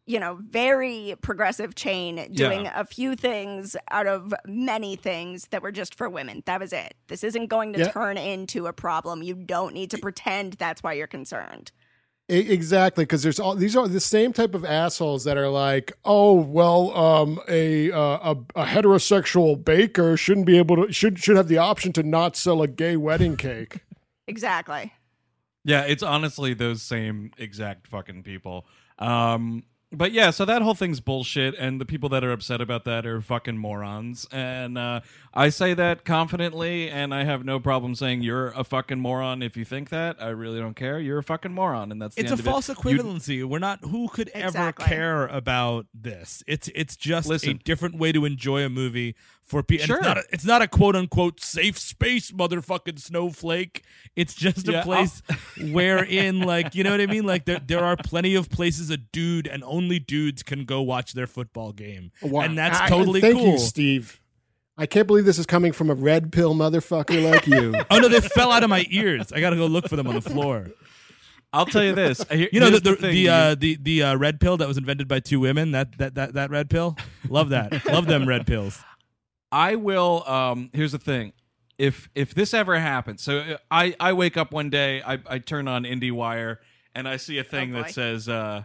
you 0.05 0.19
know, 0.19 0.37
very 0.39 1.15
progressive 1.21 1.73
chain, 1.73 2.31
doing 2.33 2.65
Yeah. 2.65 2.79
a 2.79 2.85
few 2.85 3.15
things 3.15 3.75
out 3.89 4.05
of 4.05 4.35
many 4.45 4.95
things 4.95 5.47
that 5.47 5.63
were 5.63 5.71
just 5.71 5.95
for 5.95 6.07
women. 6.07 6.43
That 6.45 6.59
was 6.59 6.71
it. 6.73 6.93
This 7.07 7.23
isn't 7.23 7.47
going 7.47 7.73
to 7.73 7.79
Yeah. 7.79 7.89
turn 7.89 8.17
into 8.17 8.67
a 8.67 8.73
problem. 8.73 9.23
You 9.23 9.33
don't 9.33 9.73
need 9.73 9.89
to 9.91 9.97
pretend 9.97 10.53
that's 10.53 10.83
why 10.83 10.93
you're 10.93 11.07
concerned. 11.07 11.71
E- 12.29 12.51
Exactly, 12.51 13.03
because 13.05 13.23
there's 13.23 13.39
all 13.39 13.55
these 13.55 13.75
are 13.75 13.87
the 13.87 13.99
same 14.01 14.33
type 14.33 14.53
of 14.53 14.65
assholes 14.65 15.23
that 15.23 15.37
are 15.37 15.49
like, 15.49 15.93
oh 16.03 16.33
well, 16.33 16.95
um, 16.97 17.39
a, 17.47 17.91
uh, 17.91 18.33
a 18.33 18.61
a 18.61 18.65
heterosexual 18.65 19.63
baker 19.63 20.17
shouldn't 20.17 20.45
be 20.45 20.57
able 20.57 20.75
to 20.87 20.91
should 20.91 21.19
should 21.19 21.37
have 21.37 21.47
the 21.47 21.57
option 21.57 21.93
to 21.93 22.03
not 22.03 22.35
sell 22.35 22.61
a 22.61 22.67
gay 22.67 22.97
wedding 22.97 23.37
cake. 23.37 23.79
Exactly. 24.29 24.91
Yeah, 25.63 25.83
it's 25.83 26.03
honestly 26.03 26.53
those 26.53 26.81
same 26.81 27.31
exact 27.37 27.87
fucking 27.87 28.23
people. 28.23 28.65
Um, 28.99 29.63
but 29.91 30.11
yeah, 30.11 30.31
so 30.31 30.43
that 30.43 30.61
whole 30.61 30.73
thing's 30.75 30.99
bullshit, 30.99 31.55
and 31.55 31.79
the 31.79 31.85
people 31.85 32.09
that 32.09 32.23
are 32.23 32.31
upset 32.33 32.59
about 32.59 32.83
that 32.85 33.05
are 33.05 33.21
fucking 33.21 33.57
morons. 33.57 34.27
And 34.33 34.77
uh, 34.77 34.99
I 35.33 35.47
say 35.49 35.73
that 35.75 36.03
confidently, 36.03 36.89
and 36.89 37.13
I 37.13 37.23
have 37.23 37.45
no 37.45 37.59
problem 37.59 37.95
saying 37.95 38.21
you're 38.21 38.47
a 38.49 38.63
fucking 38.65 38.99
moron 38.99 39.41
if 39.41 39.55
you 39.55 39.63
think 39.63 39.89
that. 39.89 40.17
I 40.21 40.27
really 40.29 40.59
don't 40.59 40.75
care. 40.75 40.99
You're 40.99 41.19
a 41.19 41.23
fucking 41.23 41.53
moron, 41.53 41.91
and 41.91 42.01
that's 42.01 42.15
the 42.15 42.21
it's 42.21 42.31
a 42.31 42.33
end 42.33 42.39
of 42.41 42.47
it. 42.47 42.49
false 42.49 42.67
You- 42.67 42.75
equivalency. 42.75 43.43
We're 43.45 43.59
not. 43.59 43.79
Who 43.85 44.09
could 44.09 44.29
ever 44.33 44.47
Exactly. 44.47 44.85
care 44.87 45.25
about 45.27 45.85
this? 45.93 46.43
It's 46.47 46.69
it's 46.75 46.95
just 46.97 47.29
a 47.45 47.53
different 47.53 47.97
way 47.97 48.11
to 48.11 48.25
enjoy 48.25 48.63
a 48.65 48.69
movie 48.69 49.15
for 49.47 49.63
people. 49.63 49.85
Sure. 49.87 49.97
It's 49.97 50.05
not. 50.05 50.17
A, 50.17 50.23
it's 50.31 50.45
not 50.45 50.61
a 50.61 50.67
quote 50.67 50.95
unquote 50.95 51.39
safe 51.39 51.79
space, 51.79 52.31
motherfucking 52.31 52.99
snowflake. 52.99 53.83
It's 54.15 54.33
just 54.35 54.67
a 54.67 54.71
Yeah, 54.73 54.77
I'll- 54.79 54.83
place 54.83 55.21
wherein, 55.71 56.41
like, 56.41 56.75
you 56.75 56.83
know 56.83 56.91
what 56.91 57.01
I 57.01 57.05
mean? 57.07 57.25
Like, 57.25 57.45
there 57.45 57.59
there 57.65 57.83
are 57.83 57.95
plenty 57.97 58.35
of 58.35 58.49
places 58.49 58.89
a 58.89 58.97
dude 58.97 59.47
and 59.47 59.63
only 59.63 59.99
dudes 59.99 60.43
can 60.43 60.65
go 60.65 60.81
watch 60.81 61.13
their 61.13 61.27
football 61.27 61.71
game, 61.71 62.11
Wow. 62.21 62.41
and 62.41 62.57
that's 62.57 62.79
I- 62.79 62.89
totally 62.89 63.21
thank 63.21 63.35
cool. 63.37 63.53
you, 63.53 63.57
Steve. 63.57 64.19
I 64.79 64.85
can't 64.85 65.07
believe 65.07 65.25
this 65.25 65.39
is 65.39 65.47
coming 65.47 65.71
from 65.71 65.89
a 65.89 65.95
red 65.95 66.31
pill 66.31 66.53
motherfucker 66.53 67.23
like 67.31 67.47
you. 67.47 67.73
Oh 67.89 67.97
no, 67.97 68.07
they 68.09 68.19
fell 68.21 68.51
out 68.51 68.63
of 68.63 68.69
my 68.69 68.85
ears. 68.91 69.31
I 69.31 69.39
gotta 69.39 69.55
go 69.55 69.65
look 69.65 69.87
for 69.89 69.95
them 69.95 70.05
on 70.07 70.13
the 70.13 70.21
floor. 70.21 70.67
I'll 71.53 71.65
tell 71.65 71.83
you 71.83 71.95
this. 71.95 72.23
Here- 72.29 72.49
You 72.51 72.59
know 72.59 72.69
the 72.69 72.81
here's 72.89 72.99
the 72.99 73.07
the, 73.07 73.29
uh, 73.29 73.55
the 73.55 73.77
the 73.81 74.03
uh, 74.03 74.15
red 74.17 74.39
pill 74.39 74.57
that 74.57 74.67
was 74.67 74.77
invented 74.77 75.07
by 75.07 75.19
two 75.19 75.39
women. 75.39 75.71
That 75.71 75.97
that 75.97 76.13
that 76.15 76.33
that 76.33 76.49
red 76.51 76.69
pill. 76.69 76.95
Love 77.29 77.49
that. 77.49 77.85
Love 77.87 78.05
them 78.07 78.27
red 78.27 78.45
pills. 78.45 78.79
I 79.51 79.75
will. 79.75 80.23
Um, 80.27 80.69
here's 80.73 80.91
the 80.91 80.99
thing: 80.99 81.33
if 81.77 82.09
if 82.15 82.33
this 82.33 82.53
ever 82.53 82.79
happens, 82.79 83.21
so 83.21 83.39
uh, 83.39 83.57
I 83.71 83.95
I 83.99 84.13
wake 84.13 84.37
up 84.37 84.51
one 84.51 84.69
day, 84.69 85.01
I 85.05 85.19
I 85.27 85.39
turn 85.39 85.67
on 85.67 85.83
IndieWire, 85.83 86.57
and 86.95 87.07
I 87.07 87.17
see 87.17 87.37
a 87.37 87.43
thing 87.43 87.75
Oh, 87.75 87.83
that 87.83 87.91
says, 87.91 88.27
uh, 88.27 88.63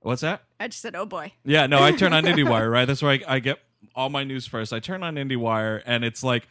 "What's 0.00 0.22
that?" 0.22 0.42
I 0.60 0.68
just 0.68 0.80
said, 0.82 0.94
"Oh 0.94 1.06
boy." 1.06 1.32
Yeah, 1.44 1.66
no, 1.66 1.82
I 1.82 1.92
turn 1.92 2.12
on 2.12 2.24
IndieWire, 2.24 2.70
right? 2.70 2.84
That's 2.86 3.02
where 3.02 3.12
I, 3.12 3.20
I 3.26 3.38
get 3.40 3.58
all 3.94 4.08
my 4.08 4.24
news 4.24 4.46
first. 4.46 4.72
I 4.72 4.80
turn 4.80 5.02
on 5.02 5.16
IndieWire, 5.16 5.82
and 5.84 6.04
it's 6.04 6.22
like 6.22 6.48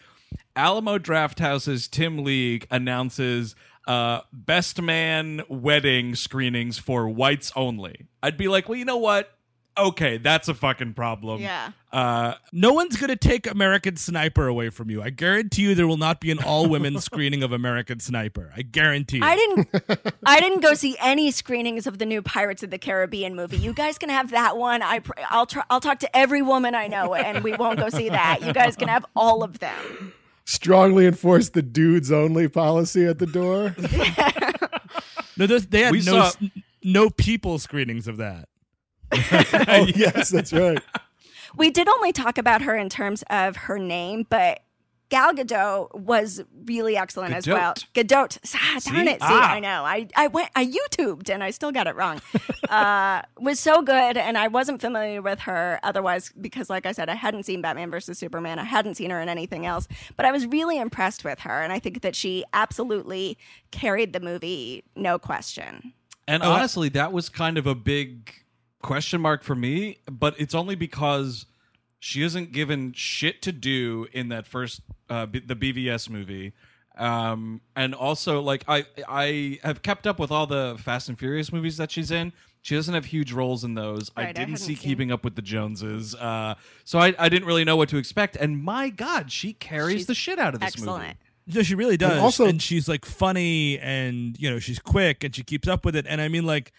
Alamo 0.55 0.97
Drafthouse's 0.97 1.87
Tim 1.87 2.23
League 2.23 2.67
announces 2.69 3.55
uh, 3.87 4.21
best 4.31 4.81
man 4.81 5.41
wedding 5.49 6.15
screenings 6.15 6.77
for 6.77 7.09
whites 7.09 7.51
only. 7.55 8.07
I'd 8.21 8.37
be 8.37 8.47
like, 8.47 8.69
well, 8.69 8.77
you 8.77 8.85
know 8.85 8.97
what? 8.97 9.31
Okay, 9.77 10.17
that's 10.17 10.49
a 10.49 10.53
fucking 10.53 10.93
problem. 10.95 11.41
Yeah. 11.41 11.71
Uh, 11.93 12.33
No 12.51 12.73
one's 12.73 12.97
gonna 12.97 13.15
take 13.15 13.49
American 13.49 13.95
Sniper 13.95 14.45
away 14.47 14.69
from 14.69 14.89
you. 14.89 15.01
I 15.01 15.11
guarantee 15.11 15.61
you, 15.63 15.75
there 15.75 15.87
will 15.87 15.97
not 15.97 16.19
be 16.19 16.29
an 16.29 16.39
all 16.43 16.67
women 16.67 16.99
screening 17.01 17.41
of 17.41 17.51
American 17.53 17.99
Sniper. 18.01 18.51
I 18.55 18.63
guarantee. 18.63 19.17
You. 19.17 19.23
I 19.23 19.35
didn't. 19.35 20.13
I 20.25 20.39
didn't 20.41 20.59
go 20.59 20.73
see 20.73 20.97
any 20.99 21.31
screenings 21.31 21.87
of 21.87 21.99
the 21.99 22.05
new 22.05 22.21
Pirates 22.21 22.63
of 22.63 22.69
the 22.69 22.77
Caribbean 22.77 23.33
movie. 23.33 23.57
You 23.57 23.73
guys 23.73 23.97
can 23.97 24.09
have 24.09 24.31
that 24.31 24.57
one. 24.57 24.81
I 24.81 24.99
pr- 24.99 25.13
I'll 25.29 25.45
try, 25.45 25.63
I'll 25.69 25.81
talk 25.81 25.99
to 25.99 26.15
every 26.17 26.41
woman 26.41 26.75
I 26.75 26.87
know, 26.87 27.13
and 27.15 27.41
we 27.43 27.53
won't 27.53 27.79
go 27.79 27.87
see 27.89 28.09
that. 28.09 28.41
You 28.43 28.51
guys 28.53 28.75
can 28.75 28.89
have 28.89 29.05
all 29.15 29.41
of 29.43 29.59
them. 29.59 30.13
Strongly 30.43 31.05
enforce 31.07 31.49
the 31.49 31.61
dudes 31.61 32.11
only 32.11 32.49
policy 32.49 33.05
at 33.05 33.19
the 33.19 33.25
door. 33.27 33.73
no, 35.37 35.47
they 35.47 35.83
had 35.83 35.91
We 35.91 35.99
no 35.99 36.29
saw- 36.29 36.31
no 36.83 37.09
people 37.09 37.57
screenings 37.59 38.07
of 38.07 38.17
that. 38.17 38.49
oh 39.67 39.87
yes, 39.95 40.29
that's 40.29 40.53
right. 40.53 40.79
We 41.55 41.69
did 41.71 41.87
only 41.89 42.11
talk 42.11 42.37
about 42.37 42.61
her 42.61 42.75
in 42.77 42.89
terms 42.89 43.23
of 43.29 43.55
her 43.57 43.77
name, 43.77 44.25
but 44.29 44.61
Gal 45.09 45.33
Gadot 45.33 45.93
was 45.93 46.41
really 46.63 46.95
excellent 46.95 47.33
as 47.33 47.45
well. 47.45 47.73
Gadot. 47.93 48.37
Ah, 48.55 48.79
darn 48.85 49.09
it. 49.09 49.21
See, 49.21 49.27
Ah. 49.29 49.51
I 49.55 49.59
know. 49.59 49.83
I, 49.83 50.07
I 50.15 50.27
went, 50.27 50.49
I 50.55 50.65
YouTubed 50.65 51.29
and 51.29 51.43
I 51.43 51.51
still 51.51 51.73
got 51.73 51.85
it 51.87 51.97
wrong. 51.97 52.21
uh, 52.69 53.21
was 53.37 53.59
so 53.59 53.81
good. 53.81 54.15
And 54.15 54.37
I 54.37 54.47
wasn't 54.47 54.79
familiar 54.79 55.21
with 55.21 55.41
her 55.41 55.81
otherwise 55.83 56.31
because, 56.39 56.69
like 56.69 56.85
I 56.85 56.93
said, 56.93 57.09
I 57.09 57.15
hadn't 57.15 57.43
seen 57.43 57.61
Batman 57.61 57.91
versus 57.91 58.17
Superman. 58.17 58.57
I 58.57 58.63
hadn't 58.63 58.95
seen 58.95 59.09
her 59.09 59.19
in 59.19 59.27
anything 59.27 59.65
else. 59.65 59.89
But 60.15 60.25
I 60.25 60.31
was 60.31 60.45
really 60.47 60.79
impressed 60.79 61.25
with 61.25 61.41
her. 61.41 61.61
And 61.61 61.73
I 61.73 61.79
think 61.79 62.03
that 62.03 62.15
she 62.15 62.45
absolutely 62.53 63.37
carried 63.71 64.13
the 64.13 64.21
movie, 64.21 64.85
no 64.95 65.19
question. 65.19 65.91
And 66.25 66.41
Oh, 66.41 66.51
honestly, 66.53 66.87
that 66.87 67.11
was 67.11 67.27
kind 67.27 67.57
of 67.57 67.67
a 67.67 67.75
big 67.75 68.33
question 68.81 69.21
mark 69.21 69.43
for 69.43 69.55
me, 69.55 69.97
but 70.11 70.35
it's 70.39 70.53
only 70.55 70.75
because 70.75 71.45
she 71.99 72.23
isn't 72.23 72.51
given 72.51 72.93
shit 72.93 73.41
to 73.43 73.51
do 73.51 74.07
in 74.11 74.29
that 74.29 74.45
first 74.47 74.81
uh, 75.09 75.25
B- 75.25 75.39
the 75.45 75.55
BVS 75.55 76.09
movie. 76.09 76.53
Um, 76.97 77.61
and 77.75 77.95
also, 77.95 78.41
like 78.41 78.63
I 78.67 78.85
I 79.07 79.59
have 79.63 79.81
kept 79.81 80.05
up 80.05 80.19
with 80.19 80.29
all 80.31 80.45
the 80.45 80.75
Fast 80.79 81.09
and 81.09 81.17
Furious 81.17 81.53
movies 81.53 81.77
that 81.77 81.89
she's 81.91 82.11
in. 82.11 82.33
She 82.63 82.75
doesn't 82.75 82.93
have 82.93 83.05
huge 83.05 83.31
roles 83.31 83.63
in 83.63 83.73
those. 83.73 84.11
I 84.15 84.21
Right, 84.21 84.29
I 84.29 84.31
didn't 84.33 84.39
hadn't 84.49 84.57
see 84.57 84.75
seen- 84.75 84.89
Keeping 84.89 85.11
Up 85.11 85.23
with 85.23 85.35
the 85.35 85.41
Joneses, 85.41 86.13
uh, 86.15 86.53
so 86.83 86.99
I, 86.99 87.15
I 87.17 87.27
didn't 87.29 87.47
really 87.47 87.63
know 87.65 87.75
what 87.75 87.89
to 87.89 87.97
expect. 87.97 88.35
And 88.35 88.61
my 88.63 88.89
God, 88.89 89.31
she 89.31 89.53
carries 89.53 89.99
She's 89.99 90.05
the 90.07 90.13
shit 90.13 90.37
out 90.37 90.53
of 90.53 90.59
this 90.59 90.75
Excellent. 90.75 91.03
movie. 91.03 91.17
No, 91.47 91.63
she 91.63 91.73
really 91.73 91.97
does. 91.97 92.11
And, 92.11 92.19
also- 92.19 92.45
and 92.45 92.61
she's 92.61 92.87
like 92.87 93.03
funny 93.05 93.79
and 93.79 94.37
you 94.39 94.49
know, 94.51 94.59
she's 94.59 94.77
quick 94.79 95.23
and 95.23 95.35
she 95.35 95.43
keeps 95.43 95.67
up 95.67 95.83
with 95.85 95.95
it. 95.95 96.05
And 96.07 96.21
I 96.21 96.27
mean 96.27 96.45
like 96.45 96.71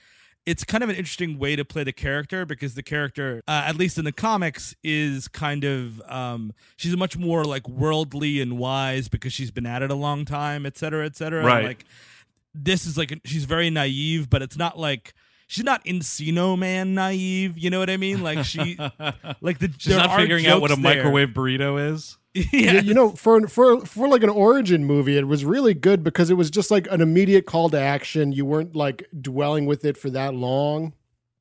it's 0.44 0.64
kind 0.64 0.82
of 0.82 0.90
an 0.90 0.96
interesting 0.96 1.38
way 1.38 1.54
to 1.54 1.64
play 1.64 1.84
the 1.84 1.92
character 1.92 2.44
because 2.44 2.74
the 2.74 2.82
character, 2.82 3.42
uh, 3.46 3.62
at 3.66 3.76
least 3.76 3.96
in 3.98 4.04
the 4.04 4.12
comics, 4.12 4.74
is 4.82 5.28
kind 5.28 5.62
of 5.64 6.00
um, 6.08 6.52
she's 6.76 6.96
much 6.96 7.16
more 7.16 7.44
like 7.44 7.68
worldly 7.68 8.40
and 8.40 8.58
wise 8.58 9.08
because 9.08 9.32
she's 9.32 9.50
been 9.52 9.66
at 9.66 9.82
it 9.82 9.90
a 9.90 9.94
long 9.94 10.24
time, 10.24 10.66
et 10.66 10.76
cetera, 10.76 11.06
et 11.06 11.14
cetera. 11.16 11.38
And, 11.40 11.46
Right. 11.46 11.64
like 11.64 11.84
this 12.54 12.86
is 12.86 12.98
like 12.98 13.20
she's 13.24 13.44
very 13.44 13.70
naive, 13.70 14.28
but 14.28 14.42
it's 14.42 14.56
not 14.56 14.78
like 14.78 15.14
she's 15.46 15.64
not 15.64 15.84
Encino 15.84 16.58
Man 16.58 16.94
naive. 16.94 17.56
You 17.58 17.70
know 17.70 17.78
what 17.78 17.90
I 17.90 17.96
mean? 17.96 18.22
Like 18.22 18.44
she, 18.44 18.76
like 19.40 19.58
the 19.58 19.72
She's 19.78 19.96
not 19.96 20.16
figuring 20.16 20.46
out 20.46 20.60
what 20.60 20.70
a 20.70 20.74
jokes 20.74 20.82
there. 20.84 20.96
microwave 20.96 21.28
burrito 21.30 21.92
is. 21.92 22.18
yeah, 22.34 22.72
You- 22.74 22.80
you 22.80 22.94
know, 22.94 23.10
for 23.10 23.46
for 23.48 23.84
for 23.84 24.08
like 24.08 24.22
an 24.22 24.30
origin 24.30 24.84
movie, 24.84 25.18
it 25.18 25.26
was 25.28 25.44
really 25.44 25.74
good 25.74 26.02
because 26.02 26.30
it 26.30 26.34
was 26.34 26.50
just 26.50 26.70
like 26.70 26.86
an 26.90 27.00
immediate 27.00 27.44
call 27.46 27.68
to 27.70 27.78
action. 27.78 28.32
You 28.32 28.44
weren't 28.46 28.74
like 28.74 29.06
dwelling 29.20 29.66
with 29.66 29.84
it 29.84 29.96
for 29.98 30.08
that 30.10 30.34
long. 30.34 30.94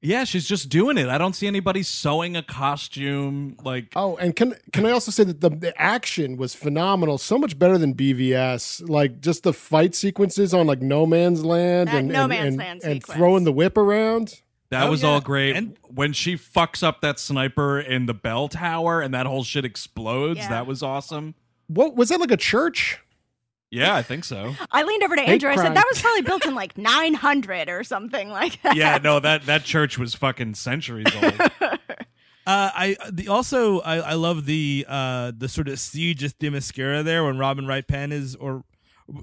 Yeah, 0.03 0.23
she's 0.23 0.47
just 0.47 0.69
doing 0.69 0.97
it. 0.97 1.09
I 1.09 1.19
don't 1.19 1.35
see 1.35 1.45
anybody 1.45 1.83
sewing 1.83 2.35
a 2.35 2.41
costume. 2.41 3.55
Like, 3.63 3.93
Oh, 3.95 4.15
and 4.17 4.35
can 4.35 4.55
can 4.71 4.85
I 4.87 4.91
also 4.91 5.11
say 5.11 5.23
that 5.23 5.41
the, 5.41 5.49
the 5.51 5.79
action 5.79 6.37
was 6.37 6.55
phenomenal, 6.55 7.17
so 7.19 7.37
much 7.37 7.57
better 7.59 7.77
than 7.77 7.93
BVS. 7.93 8.89
Like 8.89 9.21
just 9.21 9.43
the 9.43 9.53
fight 9.53 9.93
sequences 9.93 10.53
on 10.53 10.65
like 10.65 10.81
No 10.81 11.05
Man's 11.05 11.45
Land 11.45 11.89
That 11.89 11.95
and 11.97 12.07
No 12.07 12.21
and, 12.21 12.29
Man's 12.29 12.47
and, 12.47 12.57
Land 12.57 12.81
and 12.83 13.01
sequence. 13.03 13.17
throwing 13.17 13.43
the 13.43 13.51
whip 13.53 13.77
around. 13.77 14.41
that 14.71 14.87
Oh, 14.87 14.89
was 14.91 15.03
yeah. 15.03 15.09
all 15.09 15.21
great. 15.21 15.55
And- 15.55 15.77
when 15.87 16.13
she 16.13 16.35
fucks 16.35 16.81
up 16.81 17.01
that 17.01 17.19
sniper 17.19 17.79
in 17.79 18.05
the 18.07 18.13
bell 18.13 18.47
tower 18.47 19.01
and 19.01 19.13
that 19.13 19.25
whole 19.27 19.43
shit 19.43 19.65
explodes, 19.65 20.39
Yeah. 20.39 20.49
that 20.49 20.65
was 20.65 20.81
awesome. 20.81 21.35
What 21.67 21.95
was 21.95 22.09
that 22.09 22.19
like 22.19 22.31
a 22.31 22.37
church? 22.37 22.99
Yeah, 23.71 23.95
I 23.95 24.03
think 24.03 24.25
so. 24.25 24.53
I 24.71 24.83
leaned 24.83 25.01
over 25.03 25.15
to 25.15 25.21
Hate 25.21 25.31
Andrew. 25.43 25.49
I 25.49 25.55
said 25.55 25.75
that 25.75 25.85
was 25.89 26.01
probably 26.01 26.21
built 26.23 26.45
in 26.45 26.53
like 26.53 26.77
900 26.77 27.69
or 27.69 27.83
something 27.83 28.29
like 28.29 28.61
that. 28.63 28.75
Yeah, 28.75 28.99
no, 29.01 29.19
that 29.21 29.45
that 29.45 29.63
church 29.63 29.97
was 29.97 30.13
fucking 30.13 30.55
centuries 30.55 31.07
old. 31.15 31.33
Uh, 32.43 32.71
I 32.73 32.97
the 33.11 33.27
also 33.27 33.81
I, 33.81 33.97
I 33.97 34.13
love 34.15 34.47
the 34.47 34.83
uh 34.89 35.31
the 35.37 35.47
sort 35.47 35.67
of 35.69 35.79
siege 35.79 36.23
of 36.23 36.37
Themyscira 36.39 37.03
there 37.03 37.23
when 37.23 37.37
Robin 37.37 37.67
Wright 37.67 37.87
Penn 37.87 38.11
is 38.11 38.35
or 38.35 38.63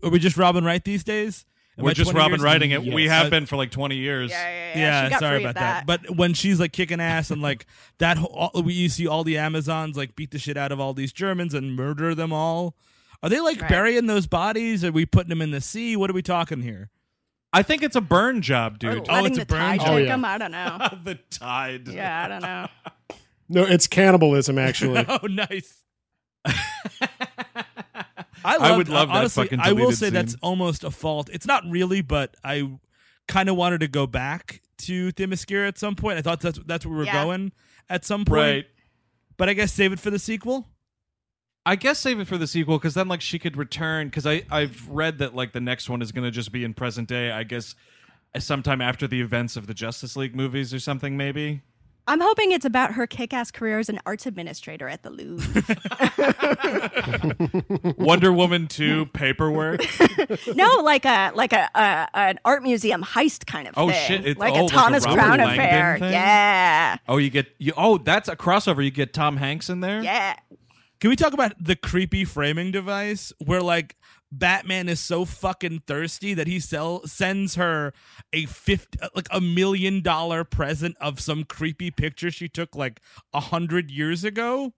are 0.05 0.11
we 0.11 0.21
just 0.21 0.37
Robin 0.37 0.65
Wright 0.65 0.83
these 0.85 1.03
days? 1.03 1.45
Am 1.77 1.83
We're 1.85 1.91
I 1.91 1.95
just 1.95 2.13
Robin 2.13 2.35
years- 2.35 2.43
writing 2.43 2.71
it. 2.71 2.81
We 2.81 3.09
have 3.09 3.27
Uh, 3.27 3.31
been 3.31 3.47
for 3.47 3.57
like 3.57 3.73
20 3.73 3.97
years. 3.97 4.31
Yeah, 4.31 4.49
yeah, 4.49 4.79
yeah. 4.79 5.09
Yeah, 5.09 5.19
sorry 5.19 5.41
about 5.43 5.57
that. 5.57 5.85
that. 5.85 5.87
But 5.87 6.17
when 6.17 6.33
she's 6.33 6.61
like 6.61 6.73
kicking 6.73 7.01
ass 7.01 7.33
and 7.33 7.43
like 7.43 7.67
that, 7.99 8.19
whole, 8.19 8.31
all, 8.55 8.63
we 8.63 8.73
you 8.73 8.89
see 8.89 9.09
all 9.09 9.25
the 9.25 9.37
Amazons 9.37 9.97
like 9.97 10.15
beat 10.15 10.31
the 10.31 10.39
shit 10.39 10.57
out 10.57 10.71
of 10.71 10.79
all 10.79 10.95
these 10.95 11.13
Germans 11.13 11.55
and 11.55 11.75
murder 11.75 12.15
them 12.15 12.33
all. 12.33 12.77
Are 13.23 13.29
they 13.29 13.41
like 13.41 13.61
Right. 13.61 13.69
burying 13.71 14.07
those 14.07 14.27
bodies? 14.27 14.85
Are 14.85 14.93
we 14.93 15.05
putting 15.07 15.29
them 15.31 15.43
in 15.43 15.51
the 15.51 15.61
sea? 15.61 15.97
What 15.97 16.09
are 16.11 16.15
we 16.15 16.23
talking 16.23 16.63
here? 16.63 16.91
I 17.53 17.63
think 17.63 17.83
it's 17.83 17.97
a 17.97 18.01
burn 18.01 18.43
job, 18.43 18.79
dude. 18.79 19.09
Oh, 19.09 19.13
letting 19.15 19.33
it's 19.33 19.39
a 19.43 19.47
burn 19.47 19.79
job. 19.79 19.89
Oh, 19.89 19.97
yeah. 19.97 20.21
I 20.23 20.39
don't 20.39 20.51
know. 20.53 20.79
the 21.05 21.15
tide. 21.31 21.89
Yeah, 21.89 22.25
I 22.25 22.29
don't 22.29 22.43
know. 22.43 22.67
No, 23.51 23.63
it's 23.63 23.87
cannibalism 23.87 24.59
actually. 24.59 25.03
oh, 25.09 25.27
nice. 25.27 25.83
I, 28.45 28.57
I 28.57 28.77
would 28.77 28.89
love 28.91 29.09
that 29.09 29.17
honestly, 29.17 29.45
fucking 29.45 29.61
I 29.61 29.73
will 29.73 29.91
deleted 29.91 29.99
say 29.99 30.11
that's 30.11 30.37
almost 30.43 30.85
a 30.85 30.91
fault. 30.91 31.29
It's 31.33 31.47
not 31.47 31.65
really, 31.67 32.03
but 32.03 32.37
I 32.45 32.71
kind 33.27 33.49
of 33.49 33.57
wanted 33.57 33.81
to 33.81 33.89
go 33.89 34.07
back 34.07 34.61
to 34.83 35.13
Themyscira 35.13 35.67
at 35.67 35.79
some 35.79 35.97
point. 35.97 36.19
I 36.19 36.23
thought 36.23 36.41
that's 36.41 36.59
that's 36.67 36.85
where 36.87 36.93
we 36.93 36.99
were 36.99 37.05
Yeah. 37.07 37.25
going 37.25 37.53
at 37.89 38.05
some 38.05 38.25
point. 38.25 38.37
Right. 38.39 38.67
But 39.39 39.49
I 39.49 39.55
guess 39.55 39.73
save 39.73 39.93
it 39.93 40.01
for 40.01 40.11
the 40.11 40.19
sequel. 40.19 40.69
I 41.69 41.77
guess 41.77 41.99
save 41.99 42.19
it 42.19 42.27
for 42.27 42.39
the 42.39 42.47
sequel 42.47 42.79
because 42.79 42.95
then 42.95 43.09
like 43.09 43.21
she 43.21 43.39
could 43.39 43.57
return 43.57 44.09
because 44.09 44.27
I 44.27 44.43
I've 44.51 44.89
read 44.89 45.19
that 45.19 45.35
like 45.35 45.53
the 45.53 45.61
next 45.61 45.91
one 45.91 46.01
is 46.01 46.13
going 46.13 46.25
to 46.25 46.31
just 46.31 46.51
be 46.51 46.65
in 46.65 46.73
present 46.73 47.09
day. 47.09 47.31
I 47.31 47.43
guess 47.45 47.75
sometime 48.39 48.81
after 48.81 49.07
the 49.07 49.21
events 49.21 49.55
of 49.57 49.67
the 49.67 49.75
Justice 49.75 50.17
League 50.17 50.35
movies 50.35 50.73
or 50.73 50.79
something 50.81 51.17
maybe. 51.17 51.61
I'm 52.11 52.23
hoping 52.23 52.53
it's 52.53 52.65
about 52.65 52.93
her 52.93 53.07
kick-ass 53.07 53.51
career 53.51 53.79
as 53.79 53.91
an 53.91 54.01
arts 54.07 54.25
administrator 54.25 54.89
at 54.89 55.03
the 55.03 55.11
Louvre. 55.11 55.63
Wonder 57.99 58.33
Woman 58.33 58.67
two 58.67 59.05
paperwork. 59.13 59.83
no, 60.55 60.67
like 60.83 61.05
a 61.05 61.33
like 61.35 61.53
a, 61.53 61.69
a 61.75 62.09
an 62.15 62.39
art 62.47 62.63
museum 62.63 63.03
heist 63.03 63.45
kind 63.47 63.69
of 63.69 63.75
Oh, 63.77 63.91
thing. 63.91 64.07
shit, 64.09 64.21
it's- 64.27 64.39
like 64.39 64.55
oh, 64.55 64.61
a 64.61 64.63
like 64.63 64.73
a 64.73 64.75
Thomas 64.75 65.05
Crown 65.05 65.19
Langdon 65.19 65.51
affair. 65.51 65.99
thing? 65.99 66.13
Yeah, 66.13 66.97
Oh, 67.09 67.19
you 67.19 67.29
get 67.29 67.49
you. 67.59 67.75
Oh, 67.77 67.99
that's 67.99 68.29
a 68.31 68.37
crossover. 68.37 68.83
You 68.83 68.91
get 68.91 69.13
Tom 69.13 69.37
Hanks 69.37 69.69
in 69.69 69.81
there. 69.81 70.03
yeah. 70.03 70.37
Can 71.01 71.11
we 71.11 71.17
talk 71.17 71.33
about 71.33 71.53
the 71.63 71.77
creepy 71.77 72.25
framing 72.25 72.73
device 72.73 73.33
where 73.45 73.63
like 73.63 73.97
Batman 74.33 74.89
is 74.89 75.01
so 75.01 75.25
fucking 75.25 75.83
thirsty 75.87 76.35
that 76.35 76.47
he 76.47 76.59
sell 76.59 77.07
sends 77.07 77.55
her 77.55 77.93
a 78.33 78.47
fifty 78.47 78.99
uh, 79.01 79.09
like 79.15 79.29
a 79.31 79.41
million 79.41 80.03
dollar 80.03 80.45
present 80.45 80.97
of 81.01 81.21
some 81.21 81.45
creepy 81.45 81.91
picture 81.91 82.31
she 82.31 82.49
took 82.49 82.75
like 82.75 83.01
a 83.33 83.41
hundred 83.41 83.91
years 83.91 84.25
ago? 84.25 84.75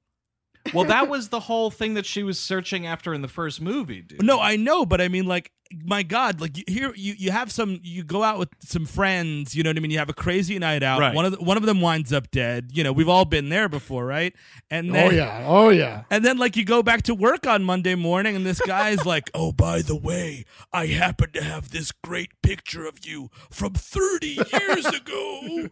Well, 0.75 0.85
that 0.85 1.09
was 1.09 1.31
the 1.31 1.41
whole 1.41 1.71
thing 1.71 1.95
that 1.95 2.05
she 2.05 2.23
was 2.23 2.39
searching 2.39 2.87
after 2.87 3.15
in 3.15 3.23
the 3.23 3.29
first 3.29 3.61
movie, 3.63 4.03
dude. 4.03 4.23
No, 4.23 4.41
I 4.41 4.57
know, 4.57 4.85
but 4.85 5.01
I 5.01 5.09
mean, 5.09 5.25
like, 5.25 5.53
my 5.85 6.03
God, 6.03 6.41
like 6.41 6.57
you, 6.59 6.65
here 6.67 6.93
you 6.97 7.15
you 7.17 7.31
have 7.31 7.53
some, 7.53 7.79
you 7.83 8.03
go 8.03 8.23
out 8.23 8.39
with 8.39 8.49
some 8.61 8.87
friends, 8.87 9.55
you 9.55 9.63
know 9.63 9.71
what 9.71 9.77
I 9.77 9.81
mean? 9.81 9.91
You 9.91 9.99
have 9.99 10.09
a 10.09 10.15
crazy 10.15 10.59
night 10.59 10.83
out. 10.83 11.01
Right. 11.01 11.15
One 11.15 11.25
of 11.25 11.33
the, 11.33 11.39
one 11.39 11.57
of 11.57 11.65
them 11.65 11.81
winds 11.81 12.13
up 12.13 12.31
dead. 12.31 12.71
You 12.73 12.83
know, 12.83 12.93
we've 12.93 13.09
all 13.09 13.25
been 13.25 13.49
there 13.51 13.69
before, 13.69 14.05
right? 14.05 14.35
And 14.71 14.91
oh, 14.91 14.93
then, 14.93 15.07
oh 15.07 15.11
yeah, 15.11 15.45
oh 15.47 15.69
yeah. 15.69 16.03
And 16.11 16.25
then, 16.25 16.39
like, 16.39 16.57
you 16.57 16.65
go 16.65 16.83
back 16.83 17.03
to 17.03 17.15
work 17.15 17.47
on 17.47 17.63
Monday 17.63 17.95
morning, 17.95 18.35
and 18.35 18.45
this 18.45 18.61
guy's 18.61 19.07
like, 19.07 19.31
"Oh, 19.33 19.53
by 19.53 19.83
the 19.83 19.97
way, 19.97 20.45
I 20.73 20.87
happen 20.87 21.31
to 21.33 21.43
have 21.43 21.71
this 21.71 21.93
great 21.93 22.31
picture 22.43 22.87
of 22.87 23.07
you 23.07 23.31
from 23.51 23.75
30 23.75 24.27
years 24.53 24.87
ago, 24.87 25.69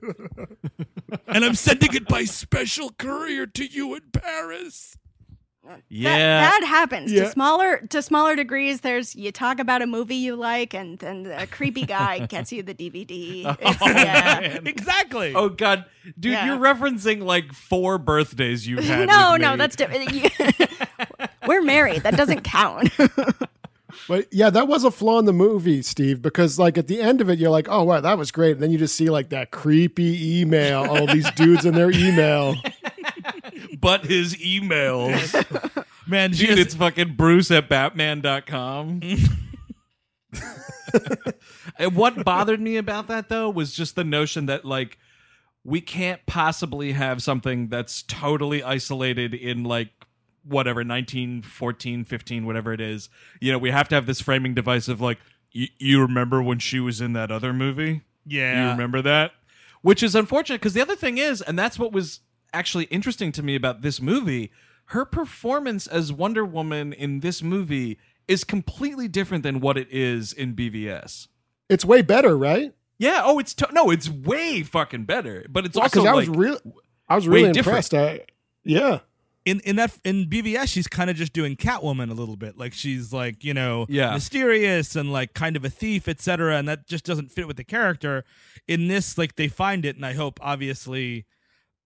and 1.27 1.45
I'm 1.45 1.55
sending 1.55 1.95
it 1.95 2.07
by 2.07 2.25
special 2.25 2.91
courier 2.91 3.47
to 3.47 3.67
you 3.67 3.95
in 3.95 4.03
Paris." 4.13 4.97
Yeah. 5.89 6.11
That, 6.43 6.61
that 6.61 6.67
happens 6.67 7.13
Yeah. 7.13 7.25
to 7.25 7.31
smaller 7.31 7.79
to 7.89 8.03
smaller 8.03 8.37
degrees. 8.37 8.81
There's 8.81 9.15
you 9.17 9.31
talk 9.33 9.59
about 9.61 9.83
a 9.83 9.87
movie 9.87 10.17
you 10.17 10.37
like, 10.37 10.75
and 10.75 10.99
then 10.99 11.27
a 11.27 11.47
creepy 11.47 11.85
guy 11.85 12.19
gets 12.27 12.53
you 12.53 12.63
the 12.63 12.75
DVD. 12.75 13.45
Oh, 13.47 13.57
it's, 13.61 13.81
yeah. 13.81 14.59
exactly. 14.65 15.35
oh 15.35 15.49
God, 15.49 15.85
dude, 16.19 16.33
Yeah. 16.33 16.47
you're 16.47 16.59
referencing 16.59 17.23
like 17.23 17.53
four 17.53 17.99
birthdays 17.99 18.67
you've 18.67 18.85
had. 18.85 19.09
no, 19.09 19.33
with 19.33 19.41
no, 19.43 19.57
that's 19.57 19.77
different. 19.77 20.11
We're 21.47 21.63
married. 21.63 22.03
That 22.03 22.17
doesn't 22.17 22.43
count. 22.43 22.91
But 24.07 24.27
yeah, 24.33 24.51
that 24.51 24.69
was 24.69 24.85
a 24.85 24.91
flaw 24.91 25.19
in 25.19 25.25
the 25.25 25.33
movie, 25.33 25.83
Steve, 25.83 26.21
because 26.23 26.59
like 26.59 26.79
at 26.79 26.87
the 26.87 27.01
end 27.01 27.21
of 27.21 27.29
it, 27.31 27.39
you're 27.39 27.51
like, 27.51 27.69
oh 27.71 27.85
wow, 27.85 28.01
that 28.01 28.17
was 28.19 28.31
great. 28.31 28.53
And 28.53 28.63
then 28.63 28.71
you 28.71 28.79
just 28.79 28.95
see 28.95 29.09
like 29.11 29.31
that 29.31 29.51
creepy 29.51 30.41
email, 30.41 30.85
all 30.85 31.07
these 31.07 31.31
dudes 31.33 31.65
in 31.65 31.75
their 31.75 31.91
email. 31.91 32.55
But 33.79 34.05
his 34.05 34.35
emails. 34.37 35.85
Man, 36.07 36.33
she 36.33 36.47
Dude, 36.47 36.57
just- 36.57 36.69
it's 36.69 36.75
fucking 36.75 37.15
Bruce 37.15 37.51
at 37.51 37.69
Batman.com. 37.69 39.01
and 41.79 41.95
what 41.97 42.25
bothered 42.25 42.61
me 42.61 42.77
about 42.77 43.09
that 43.09 43.29
though 43.29 43.49
was 43.51 43.75
just 43.75 43.95
the 43.97 44.05
notion 44.05 44.47
that 44.47 44.65
like 44.65 44.99
we 45.65 45.81
can't 45.81 46.25
possibly 46.27 46.93
have 46.93 47.23
something 47.23 47.69
that's 47.69 48.03
totally 48.03 48.63
isolated 48.63 49.35
in 49.35 49.65
like 49.65 49.89
whatever 50.45 50.81
1914 50.81 52.05
15 52.05 52.47
whatever 52.47 52.73
it 52.73 52.81
is 52.81 53.09
you 53.41 53.51
know 53.51 53.59
we 53.59 53.71
have 53.71 53.89
to 53.89 53.95
have 53.95 54.07
this 54.07 54.21
framing 54.21 54.55
device 54.55 54.87
of 54.89 55.01
like 55.01 55.19
y- 55.55 55.69
you 55.79 56.01
remember 56.01 56.43
when 56.43 56.59
she 56.59 56.79
was 56.79 57.01
in 57.01 57.13
that 57.15 57.31
other 57.31 57.53
movie 57.53 58.03
yeah. 58.29 58.65
you 58.65 58.71
remember 58.71 59.03
that? 59.03 59.33
Which 59.83 60.03
is 60.03 60.15
unfortunate 60.15 60.61
because 60.61 60.75
the 60.75 60.81
other 60.81 60.97
thing 60.97 61.19
is, 61.19 61.41
and 61.41 61.59
that's 61.59 61.79
what 61.79 61.93
was 61.93 62.21
actually 62.53 62.85
interesting 62.85 63.33
to 63.33 63.43
me 63.43 63.55
about 63.55 63.83
this 63.83 64.01
movie, 64.01 64.51
her 64.87 65.05
performance 65.05 65.87
as 65.87 66.13
Wonder 66.13 66.45
Woman 66.45 66.93
in 66.93 67.21
this 67.21 67.43
movie 67.43 67.99
is 68.27 68.45
completely 68.45 69.09
different 69.09 69.43
than 69.43 69.61
what 69.61 69.77
it 69.79 69.89
is 69.91 70.33
in 70.33 70.55
BVS. 70.55 71.29
It's 71.69 71.85
way 71.85 72.03
better, 72.03 72.37
right? 72.37 72.73
Yeah. 72.99 73.23
Oh, 73.25 73.39
it's 73.39 73.55
to- 73.55 73.69
no, 73.73 73.91
it's 73.91 74.09
way 74.09 74.63
fucking 74.63 75.05
better. 75.05 75.47
But 75.49 75.65
it's 75.67 75.75
Because 75.77 75.97
also 75.99 76.09
I 76.09 76.13
like 76.15 76.29
was 76.29 76.37
real, 76.37 76.59
I 77.09 77.15
was 77.17 77.29
really 77.29 77.53
different. 77.53 77.67
impressed. 77.93 77.95
I, 77.95 78.21
yeah, 78.65 79.01
in 79.45 79.61
in 79.61 79.77
that 79.77 79.97
in 80.05 80.27
BVS, 80.29 80.69
she's 80.69 80.89
kind 80.89 81.09
of 81.09 81.17
just 81.17 81.33
doing 81.33 81.57
Catwoman 81.57 82.11
a 82.11 82.15
little 82.15 82.37
bit. 82.37 82.59
Like 82.59 82.73
she's 82.75 83.13
like 83.13 83.45
you 83.45 83.55
know 83.55 83.87
Yeah. 83.89 84.13
mysterious 84.13 84.97
and 84.97 85.13
like 85.13 85.33
kind 85.33 85.57
of 85.57 85.65
a 85.65 85.71
thief, 85.71 86.09
etc. 86.09 86.57
And 86.57 86.69
that 86.69 86.87
just 86.87 87.05
doesn't 87.05 87.31
fit 87.31 87.47
with 87.47 87.57
the 87.57 87.65
character. 87.65 88.25
In 88.67 88.89
this, 88.89 89.17
like 89.17 89.37
they 89.37 89.49
find 89.49 89.85
it, 89.87 89.97
and 89.97 90.05
I 90.05 90.15
hope 90.15 90.39
obviously 90.43 91.25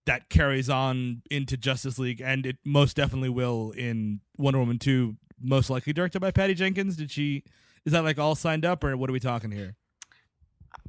that 0.06 0.28
carries 0.28 0.68
on 0.68 1.22
into 1.30 1.56
Justice 1.56 1.98
League, 1.98 2.20
and 2.20 2.44
it 2.46 2.56
most 2.64 2.96
definitely 2.96 3.28
will 3.28 3.70
in 3.72 4.20
Wonder 4.36 4.58
Woman 4.60 4.78
two, 4.78 5.16
most 5.40 5.70
likely 5.70 5.92
directed 5.92 6.20
by 6.20 6.30
Patty 6.30 6.54
Jenkins. 6.54 6.96
Did 6.96 7.10
she? 7.10 7.44
Is 7.84 7.92
that 7.92 8.04
like 8.04 8.18
all 8.18 8.34
signed 8.34 8.64
up, 8.64 8.82
or 8.84 8.96
what 8.96 9.10
are 9.10 9.12
we 9.12 9.20
talking 9.20 9.50
here? 9.50 9.76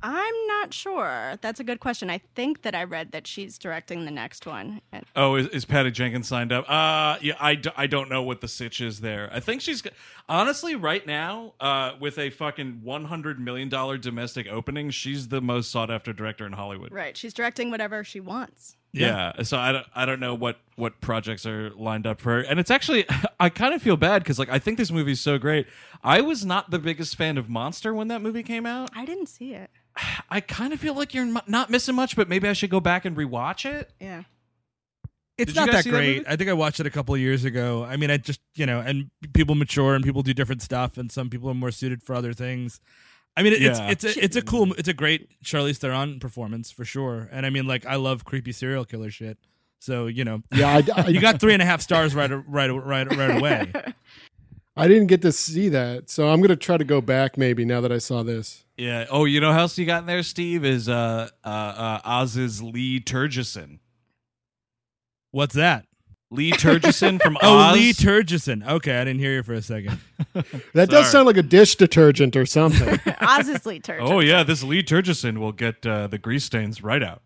I'm 0.01 0.47
not 0.47 0.74
sure. 0.74 1.38
That's 1.41 1.59
a 1.59 1.64
good 1.64 1.80
question. 1.80 2.09
I 2.09 2.20
think 2.36 2.61
that 2.64 2.76
I 2.76 2.84
read 2.84 3.11
that 3.14 3.26
she's 3.28 3.57
directing 3.57 4.03
the 4.05 4.11
next 4.11 4.45
one. 4.45 4.82
And- 4.91 5.05
Oh, 5.16 5.36
is, 5.36 5.47
is 5.49 5.66
Patty 5.66 5.91
Jenkins 5.91 6.28
signed 6.28 6.51
up? 6.51 6.66
Uh, 6.70 7.18
yeah, 7.22 7.36
I, 7.39 7.55
d- 7.55 7.70
I 7.78 7.88
don't 7.88 8.09
know 8.09 8.22
what 8.22 8.41
the 8.41 8.47
sitch 8.47 8.82
is 8.82 8.99
there. 9.01 9.30
I 9.32 9.39
think 9.39 9.61
she's 9.61 9.82
honestly 10.28 10.76
right 10.76 11.05
now, 11.05 11.53
uh, 11.59 11.93
with 11.99 12.18
a 12.18 12.30
fucking 12.32 12.82
one 12.84 13.05
hundred 13.05 13.39
million 13.39 13.70
dollar 13.70 13.97
domestic 13.97 14.47
opening, 14.47 14.89
she's 14.89 15.30
the 15.30 15.41
most 15.41 15.72
sought 15.72 15.91
after 15.91 16.11
director 16.11 16.45
in 16.45 16.53
Hollywood. 16.53 16.91
Right. 16.91 17.16
She's 17.16 17.34
directing 17.34 17.70
whatever 17.72 18.03
she 18.03 18.20
wants. 18.20 18.76
Yeah. 18.93 19.41
So 19.43 19.57
I 19.57 19.71
don't, 19.71 19.85
I 19.95 20.05
don't 20.05 20.19
know 20.19 20.35
what 20.35 20.59
what 20.75 21.01
projects 21.01 21.45
are 21.45 21.71
lined 21.71 22.07
up 22.07 22.19
for 22.21 22.31
her, 22.31 22.41
and 22.41 22.59
it's 22.59 22.71
actually 22.71 23.05
I 23.39 23.49
kind 23.49 23.73
of 23.73 23.81
feel 23.81 23.97
bad 23.97 24.23
because 24.23 24.39
like 24.39 24.49
I 24.49 24.59
think 24.59 24.77
this 24.77 24.91
movie's 24.91 25.19
so 25.19 25.37
great. 25.37 25.67
I 26.03 26.21
was 26.21 26.45
not 26.45 26.69
the 26.71 26.79
biggest 26.79 27.15
fan 27.15 27.37
of 27.37 27.49
Monster 27.49 27.93
when 27.93 28.07
that 28.09 28.21
movie 28.21 28.43
came 28.43 28.65
out. 28.65 28.91
I 28.95 29.05
didn't 29.05 29.27
see 29.27 29.53
it. 29.53 29.69
I 30.29 30.39
kind 30.39 30.73
of 30.73 30.79
feel 30.79 30.93
like 30.93 31.13
you're 31.13 31.41
not 31.47 31.69
missing 31.69 31.95
much, 31.95 32.15
but 32.15 32.29
maybe 32.29 32.47
I 32.47 32.53
should 32.53 32.69
go 32.69 32.79
back 32.79 33.05
and 33.05 33.17
rewatch 33.17 33.65
it. 33.69 33.91
Yeah. 33.99 34.23
It's 35.35 35.51
Did 35.51 35.59
not 35.59 35.71
that 35.71 35.83
see 35.83 35.89
that 35.89 35.97
great. 35.97 36.23
I 36.27 36.35
think 36.35 36.49
I 36.49 36.53
watched 36.53 36.79
it 36.79 36.85
a 36.85 36.91
couple 36.91 37.15
of 37.15 37.21
years 37.21 37.43
ago. 37.43 37.83
I 37.83 37.97
mean, 37.97 38.11
I 38.11 38.17
just 38.17 38.39
you 38.53 38.67
know, 38.67 38.79
and 38.79 39.09
people 39.33 39.55
mature 39.55 39.95
and 39.95 40.03
people 40.03 40.21
do 40.21 40.33
different 40.33 40.61
stuff, 40.61 40.97
and 40.97 41.11
some 41.11 41.29
people 41.31 41.49
are 41.49 41.55
more 41.55 41.71
suited 41.71 42.03
for 42.03 42.13
other 42.13 42.33
things. 42.33 42.79
I 43.36 43.43
mean, 43.43 43.53
it's 43.53 43.79
Yeah. 43.79 43.89
it's 43.89 44.03
a, 44.03 44.23
it's 44.23 44.36
a 44.36 44.41
cool, 44.41 44.73
it's 44.73 44.88
a 44.88 44.93
great 44.93 45.41
Charlize 45.43 45.77
Theron 45.77 46.19
performance 46.19 46.71
for 46.71 46.86
sure. 46.86 47.27
And 47.31 47.45
I 47.45 47.49
mean, 47.49 47.65
like, 47.65 47.86
I 47.86 47.95
love 47.95 48.25
creepy 48.25 48.51
serial 48.51 48.86
killer 48.86 49.09
shit. 49.09 49.38
So 49.79 50.07
you 50.07 50.23
know, 50.23 50.43
Yeah, 50.53 50.69
I, 50.69 51.01
I, 51.01 51.07
you 51.07 51.19
got 51.19 51.39
three 51.39 51.53
and 51.53 51.61
a 51.61 51.65
half 51.65 51.81
stars 51.81 52.13
right 52.15 52.29
right 52.47 52.69
right 52.69 53.15
right 53.15 53.38
away. 53.38 53.71
I 54.75 54.88
didn't 54.88 55.07
get 55.07 55.21
to 55.21 55.31
see 55.31 55.69
that, 55.69 56.09
so 56.09 56.29
I'm 56.29 56.41
gonna 56.41 56.55
try 56.55 56.77
to 56.77 56.84
go 56.84 56.99
back 57.01 57.38
maybe 57.38 57.63
now 57.65 57.81
that 57.81 57.91
I 57.91 57.99
saw 57.99 58.23
this. 58.23 58.65
Yeah. 58.77 59.05
Oh, 59.09 59.25
you 59.25 59.39
know 59.39 59.51
how 59.51 59.59
else 59.59 59.77
you 59.77 59.86
got 59.86 59.99
in 60.01 60.05
there, 60.07 60.23
Steve? 60.23 60.65
Is 60.65 60.88
uh 60.89 61.29
uh, 61.43 61.47
uh 61.47 61.99
Oz's 62.05 62.61
Lee 62.63 62.99
Tergesen. 62.99 63.79
What's 65.31 65.55
that? 65.55 65.86
Lee 66.34 66.51
Tergesen 66.51 67.21
from 67.21 67.36
Oz. 67.38 67.41
Oh, 67.43 67.71
Lee 67.73 67.93
Tergesen. 67.93 68.67
Okay, 68.67 68.97
I 68.99 69.03
didn't 69.03 69.19
hear 69.19 69.34
you 69.34 69.43
for 69.43 69.53
a 69.53 69.61
second. 69.61 69.99
That 70.73 70.89
does 70.89 71.11
sound 71.11 71.27
like 71.27 71.38
a 71.38 71.43
dish 71.43 71.75
detergent 71.75 72.36
or 72.36 72.45
something. 72.45 72.99
Oz's 73.21 73.65
Lee 73.65 73.79
Turgis. 73.79 73.99
oh 74.01 74.19
yeah, 74.19 74.41
this 74.43 74.63
Lee 74.63 74.81
Tergesen 74.84 75.38
will 75.38 75.51
get 75.51 75.86
uh, 75.86 76.07
the 76.07 76.17
grease 76.17 76.43
stains 76.45 76.81
right 76.84 77.03
out. 77.03 77.21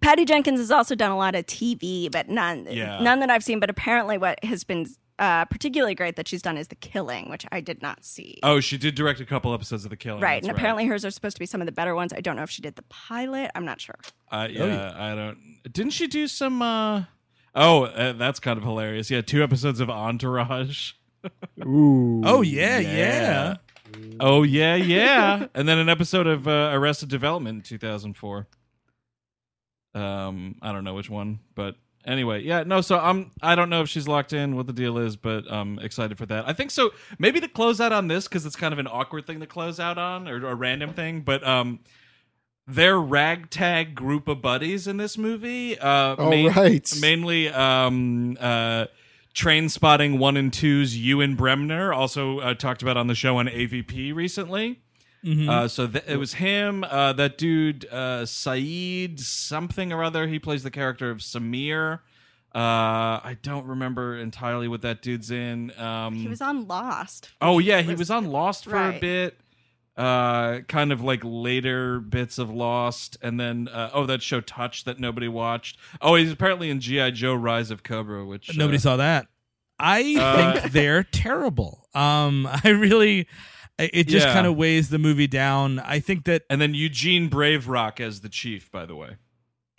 Patty 0.00 0.24
Jenkins 0.24 0.58
has 0.60 0.70
also 0.70 0.94
done 0.94 1.10
a 1.10 1.16
lot 1.18 1.34
of 1.34 1.44
TV, 1.46 2.10
but 2.10 2.28
none 2.30 2.66
Yeah. 2.70 3.00
none 3.02 3.20
that 3.20 3.28
I've 3.30 3.44
seen. 3.44 3.60
But 3.60 3.68
apparently, 3.68 4.16
what 4.16 4.42
has 4.44 4.64
been 4.64 4.86
uh, 5.18 5.44
particularly 5.46 5.94
great 5.94 6.16
that 6.16 6.28
she's 6.28 6.40
done 6.42 6.56
is 6.56 6.68
The 6.68 6.74
Killing, 6.76 7.28
which 7.30 7.44
I 7.52 7.60
did 7.60 7.80
not 7.82 8.04
see. 8.04 8.38
Oh, 8.42 8.60
she 8.60 8.76
did 8.78 8.94
direct 8.94 9.18
a 9.20 9.24
couple 9.26 9.52
episodes 9.54 9.84
of 9.84 9.90
The 9.90 9.96
Killing. 9.96 10.20
right, 10.22 10.42
that's 10.42 10.48
and 10.48 10.56
apparently 10.56 10.86
hers 10.86 11.04
are 11.04 11.10
supposed 11.10 11.36
to 11.36 11.40
be 11.40 11.46
some 11.46 11.60
of 11.60 11.66
the 11.66 11.72
better 11.72 11.94
ones. 11.94 12.12
I 12.14 12.20
don't 12.20 12.36
know 12.36 12.42
if 12.42 12.50
she 12.50 12.62
did 12.62 12.76
the 12.76 12.84
pilot. 12.88 13.50
I'm 13.54 13.64
not 13.66 13.80
sure. 13.80 13.98
Uh, 14.30 14.48
yeah, 14.50 14.92
I 14.96 15.14
don't. 15.14 15.38
Didn't 15.70 15.92
she 15.92 16.06
do 16.06 16.26
some? 16.26 17.06
Oh, 17.56 17.84
uh, 17.84 18.12
that's 18.12 18.38
kind 18.38 18.58
of 18.58 18.64
hilarious. 18.64 19.10
Yeah, 19.10 19.22
two 19.22 19.42
episodes 19.42 19.80
of 19.80 19.88
Entourage. 19.88 20.92
Ooh. 21.66 22.20
Oh 22.24 22.42
yeah, 22.42 22.78
yeah. 22.78 23.56
Oh 24.20 24.42
yeah, 24.42 24.74
yeah, 24.76 25.46
and 25.54 25.66
then 25.66 25.78
an 25.78 25.88
episode 25.88 26.26
of 26.26 26.46
uh, 26.46 26.70
Arrested 26.72 27.08
Development 27.08 27.56
in 27.56 27.62
2004. 27.62 28.46
Um, 29.94 30.56
I 30.60 30.72
don't 30.72 30.84
know 30.84 30.94
which 30.94 31.08
one, 31.08 31.38
but 31.54 31.76
anyway, 32.04 32.42
yeah, 32.42 32.62
no. 32.64 32.82
So 32.82 32.98
I'm. 32.98 33.30
I 33.40 33.54
don't 33.54 33.70
know 33.70 33.80
if 33.80 33.88
she's 33.88 34.06
locked 34.06 34.34
in 34.34 34.54
what 34.54 34.66
the 34.66 34.74
deal 34.74 34.98
is, 34.98 35.16
but 35.16 35.50
I'm 35.50 35.78
excited 35.78 36.18
for 36.18 36.26
that. 36.26 36.46
I 36.46 36.52
think 36.52 36.70
so. 36.70 36.90
Maybe 37.18 37.40
to 37.40 37.48
close 37.48 37.80
out 37.80 37.92
on 37.92 38.08
this 38.08 38.28
because 38.28 38.44
it's 38.44 38.56
kind 38.56 38.74
of 38.74 38.78
an 38.78 38.86
awkward 38.86 39.26
thing 39.26 39.40
to 39.40 39.46
close 39.46 39.80
out 39.80 39.96
on 39.96 40.28
or 40.28 40.46
a 40.46 40.54
random 40.54 40.92
thing, 40.92 41.22
but 41.22 41.46
um. 41.46 41.80
Their 42.68 42.98
ragtag 42.98 43.94
group 43.94 44.26
of 44.26 44.42
buddies 44.42 44.88
in 44.88 44.96
this 44.96 45.16
movie, 45.16 45.78
uh, 45.78 46.16
Oh, 46.18 46.48
right. 46.48 46.92
mainly 47.00 47.48
um, 47.48 48.36
uh, 48.40 48.86
Trainspotting 49.34 50.18
one 50.18 50.36
and 50.36 50.52
two's 50.52 50.96
Ewen 50.96 51.36
Bremner, 51.36 51.92
also 51.92 52.40
uh, 52.40 52.54
talked 52.54 52.82
about 52.82 52.96
on 52.96 53.06
the 53.06 53.14
show 53.14 53.36
on 53.36 53.46
AVP 53.46 54.14
recently. 54.14 54.80
Uh, 55.48 55.66
so 55.66 55.88
th- 55.88 56.04
it 56.06 56.18
was 56.18 56.34
him, 56.34 56.84
uh, 56.84 57.12
that 57.14 57.36
dude, 57.36 57.84
uh, 57.90 58.22
Saïd 58.22 59.18
something 59.18 59.92
or 59.92 60.04
other. 60.04 60.28
He 60.28 60.38
plays 60.38 60.62
the 60.62 60.70
character 60.70 61.10
of 61.10 61.18
Samir. 61.18 61.98
Uh, 62.54 63.18
I 63.24 63.36
don't 63.42 63.66
remember 63.66 64.16
entirely 64.16 64.68
what 64.68 64.82
that 64.82 65.02
dude's 65.02 65.32
in. 65.32 65.76
Um, 65.80 66.14
He 66.14 66.28
was 66.28 66.40
on 66.40 66.66
Lost. 66.68 67.30
oh 67.40 67.58
yeah, 67.58 67.82
he 67.82 67.94
was 67.96 68.08
on 68.10 68.26
Lost 68.26 68.64
for 68.66 68.76
a 68.76 68.98
bit. 69.00 69.38
Uh, 69.96 70.60
kind 70.68 70.92
of 70.92 71.00
like 71.00 71.20
later 71.24 72.00
bits 72.00 72.36
of 72.38 72.50
Lost, 72.50 73.16
and 73.22 73.40
then 73.40 73.66
uh, 73.68 73.88
oh, 73.94 74.04
that 74.06 74.20
show 74.22 74.42
Touch 74.42 74.84
that 74.84 75.00
nobody 75.00 75.26
watched. 75.28 75.78
Oh, 76.02 76.16
he's 76.16 76.30
apparently 76.30 76.68
in 76.68 76.80
GI 76.80 77.12
Joe: 77.12 77.34
Rise 77.34 77.70
of 77.70 77.82
Cobra, 77.82 78.24
which 78.26 78.54
Nobody 78.56 78.76
uh, 78.76 78.80
saw 78.80 78.96
that. 78.96 79.28
I 79.78 80.16
Uh, 80.18 80.52
think 80.60 80.72
they're 80.72 81.02
terrible. 81.02 81.88
Um, 81.94 82.46
I 82.64 82.68
really, 82.68 83.26
it 83.78 84.06
just 84.08 84.26
Yeah. 84.26 84.34
kind 84.34 84.46
of 84.46 84.54
weighs 84.56 84.90
the 84.90 84.98
movie 84.98 85.26
down. 85.26 85.78
I 85.78 86.00
think 86.00 86.24
that 86.26 86.42
And 86.50 86.60
then 86.60 86.74
Eugene 86.74 87.28
Brave 87.28 87.66
Rock 87.68 87.98
as 87.98 88.20
the 88.20 88.28
chief, 88.28 88.70
by 88.70 88.84
the 88.84 88.96
way. 88.96 89.16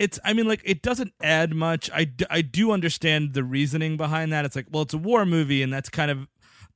it's 0.00 0.18
i 0.24 0.32
mean 0.32 0.46
like 0.46 0.62
it 0.64 0.80
doesn't 0.82 1.12
add 1.22 1.52
much 1.54 1.90
I, 1.92 2.04
d- 2.04 2.24
I 2.30 2.40
do 2.42 2.70
understand 2.70 3.34
the 3.34 3.42
reasoning 3.42 3.96
behind 3.96 4.32
that 4.32 4.44
it's 4.44 4.54
like 4.54 4.66
well 4.70 4.82
it's 4.82 4.94
a 4.94 4.98
war 4.98 5.26
movie 5.26 5.60
and 5.60 5.72
that's 5.72 5.88
kind 5.88 6.08
of 6.10 6.28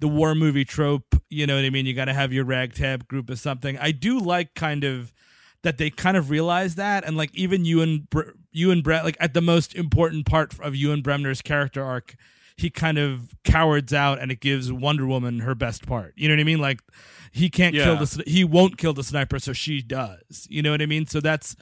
the 0.03 0.09
war 0.09 0.35
movie 0.35 0.65
trope 0.67 1.15
you 1.33 1.47
know 1.47 1.57
what 1.57 1.65
i 1.65 1.71
mean? 1.71 1.87
You 1.87 1.95
got 1.95 2.05
to 2.05 2.13
have 2.13 2.31
your 2.33 2.45
ragtag 2.45 3.09
group 3.09 3.31
or 3.31 3.37
something. 3.37 3.79
I 3.79 3.91
do 3.91 4.19
like 4.19 4.55
kind 4.55 4.85
of 4.85 5.15
that 5.63 5.79
they 5.79 5.89
kind 5.89 6.17
of 6.17 6.29
realize 6.29 6.75
that 6.75 7.05
and 7.07 7.17
like 7.17 7.35
even 7.35 7.65
Ewen 7.65 8.07
Bre- 8.11 8.33
you 8.51 8.71
and 8.71 8.83
brett 8.85 9.03
like 9.03 9.17
at 9.19 9.33
the 9.33 9.41
most 9.41 9.75
important 9.75 10.27
part 10.27 10.59
of 10.61 10.77
Ewen 10.77 11.03
Bremner's 11.03 11.41
character 11.41 11.83
arc 11.83 12.17
he 12.55 12.69
kind 12.69 12.99
of 12.99 13.35
cowards 13.45 13.95
out 13.95 14.19
and 14.21 14.31
it 14.31 14.41
gives 14.41 14.71
wonder 14.71 15.07
woman 15.07 15.39
her 15.41 15.55
best 15.55 15.87
part. 15.87 16.13
You 16.17 16.29
know 16.29 16.35
what 16.35 16.41
i 16.41 16.45
mean? 16.45 16.59
Like 16.59 16.81
he 17.33 17.49
can't 17.49 17.75
kill 17.75 17.97
the 17.97 18.25
he 18.27 18.45
won't 18.45 18.77
kill 18.77 18.93
the 18.93 19.03
sniper 19.03 19.39
so 19.39 19.55
she 19.55 19.81
does. 19.81 20.47
You 20.51 20.61
know 20.61 20.73
what 20.73 20.83
i 20.83 20.87
mean? 20.87 21.07
So 21.07 21.21
that's 21.21 21.57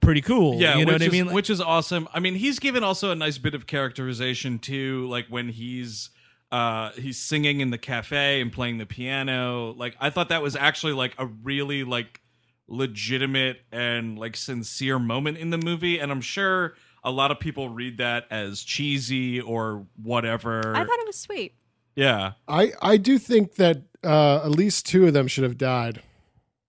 pretty 0.00 0.22
cool. 0.22 0.58
Yeah, 0.58 0.78
you 0.78 0.86
know 0.86 0.94
what 0.94 1.02
is, 1.02 1.08
i 1.08 1.10
mean? 1.10 1.26
Like- 1.26 1.34
which 1.34 1.50
is 1.50 1.60
awesome. 1.60 2.08
I 2.14 2.20
mean, 2.20 2.36
he's 2.36 2.58
given 2.58 2.82
also 2.82 3.10
a 3.10 3.14
nice 3.14 3.36
bit 3.36 3.54
of 3.54 3.66
characterization 3.66 4.58
too, 4.58 5.06
like 5.08 5.26
when 5.28 5.50
he's 5.50 6.08
uh 6.52 6.90
he's 6.92 7.18
singing 7.18 7.60
in 7.60 7.70
the 7.70 7.78
cafe 7.78 8.40
and 8.40 8.52
playing 8.52 8.78
the 8.78 8.86
piano. 8.86 9.72
Like 9.76 9.96
I 10.00 10.10
thought 10.10 10.30
that 10.30 10.42
was 10.42 10.56
actually 10.56 10.92
like 10.94 11.14
a 11.18 11.26
really 11.26 11.84
like 11.84 12.20
legitimate 12.66 13.60
and 13.72 14.18
like 14.18 14.36
sincere 14.36 14.98
moment 14.98 15.38
in 15.38 15.50
the 15.50 15.58
movie, 15.58 15.98
and 15.98 16.10
I'm 16.10 16.20
sure 16.20 16.74
a 17.02 17.10
lot 17.10 17.30
of 17.30 17.40
people 17.40 17.68
read 17.68 17.98
that 17.98 18.26
as 18.30 18.62
cheesy 18.62 19.40
or 19.40 19.86
whatever. 20.02 20.74
I 20.76 20.84
thought 20.84 20.98
it 20.98 21.06
was 21.06 21.16
sweet. 21.16 21.54
yeah. 21.96 22.32
I 22.46 22.72
I 22.80 22.96
do 22.96 23.18
think 23.18 23.54
that 23.56 23.82
uh, 24.04 24.44
at 24.44 24.50
least 24.50 24.86
two 24.86 25.06
of 25.06 25.12
them 25.12 25.26
should 25.26 25.44
have 25.44 25.58
died. 25.58 26.02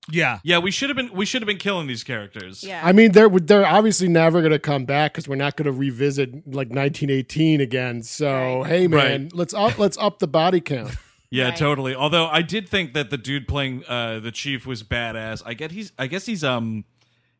Yeah. 0.09 0.39
Yeah, 0.43 0.57
we 0.57 0.71
should 0.71 0.89
have 0.89 0.97
been 0.97 1.11
we 1.13 1.25
should 1.25 1.41
have 1.41 1.47
been 1.47 1.57
killing 1.57 1.87
these 1.87 2.03
characters. 2.03 2.63
Yeah. 2.63 2.81
I 2.83 2.91
mean, 2.91 3.11
they're 3.11 3.29
they're 3.29 3.65
obviously 3.65 4.07
never 4.07 4.39
going 4.41 4.51
to 4.51 4.59
come 4.59 4.85
back 4.85 5.13
because 5.13 5.27
we're 5.27 5.35
not 5.35 5.55
going 5.57 5.65
to 5.65 5.71
revisit 5.71 6.29
like 6.47 6.69
1918 6.69 7.61
again. 7.61 8.01
So 8.03 8.61
Right. 8.61 8.69
hey, 8.69 8.87
man, 8.87 9.23
Right. 9.23 9.33
let's 9.35 9.53
up 9.53 9.77
let's 9.77 9.97
up 9.97 10.19
the 10.19 10.27
body 10.27 10.59
count. 10.61 10.95
Yeah, 11.33 11.45
Right. 11.45 11.55
totally. 11.55 11.95
Although 11.95 12.27
I 12.27 12.41
did 12.41 12.67
think 12.67 12.93
that 12.93 13.09
the 13.09 13.17
dude 13.17 13.47
playing 13.47 13.85
uh, 13.87 14.19
the 14.19 14.31
chief 14.33 14.65
was 14.67 14.83
badass. 14.83 15.41
I 15.45 15.53
get 15.53 15.71
he's 15.71 15.93
I 15.97 16.07
guess 16.07 16.25
he's 16.25 16.43
um 16.43 16.83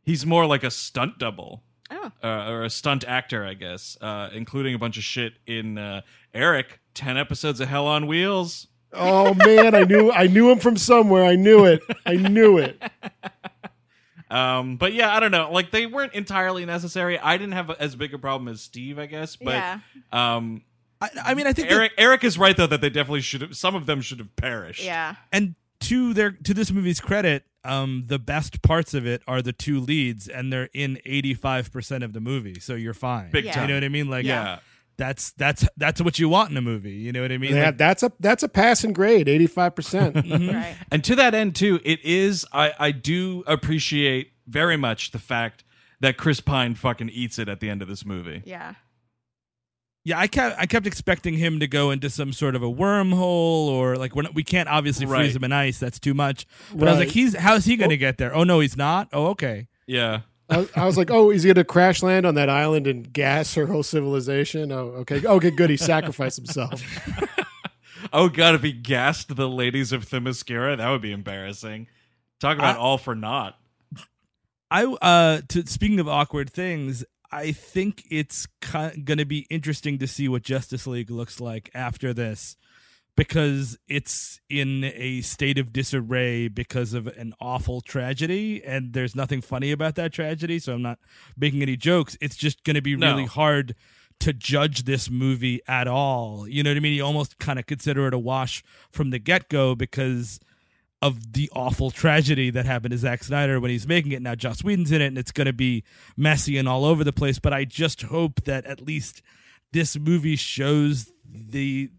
he's 0.03 0.26
more 0.26 0.45
like 0.45 0.64
a 0.64 0.72
stunt 0.72 1.18
double 1.20 1.64
oh, 1.89 2.09
uh, 2.24 2.49
or 2.49 2.64
a 2.64 2.70
stunt 2.70 3.03
actor, 3.05 3.43
I 3.45 3.53
guess, 3.53 3.97
uh, 3.99 4.30
including 4.34 4.74
a 4.76 4.80
bunch 4.80 4.95
of 4.97 5.03
shit 5.03 5.34
in 5.45 5.78
uh, 5.78 6.01
Eric. 6.34 6.80
Ten 6.93 7.18
episodes 7.18 7.59
of 7.59 7.68
Hell 7.68 7.86
on 7.88 8.07
Wheels. 8.07 8.68
Oh 8.93 9.33
man, 9.33 9.73
I 9.75 9.83
knew 9.83 10.11
I 10.11 10.27
knew 10.27 10.51
him 10.51 10.59
from 10.59 10.75
somewhere. 10.77 11.23
I 11.23 11.35
knew 11.35 11.65
it. 11.65 11.81
I 12.05 12.15
knew 12.15 12.57
it. 12.57 12.81
Um, 14.29 14.77
but 14.77 14.93
yeah, 14.93 15.13
I 15.13 15.19
don't 15.19 15.31
know. 15.31 15.51
Like 15.51 15.71
they 15.71 15.85
weren't 15.85 16.13
entirely 16.13 16.65
necessary. 16.65 17.19
I 17.19 17.35
didn't 17.35 17.51
have 17.51 17.69
as 17.71 17.97
big 17.97 18.13
a 18.13 18.17
problem 18.17 18.47
as 18.47 18.61
Steve, 18.61 18.97
I 18.97 19.05
guess. 19.05 19.35
But 19.35 19.55
Yeah. 19.55 19.79
um, 20.13 20.61
I, 21.01 21.09
I 21.21 21.33
mean, 21.33 21.47
I 21.47 21.51
think 21.53 21.67
that- 21.67 21.75
Eric 21.75 21.91
Eric 21.97 22.23
is 22.23 22.37
right 22.37 22.55
though 22.55 22.67
that 22.67 22.79
they 22.79 22.89
definitely 22.89 23.19
should 23.21 23.41
have. 23.41 23.57
Some 23.57 23.75
of 23.75 23.87
them 23.87 23.99
should 23.99 24.19
have 24.19 24.33
perished. 24.37 24.83
yeah. 24.85 25.15
and 25.33 25.55
to 25.81 26.13
their 26.13 26.31
to 26.31 26.53
this 26.53 26.71
movie's 26.71 27.01
credit, 27.01 27.43
um, 27.65 28.03
the 28.07 28.19
best 28.19 28.61
parts 28.61 28.93
of 28.93 29.05
it 29.05 29.21
are 29.27 29.41
the 29.41 29.51
two 29.51 29.81
leads, 29.81 30.29
and 30.29 30.53
they're 30.53 30.69
in 30.73 30.99
eighty 31.05 31.33
five 31.33 31.69
percent 31.71 32.01
of 32.03 32.13
the 32.13 32.21
movie, 32.21 32.59
so 32.61 32.75
you're 32.75 32.93
fine. 32.93 33.31
Big 33.31 33.43
Yeah. 33.45 33.53
time. 33.53 33.63
You 33.63 33.67
know 33.69 33.73
what 33.75 33.83
I 33.83 33.89
mean? 33.89 34.09
Like, 34.09 34.25
Yeah. 34.25 34.59
That's 35.01 35.31
that's 35.33 35.67
that's 35.77 35.99
what 35.99 36.19
you 36.19 36.29
want 36.29 36.51
in 36.51 36.57
a 36.57 36.61
movie. 36.61 36.91
You 36.93 37.11
know 37.11 37.23
what 37.23 37.31
I 37.31 37.37
mean? 37.39 37.55
Yeah, 37.55 37.65
Like, 37.67 37.77
that's 37.79 38.03
a 38.03 38.11
that's 38.19 38.43
a 38.43 38.47
passing 38.49 38.93
grade, 38.93 39.27
85 39.27 39.75
percent. 39.75 40.15
Mm-hmm. 40.25 40.83
And 40.91 41.03
to 41.03 41.15
that 41.15 41.33
end, 41.33 41.55
too, 41.55 41.79
it 41.83 42.03
is 42.05 42.45
I 42.53 42.73
I 42.79 42.91
do 42.91 43.43
appreciate 43.47 44.33
very 44.47 44.77
much 44.77 45.11
the 45.11 45.19
fact 45.19 45.63
that 46.01 46.17
Chris 46.17 46.39
Pine 46.39 46.75
fucking 46.75 47.09
eats 47.09 47.39
it 47.39 47.49
at 47.49 47.59
the 47.59 47.69
end 47.69 47.81
of 47.81 47.87
this 47.87 48.05
movie. 48.05 48.41
Yeah. 48.45 48.73
yeah, 50.03 50.19
I 50.19 50.27
kept 50.27 50.59
I 50.59 50.65
kept 50.67 50.85
expecting 50.87 51.35
him 51.35 51.59
to 51.59 51.67
go 51.67 51.91
into 51.91 52.09
some 52.09 52.33
sort 52.33 52.55
of 52.55 52.63
a 52.63 52.71
wormhole 52.71 53.67
or 53.69 53.95
like 53.97 54.15
we're 54.15 54.23
not, 54.23 54.35
we 54.35 54.43
can't 54.43 54.69
obviously 54.69 55.05
freeze 55.05 55.17
Right. 55.33 55.35
him 55.35 55.43
in 55.43 55.51
ice. 55.51 55.79
That's 55.79 55.99
too 55.99 56.13
much. 56.13 56.45
But 56.73 56.87
I 56.87 56.91
was 56.91 56.99
Right. 56.99 57.07
like, 57.07 57.13
he's 57.13 57.35
how's 57.35 57.65
he 57.65 57.75
going 57.77 57.89
to 57.91 57.97
get 57.97 58.17
there? 58.17 58.33
Oh 58.35 58.43
no, 58.43 58.59
he's 58.59 58.77
not. 58.77 59.09
Oh 59.13 59.27
okay. 59.27 59.67
Yeah. 59.87 60.21
I, 60.51 60.67
I 60.75 60.85
was 60.85 60.97
like, 60.97 61.09
oh, 61.09 61.31
is 61.31 61.43
he 61.43 61.47
going 61.47 61.55
to 61.55 61.63
crash 61.63 62.03
land 62.03 62.25
on 62.25 62.35
that 62.35 62.49
island 62.49 62.85
and 62.85 63.11
gas 63.11 63.53
her 63.55 63.65
whole 63.65 63.83
civilization? 63.83 64.71
Oh, 64.71 64.89
okay, 65.01 65.25
okay, 65.25 65.51
good. 65.51 65.69
He 65.69 65.77
sacrificed 65.77 66.37
himself. 66.37 66.81
Oh 68.13 68.27
god, 68.29 68.55
if 68.55 68.63
he 68.63 68.73
gassed 68.73 69.33
the 69.35 69.47
ladies 69.47 69.93
of 69.93 70.05
Themyscira, 70.05 70.75
that 70.75 70.89
would 70.89 71.03
be 71.03 71.13
embarrassing. 71.13 71.87
Talk 72.41 72.57
about 72.57 72.75
I- 72.75 72.79
all 72.79 72.97
for 72.97 73.15
naught. 73.15 73.57
I 74.69 74.85
uh 74.85 75.41
to 75.49 75.65
speaking 75.67 75.99
of 75.99 76.09
awkward 76.09 76.49
things, 76.51 77.05
I 77.31 77.51
think 77.53 78.03
it's 78.09 78.47
ki- 78.59 79.01
going 79.03 79.19
to 79.19 79.25
be 79.25 79.45
interesting 79.49 79.97
to 79.99 80.07
see 80.07 80.27
what 80.27 80.41
Justice 80.43 80.87
League 80.87 81.11
looks 81.11 81.39
like 81.39 81.69
after 81.73 82.13
this 82.13 82.57
because 83.18 83.78
it's 83.88 84.39
in 84.49 84.84
a 84.84 85.22
state 85.22 85.57
of 85.57 85.74
disarray 85.74 86.47
because 86.47 86.93
of 86.93 87.07
an 87.07 87.34
awful 87.39 87.82
tragedy 87.82 88.64
and 88.64 88.93
there's 88.93 89.16
nothing 89.16 89.41
funny 89.41 89.72
about 89.72 89.95
that 89.95 90.14
tragedy, 90.14 90.59
so 90.59 90.74
I'm 90.74 90.82
not 90.82 90.99
making 91.38 91.62
any 91.62 91.76
jokes. 91.76 92.18
It's 92.22 92.36
just 92.36 92.64
going 92.64 92.76
to 92.76 92.82
be 92.82 92.95
No. 92.95 93.12
really 93.12 93.26
hard 93.28 93.76
to 94.22 94.34
judge 94.34 94.84
this 94.84 95.09
movie 95.09 95.62
at 95.68 95.88
all. 95.88 96.47
You 96.47 96.64
know 96.64 96.70
what 96.70 96.78
I 96.78 96.80
mean? 96.80 96.93
You 96.93 97.03
almost 97.03 97.38
kind 97.39 97.59
of 97.59 97.66
consider 97.66 98.07
it 98.07 98.14
a 98.14 98.20
wash 98.20 98.64
from 98.91 99.09
the 99.09 99.20
get-go 99.20 99.76
because 99.76 100.39
of 101.01 101.34
the 101.34 101.49
awful 101.53 101.89
tragedy 101.89 102.51
that 102.51 102.66
happened 102.68 102.91
to 102.91 102.97
Zack 102.99 103.24
Snyder 103.24 103.59
when 103.59 103.72
he's 103.72 103.88
making 103.88 104.12
it. 104.12 104.22
Now 104.22 104.36
Joss 104.36 104.64
Whedon's 104.64 104.91
in 104.91 105.01
it, 105.01 105.07
and 105.07 105.18
it's 105.18 105.32
going 105.32 105.47
to 105.47 105.53
be 105.53 105.84
messy 106.16 106.57
and 106.57 106.70
all 106.70 106.86
over 106.86 107.03
the 107.03 107.12
place. 107.12 107.39
But 107.39 107.53
I 107.53 107.66
just 107.66 108.03
hope 108.03 108.43
that 108.43 108.66
at 108.68 108.80
least 108.80 109.24
this 109.74 109.97
movie 109.97 110.36
shows 110.36 111.12
the 111.26 111.89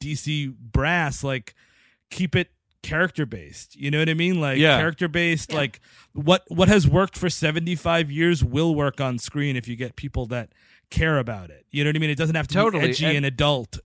DC 0.00 0.54
brass 0.58 1.22
like 1.22 1.54
keep 2.10 2.34
it 2.34 2.48
character 2.82 3.26
based. 3.26 3.76
You 3.76 3.90
know 3.90 3.98
what 3.98 4.08
I 4.08 4.14
mean? 4.14 4.40
Like 4.40 4.58
Yeah. 4.58 4.78
character 4.78 5.06
based. 5.08 5.52
Like 5.52 5.80
what 6.12 6.44
what 6.48 6.68
has 6.68 6.88
worked 6.88 7.16
for 7.16 7.28
seventy 7.30 7.74
five 7.76 8.10
years 8.10 8.42
will 8.42 8.74
work 8.74 9.00
on 9.00 9.18
screen 9.18 9.54
if 9.56 9.68
you 9.68 9.76
get 9.76 9.96
people 9.96 10.26
that 10.26 10.50
care 10.90 11.18
about 11.18 11.50
it. 11.50 11.66
You 11.70 11.84
know 11.84 11.90
what 11.90 11.96
I 11.96 11.98
mean? 12.00 12.10
It 12.10 12.18
doesn't 12.18 12.34
have 12.34 12.48
to 12.48 12.54
Totally, 12.54 12.84
be 12.84 12.90
edgy 12.90 13.04
and- 13.06 13.16
and 13.18 13.26
adult. 13.26 13.78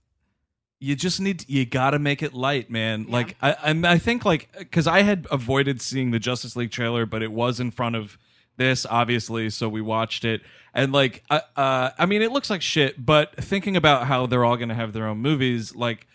you 0.80 0.94
just 0.96 1.20
need 1.20 1.44
you 1.48 1.64
gotta 1.64 1.98
make 1.98 2.22
it 2.22 2.34
light 2.34 2.70
man 2.70 3.06
like 3.08 3.34
i 3.40 3.52
i, 3.64 3.92
I 3.94 3.98
think 3.98 4.26
like 4.26 4.50
because 4.58 4.86
i 4.86 5.00
had 5.00 5.26
avoided 5.30 5.80
seeing 5.80 6.10
the 6.10 6.18
justice 6.18 6.54
league 6.54 6.70
trailer 6.70 7.06
but 7.06 7.22
it 7.22 7.32
was 7.32 7.58
in 7.60 7.70
front 7.70 7.96
of 7.96 8.18
this 8.56 8.86
obviously 8.86 9.50
so 9.50 9.68
we 9.68 9.80
watched 9.80 10.24
it. 10.24 10.42
And 10.74 10.92
like 10.92 11.24
uh, 11.30 11.40
uh 11.56 11.90
i 11.98 12.04
mean 12.04 12.20
it 12.20 12.30
looks 12.30 12.50
like 12.50 12.60
shit 12.60 13.04
but 13.04 13.34
thinking 13.36 13.76
about 13.76 14.06
how 14.06 14.26
they're 14.26 14.44
all 14.44 14.58
gonna 14.58 14.74
have 14.74 14.92
their 14.92 15.06
own 15.06 15.18
movies 15.18 15.74
like 15.74 16.06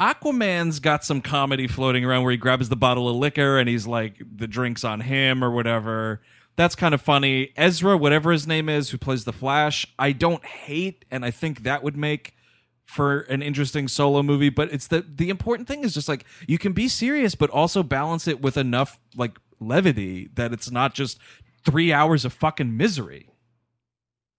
aquaman's 0.00 0.80
got 0.80 1.04
some 1.04 1.20
comedy 1.20 1.66
floating 1.66 2.04
around 2.04 2.22
where 2.22 2.32
he 2.32 2.36
grabs 2.36 2.68
the 2.68 2.76
bottle 2.76 3.08
of 3.08 3.16
liquor 3.16 3.58
and 3.58 3.68
he's 3.68 3.86
like 3.86 4.20
the 4.36 4.46
drinks 4.46 4.84
on 4.84 5.00
him 5.00 5.42
or 5.42 5.50
whatever. 5.50 6.20
That's 6.56 6.74
kind 6.74 6.94
of 6.94 7.00
funny. 7.00 7.52
Ezra 7.56 7.96
whatever 7.96 8.32
his 8.32 8.46
name 8.46 8.68
is 8.68 8.90
who 8.90 8.98
plays 8.98 9.24
the 9.24 9.32
flash 9.32 9.86
i 9.98 10.12
don't 10.12 10.44
hate 10.44 11.04
and 11.10 11.24
i 11.24 11.30
think 11.30 11.62
that 11.62 11.82
would 11.82 11.96
make 11.96 12.34
for 12.84 13.20
an 13.22 13.42
interesting 13.42 13.86
solo 13.86 14.22
movie 14.22 14.48
but 14.48 14.72
it's 14.72 14.86
the 14.86 15.04
the 15.06 15.28
important 15.28 15.68
thing 15.68 15.84
is 15.84 15.92
just 15.92 16.08
like 16.08 16.24
you 16.46 16.56
can 16.56 16.72
be 16.72 16.88
serious 16.88 17.34
but 17.34 17.50
also 17.50 17.82
balance 17.82 18.26
it 18.26 18.40
with 18.40 18.56
enough 18.56 18.98
like 19.14 19.38
levity 19.60 20.28
that 20.34 20.52
it's 20.52 20.70
not 20.70 20.94
just 20.94 21.18
three 21.70 21.92
hours 21.92 22.24
of 22.24 22.32
fucking 22.32 22.76
misery 22.76 23.28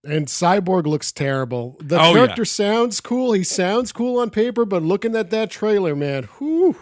And 0.03 0.27
Cyborg 0.27 0.85
looks 0.87 1.11
terrible. 1.11 1.75
The 1.81 1.99
Oh, 1.99 2.13
character 2.13 2.43
yeah. 2.43 2.45
sounds 2.45 3.01
cool. 3.01 3.33
He 3.33 3.43
sounds 3.43 3.91
cool 3.91 4.19
on 4.21 4.29
paper, 4.29 4.63
but 4.65 4.81
looking 4.81 5.13
at 5.15 5.29
that 5.31 5.51
trailer, 5.51 5.93
man, 5.95 6.23
whew. 6.37 6.77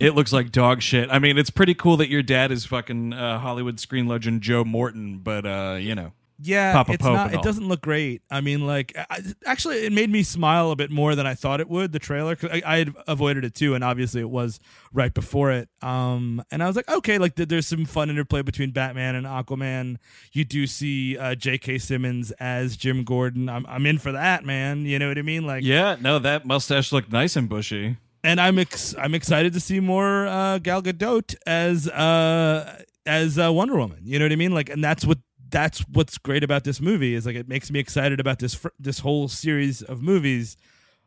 it 0.00 0.14
looks 0.14 0.32
like 0.32 0.50
dog 0.50 0.80
shit 0.82 1.08
i 1.12 1.18
mean 1.20 1.36
it's 1.38 1.50
pretty 1.50 1.74
cool 1.74 1.96
that 1.98 2.08
your 2.08 2.22
dad 2.22 2.50
is 2.50 2.64
fucking 2.64 3.12
uh, 3.12 3.38
hollywood 3.38 3.78
screen 3.78 4.06
legend 4.08 4.40
joe 4.42 4.64
morton 4.64 5.18
but 5.22 5.46
uh 5.46 5.76
you 5.78 5.94
know 5.94 6.10
Yeah, 6.42 6.72
Papa 6.72 6.92
it's 6.92 7.02
Pope 7.02 7.14
not. 7.14 7.34
It 7.34 7.42
doesn't 7.42 7.66
look 7.68 7.80
great. 7.80 8.22
I 8.30 8.40
mean, 8.40 8.66
like, 8.66 8.92
I, 8.96 9.20
actually, 9.46 9.84
it 9.86 9.92
made 9.92 10.10
me 10.10 10.22
smile 10.22 10.70
a 10.70 10.76
bit 10.76 10.90
more 10.90 11.14
than 11.14 11.26
I 11.26 11.34
thought 11.34 11.60
it 11.60 11.68
would. 11.68 11.92
The 11.92 11.98
trailer, 11.98 12.34
'cause 12.36 12.50
I, 12.52 12.62
I 12.66 12.76
had 12.78 12.94
avoided 13.06 13.44
it 13.44 13.54
too, 13.54 13.74
and 13.74 13.82
obviously, 13.84 14.20
it 14.20 14.30
was 14.30 14.58
right 14.92 15.12
before 15.14 15.52
it. 15.52 15.68
Um, 15.82 16.42
and 16.50 16.62
I 16.62 16.66
was 16.66 16.76
like, 16.76 16.88
okay, 16.90 17.18
like, 17.18 17.36
th- 17.36 17.48
there's 17.48 17.66
some 17.66 17.84
fun 17.84 18.10
interplay 18.10 18.42
between 18.42 18.70
Batman 18.72 19.14
and 19.14 19.26
Aquaman. 19.26 19.96
You 20.32 20.44
do 20.44 20.66
see 20.66 21.16
uh, 21.16 21.34
J.K. 21.34 21.78
Simmons 21.78 22.30
as 22.32 22.76
Jim 22.76 23.04
Gordon. 23.04 23.48
I'm, 23.48 23.64
I'm 23.66 23.86
in 23.86 23.98
for 23.98 24.12
that, 24.12 24.44
man. 24.44 24.84
You 24.86 24.98
know 24.98 25.08
what 25.08 25.18
I 25.18 25.22
mean? 25.22 25.46
Like, 25.46 25.62
yeah 25.64 25.96
no 26.00 26.18
that 26.18 26.44
mustache 26.44 26.92
looked 26.92 27.12
nice 27.12 27.36
and 27.36 27.48
bushy 27.48 27.96
and 28.24 28.40
I'm 28.40 28.58
ex- 28.58 28.94
I'm 28.98 29.14
excited 29.14 29.52
to 29.54 29.60
see 29.60 29.80
more 29.80 30.26
uh, 30.26 30.58
Gal 30.58 30.82
Gadot 30.82 31.34
as 31.46 31.88
uh, 31.88 32.82
as 33.04 33.38
uh, 33.38 33.52
Wonder 33.52 33.76
Woman. 33.76 34.00
You 34.04 34.18
know 34.18 34.24
what 34.24 34.32
I 34.32 34.36
mean? 34.36 34.52
Like, 34.52 34.68
and 34.68 34.82
that's 34.82 35.04
what 35.04 35.18
that's 35.52 35.80
what's 35.80 36.18
great 36.18 36.42
about 36.42 36.64
this 36.64 36.80
movie 36.80 37.14
is 37.14 37.24
like 37.26 37.36
it 37.36 37.48
makes 37.48 37.70
me 37.70 37.78
excited 37.78 38.18
about 38.18 38.40
this 38.40 38.54
fr- 38.54 38.68
this 38.80 39.00
whole 39.00 39.28
series 39.28 39.82
of 39.82 40.02
movies. 40.02 40.56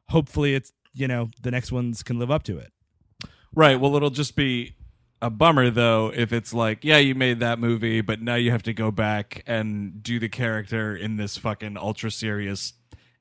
Hopefully, 0.10 0.56
it's 0.56 0.72
you 0.94 1.08
know 1.08 1.30
the 1.42 1.52
next 1.52 1.72
ones 1.72 2.04
can 2.04 2.18
live 2.18 2.32
up 2.32 2.44
to 2.44 2.58
it. 2.58 2.72
Right. 3.54 3.80
Well, 3.80 3.96
it'll 3.96 4.10
just 4.10 4.36
be 4.36 4.76
a 5.22 5.30
bummer 5.30 5.70
though 5.70 6.12
if 6.16 6.32
it's 6.32 6.54
like, 6.54 6.84
yeah, 6.84 6.98
you 6.98 7.16
made 7.16 7.40
that 7.42 7.60
movie, 7.60 8.02
but 8.02 8.22
now 8.22 8.36
you 8.36 8.52
have 8.52 8.64
to 8.64 8.74
go 8.74 8.92
back 8.92 9.44
and 9.48 10.02
do 10.02 10.20
the 10.20 10.30
character 10.30 10.96
in 10.96 11.18
this 11.18 11.38
fucking 11.38 11.78
ultra 11.78 12.12
serious 12.12 12.74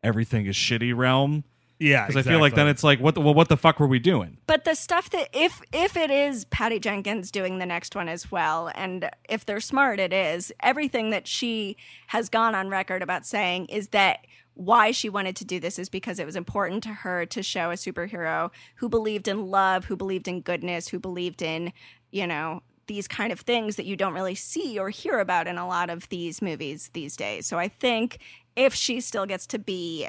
everything 0.05 0.47
is 0.47 0.55
shitty 0.55 0.95
realm. 0.95 1.43
Yeah, 1.81 2.07
Because 2.07 2.27
I 2.27 2.31
feel 2.31 2.41
like 2.41 2.55
then 2.55 2.69
it's 2.69 2.85
like, 2.85 3.01
what 3.01 3.15
the, 3.15 3.21
well, 3.21 3.35
what 3.35 3.49
the 3.49 3.57
fuck 3.57 3.81
were 3.81 3.87
we 3.87 3.99
doing? 3.99 4.39
But 4.47 4.65
the 4.65 4.75
stuff 4.75 5.11
that 5.11 5.29
if 5.33 5.61
if 5.73 5.97
it 5.97 6.11
is 6.11 6.45
Patty 6.47 6.79
Jenkins 6.79 7.31
doing 7.31 7.59
the 7.59 7.67
next 7.67 7.97
one 7.97 8.09
as 8.09 8.31
well, 8.31 8.71
and 8.75 9.11
if 9.29 9.45
they're 9.45 9.61
smart, 9.61 9.99
it 9.99 10.13
is 10.13 10.53
everything 10.61 11.11
that 11.11 11.27
she 11.27 11.77
has 12.09 12.29
gone 12.29 12.55
on 12.55 12.69
record 12.69 13.03
about 13.03 13.27
saying 13.27 13.67
is 13.67 13.89
that 13.89 14.21
why 14.55 14.93
she 14.93 15.09
wanted 15.09 15.35
to 15.37 15.45
do 15.45 15.59
this 15.59 15.79
is 15.81 15.89
because 15.89 16.21
it 16.21 16.27
was 16.27 16.37
important 16.37 16.85
to 16.85 16.91
her 16.91 17.27
to 17.27 17.43
show 17.43 17.73
a 17.73 17.75
superhero 17.75 18.51
who 18.77 18.89
believed 18.89 19.27
in 19.27 19.49
love, 19.49 19.87
who 19.87 19.97
believed 19.97 20.29
in 20.29 20.41
goodness, 20.43 20.89
who 20.89 21.01
believed 21.01 21.43
in 21.43 21.73
you 22.13 22.27
know 22.27 22.63
these 22.87 23.09
kind 23.09 23.33
of 23.33 23.41
things 23.41 23.77
that 23.77 23.87
you 23.87 23.97
don't 23.97 24.15
really 24.15 24.35
see 24.35 24.79
or 24.79 24.91
hear 24.91 25.19
about 25.19 25.47
in 25.49 25.59
a 25.59 25.67
lot 25.67 25.91
of 25.91 26.09
these 26.09 26.41
movies 26.41 26.91
these 26.93 27.17
days. 27.17 27.47
So 27.47 27.59
I 27.59 27.67
think 27.67 28.19
if 28.55 28.75
she 28.75 29.01
still 29.01 29.27
gets 29.27 29.47
to 29.49 29.59
be 29.59 30.09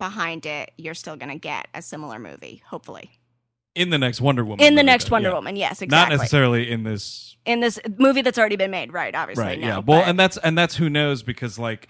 behind 0.00 0.46
it, 0.46 0.72
you're 0.76 0.94
still 0.94 1.14
going 1.14 1.30
to 1.30 1.38
get 1.38 1.68
a 1.74 1.80
similar 1.82 2.18
movie, 2.18 2.60
hopefully 2.66 3.10
In 3.76 3.90
the 3.90 3.98
next 3.98 4.20
Wonder 4.20 4.44
Woman. 4.44 4.64
in 4.66 4.74
the 4.74 4.82
next 4.82 5.12
Wonder 5.12 5.28
yeah. 5.28 5.34
Woman. 5.36 5.54
Yes, 5.54 5.80
exactly. 5.80 6.16
Not 6.16 6.20
necessarily 6.20 6.68
in 6.68 6.82
this 6.82 7.36
in 7.46 7.60
this 7.60 7.78
movie 7.98 8.22
that's 8.22 8.38
already 8.38 8.56
been 8.56 8.72
made, 8.72 8.92
right? 8.92 9.14
Obviously, 9.14 9.44
right 9.44 9.60
no, 9.60 9.66
yeah 9.68 9.74
well 9.78 10.00
but- 10.00 10.08
and 10.08 10.18
that's 10.18 10.36
and 10.38 10.58
that's 10.58 10.74
who 10.74 10.90
knows 10.90 11.22
because 11.22 11.56
like 11.58 11.88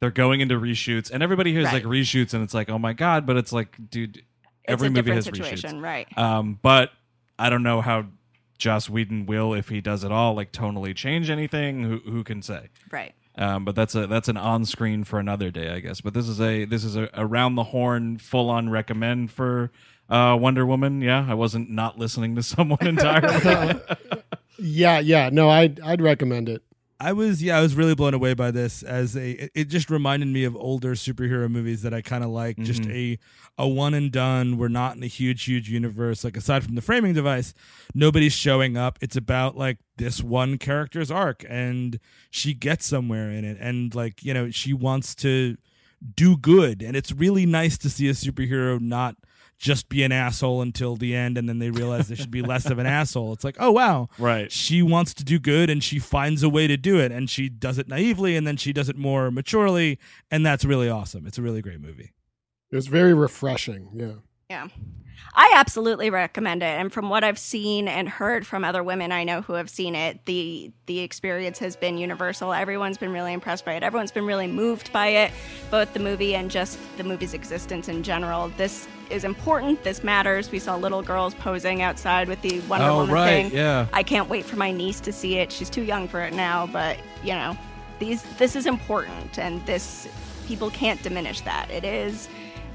they're 0.00 0.10
going 0.10 0.40
into 0.40 0.58
reshoots 0.58 1.10
and 1.12 1.22
everybody 1.22 1.52
hears 1.52 1.66
Right. 1.66 1.74
like 1.74 1.84
reshoots 1.84 2.34
and 2.34 2.42
it's 2.42 2.54
like 2.54 2.68
oh 2.68 2.78
my 2.78 2.92
god 2.94 3.26
but 3.26 3.36
it's 3.36 3.52
like 3.52 3.76
dude 3.90 4.22
every 4.66 4.88
movie 4.88 5.10
has 5.12 5.26
situation, 5.26 5.76
reshoots 5.76 5.82
right? 5.82 6.18
um 6.18 6.58
but 6.62 6.90
i 7.38 7.50
don't 7.50 7.62
know 7.62 7.80
how 7.82 8.06
joss 8.58 8.88
whedon 8.88 9.26
will 9.26 9.52
if 9.54 9.68
he 9.68 9.80
does 9.82 10.02
it 10.04 10.10
all 10.12 10.34
like 10.34 10.52
tonally 10.52 10.94
change 10.96 11.28
anything 11.30 11.82
who 11.84 11.98
who 12.10 12.24
can 12.24 12.40
say 12.42 12.68
Right. 12.90 13.14
Um 13.40 13.64
but 13.64 13.74
that's 13.74 13.96
a 13.96 14.06
that's 14.06 14.28
an 14.28 14.36
on 14.36 14.64
screen 14.64 15.02
for 15.02 15.18
another 15.18 15.50
day 15.50 15.70
i 15.70 15.80
guess 15.80 16.00
but 16.00 16.14
this 16.14 16.28
is 16.28 16.40
a 16.40 16.64
this 16.66 16.84
is 16.84 16.94
a 16.94 17.08
around 17.14 17.56
the 17.56 17.64
horn 17.64 18.18
full 18.18 18.48
on 18.48 18.68
recommend 18.68 19.32
for 19.32 19.72
uh 20.08 20.36
wonder 20.40 20.64
woman 20.64 21.00
yeah 21.00 21.26
i 21.28 21.34
wasn't 21.34 21.68
not 21.68 21.98
listening 21.98 22.36
to 22.36 22.42
someone 22.54 22.86
entirely 22.86 23.80
Yeah, 24.62 24.98
yeah. 24.98 25.30
No, 25.32 25.48
I'd 25.48 25.80
I'd 25.80 26.02
recommend 26.02 26.48
it. 26.50 26.62
I 27.00 27.14
was 27.14 27.42
yeah, 27.42 27.56
I 27.56 27.62
was 27.62 27.74
really 27.74 27.94
blown 27.94 28.12
away 28.12 28.34
by 28.34 28.50
this 28.50 28.82
as 28.82 29.16
a 29.16 29.48
it, 29.58 29.68
just 29.68 29.88
reminded 29.88 30.28
me 30.28 30.44
of 30.44 30.54
older 30.54 30.94
superhero 30.94 31.50
movies 31.50 31.80
that 31.82 31.94
I 31.94 32.02
kind 32.02 32.22
of 32.22 32.28
like 32.28 32.58
just 32.58 32.82
mm-hmm. 32.82 32.90
a 33.58 33.64
a 33.64 33.66
one 33.66 33.94
and 33.94 34.12
done. 34.12 34.58
We're 34.58 34.68
not 34.68 34.96
in 34.96 35.02
a 35.02 35.06
huge 35.06 35.44
huge 35.44 35.70
universe 35.70 36.24
like 36.24 36.36
aside 36.36 36.62
from 36.62 36.74
the 36.74 36.82
framing 36.82 37.14
device, 37.14 37.54
nobody's 37.94 38.34
showing 38.34 38.76
up. 38.76 38.98
It's 39.00 39.16
about 39.16 39.56
like 39.56 39.78
this 39.96 40.22
one 40.22 40.58
character's 40.58 41.10
arc 41.10 41.42
and 41.48 41.98
she 42.30 42.52
gets 42.52 42.86
somewhere 42.86 43.30
in 43.30 43.46
it 43.46 43.56
and 43.58 43.94
like, 43.94 44.22
you 44.22 44.34
know, 44.34 44.50
she 44.50 44.74
wants 44.74 45.14
to 45.16 45.56
do 46.16 46.36
good 46.36 46.82
and 46.82 46.96
it's 46.96 47.12
really 47.12 47.46
nice 47.46 47.78
to 47.78 47.88
see 47.88 48.08
a 48.08 48.12
superhero 48.12 48.78
not 48.78 49.16
just 49.60 49.88
be 49.90 50.02
an 50.02 50.10
asshole 50.10 50.62
until 50.62 50.96
the 50.96 51.14
end 51.14 51.36
and 51.38 51.46
then 51.48 51.58
they 51.60 51.70
realize 51.70 52.08
they 52.08 52.14
should 52.16 52.30
be 52.30 52.40
less 52.42 52.64
of 52.70 52.78
an 52.78 52.86
asshole. 52.98 53.32
It's 53.34 53.44
like, 53.44 53.56
"Oh 53.60 53.70
wow, 53.70 54.08
Right. 54.18 54.50
she 54.50 54.82
wants 54.82 55.12
to 55.14 55.24
do 55.24 55.38
good 55.38 55.68
and 55.70 55.84
she 55.84 55.98
finds 56.00 56.42
a 56.42 56.48
way 56.48 56.66
to 56.66 56.76
do 56.78 56.98
it 56.98 57.12
and 57.12 57.28
she 57.30 57.48
does 57.50 57.76
it 57.78 57.86
naively 57.86 58.36
and 58.36 58.46
then 58.46 58.56
she 58.56 58.72
does 58.72 58.88
it 58.88 58.96
more 58.96 59.30
maturely 59.30 59.98
and 60.30 60.44
that's 60.46 60.64
really 60.64 60.88
awesome 60.88 61.26
it's 61.26 61.36
a 61.38 61.42
really 61.42 61.60
great 61.60 61.78
movie 61.80 62.10
It 62.72 62.76
was 62.76 62.86
very 62.88 63.12
refreshing. 63.14 63.90
Yeah. 63.94 64.12
Yeah. 64.48 64.68
I 65.34 65.52
absolutely 65.54 66.08
recommend 66.10 66.62
it. 66.62 66.66
And 66.80 66.90
from 66.92 67.08
what 67.10 67.22
I've 67.22 67.38
seen 67.38 67.86
and 67.86 68.08
heard 68.08 68.46
from 68.46 68.64
other 68.64 68.82
women 68.82 69.12
I 69.12 69.22
know 69.24 69.42
who 69.42 69.52
have 69.52 69.68
seen 69.70 69.94
it, 69.94 70.24
the 70.24 70.72
the 70.86 71.00
experience 71.00 71.58
has 71.60 71.76
been 71.76 71.98
universal. 71.98 72.52
Everyone's 72.52 72.96
been 72.98 73.12
really 73.12 73.32
impressed 73.34 73.64
by 73.66 73.74
it. 73.74 73.82
Everyone's 73.82 74.10
been 74.10 74.24
really 74.26 74.46
moved 74.48 74.90
by 74.92 75.08
it, 75.08 75.30
both 75.70 75.92
the 75.92 76.00
movie 76.00 76.34
and 76.34 76.50
just 76.50 76.78
the 76.96 77.04
movie's 77.04 77.34
existence 77.34 77.86
in 77.88 78.02
general. 78.02 78.48
This 78.56 78.88
is 79.10 79.24
important. 79.24 79.82
This 79.84 80.02
matters. 80.04 80.50
We 80.50 80.58
saw 80.58 80.76
little 80.76 81.02
girls 81.02 81.34
posing 81.34 81.82
outside 81.82 82.28
with 82.28 82.40
the 82.42 82.60
Wonder 82.60 82.86
Oh, 82.86 82.96
Woman 82.98 83.14
right, 83.14 83.26
thing. 83.46 83.50
yeah. 83.56 83.86
I 83.92 84.02
can't 84.02 84.28
wait 84.28 84.44
for 84.44 84.56
my 84.56 84.70
niece 84.72 85.00
to 85.00 85.12
see 85.12 85.36
it. 85.38 85.50
She's 85.52 85.70
too 85.70 85.82
young 85.82 86.08
for 86.08 86.20
it 86.20 86.32
now, 86.34 86.66
but 86.66 86.96
you 87.22 87.32
know, 87.34 87.56
these 87.98 88.22
this 88.38 88.56
is 88.56 88.66
important 88.66 89.38
and 89.38 89.64
this 89.66 90.08
people 90.46 90.70
can't 90.70 91.02
diminish 91.02 91.40
that. 91.42 91.70
It 91.70 91.84
is 91.84 92.28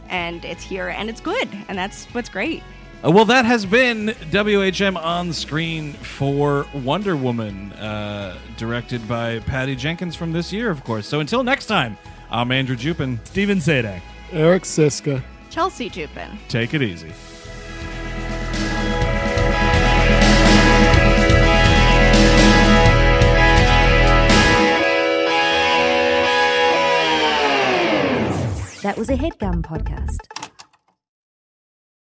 and 0.09 0.43
it's 0.45 0.63
here 0.63 0.89
and 0.89 1.09
it's 1.09 1.21
good 1.21 1.49
and 1.67 1.77
that's 1.77 2.05
what's 2.13 2.29
great. 2.29 2.61
Uh, 3.05 3.11
well, 3.11 3.25
that 3.25 3.45
has 3.45 3.65
been 3.65 4.07
WHM 4.31 4.97
on 4.97 5.33
screen 5.33 5.93
for 5.93 6.65
Wonder 6.73 7.15
Woman, 7.15 7.73
uh, 7.73 8.37
directed 8.57 9.05
by 9.07 9.39
Patty 9.39 9.75
Jenkins 9.75 10.15
from 10.15 10.31
this 10.31 10.51
year, 10.53 10.69
of 10.71 10.83
course. 10.83 11.05
So 11.07 11.19
until 11.19 11.43
next 11.43 11.65
time, 11.67 11.97
I'm 12.31 12.51
Andrew 12.51 12.75
Jupin. 12.75 13.19
Stephen 13.25 13.57
Sajdak 13.59 14.01
Eric 14.31 14.63
Szyszka. 14.63 15.21
Chelsea 15.55 15.89
Jupin. 15.89 16.37
Take 16.49 16.73
it 16.73 16.81
easy. 16.81 17.07
That 28.81 28.97
was 28.97 29.09
a 29.09 29.15
headgum 29.15 29.61
podcast. 29.61 30.34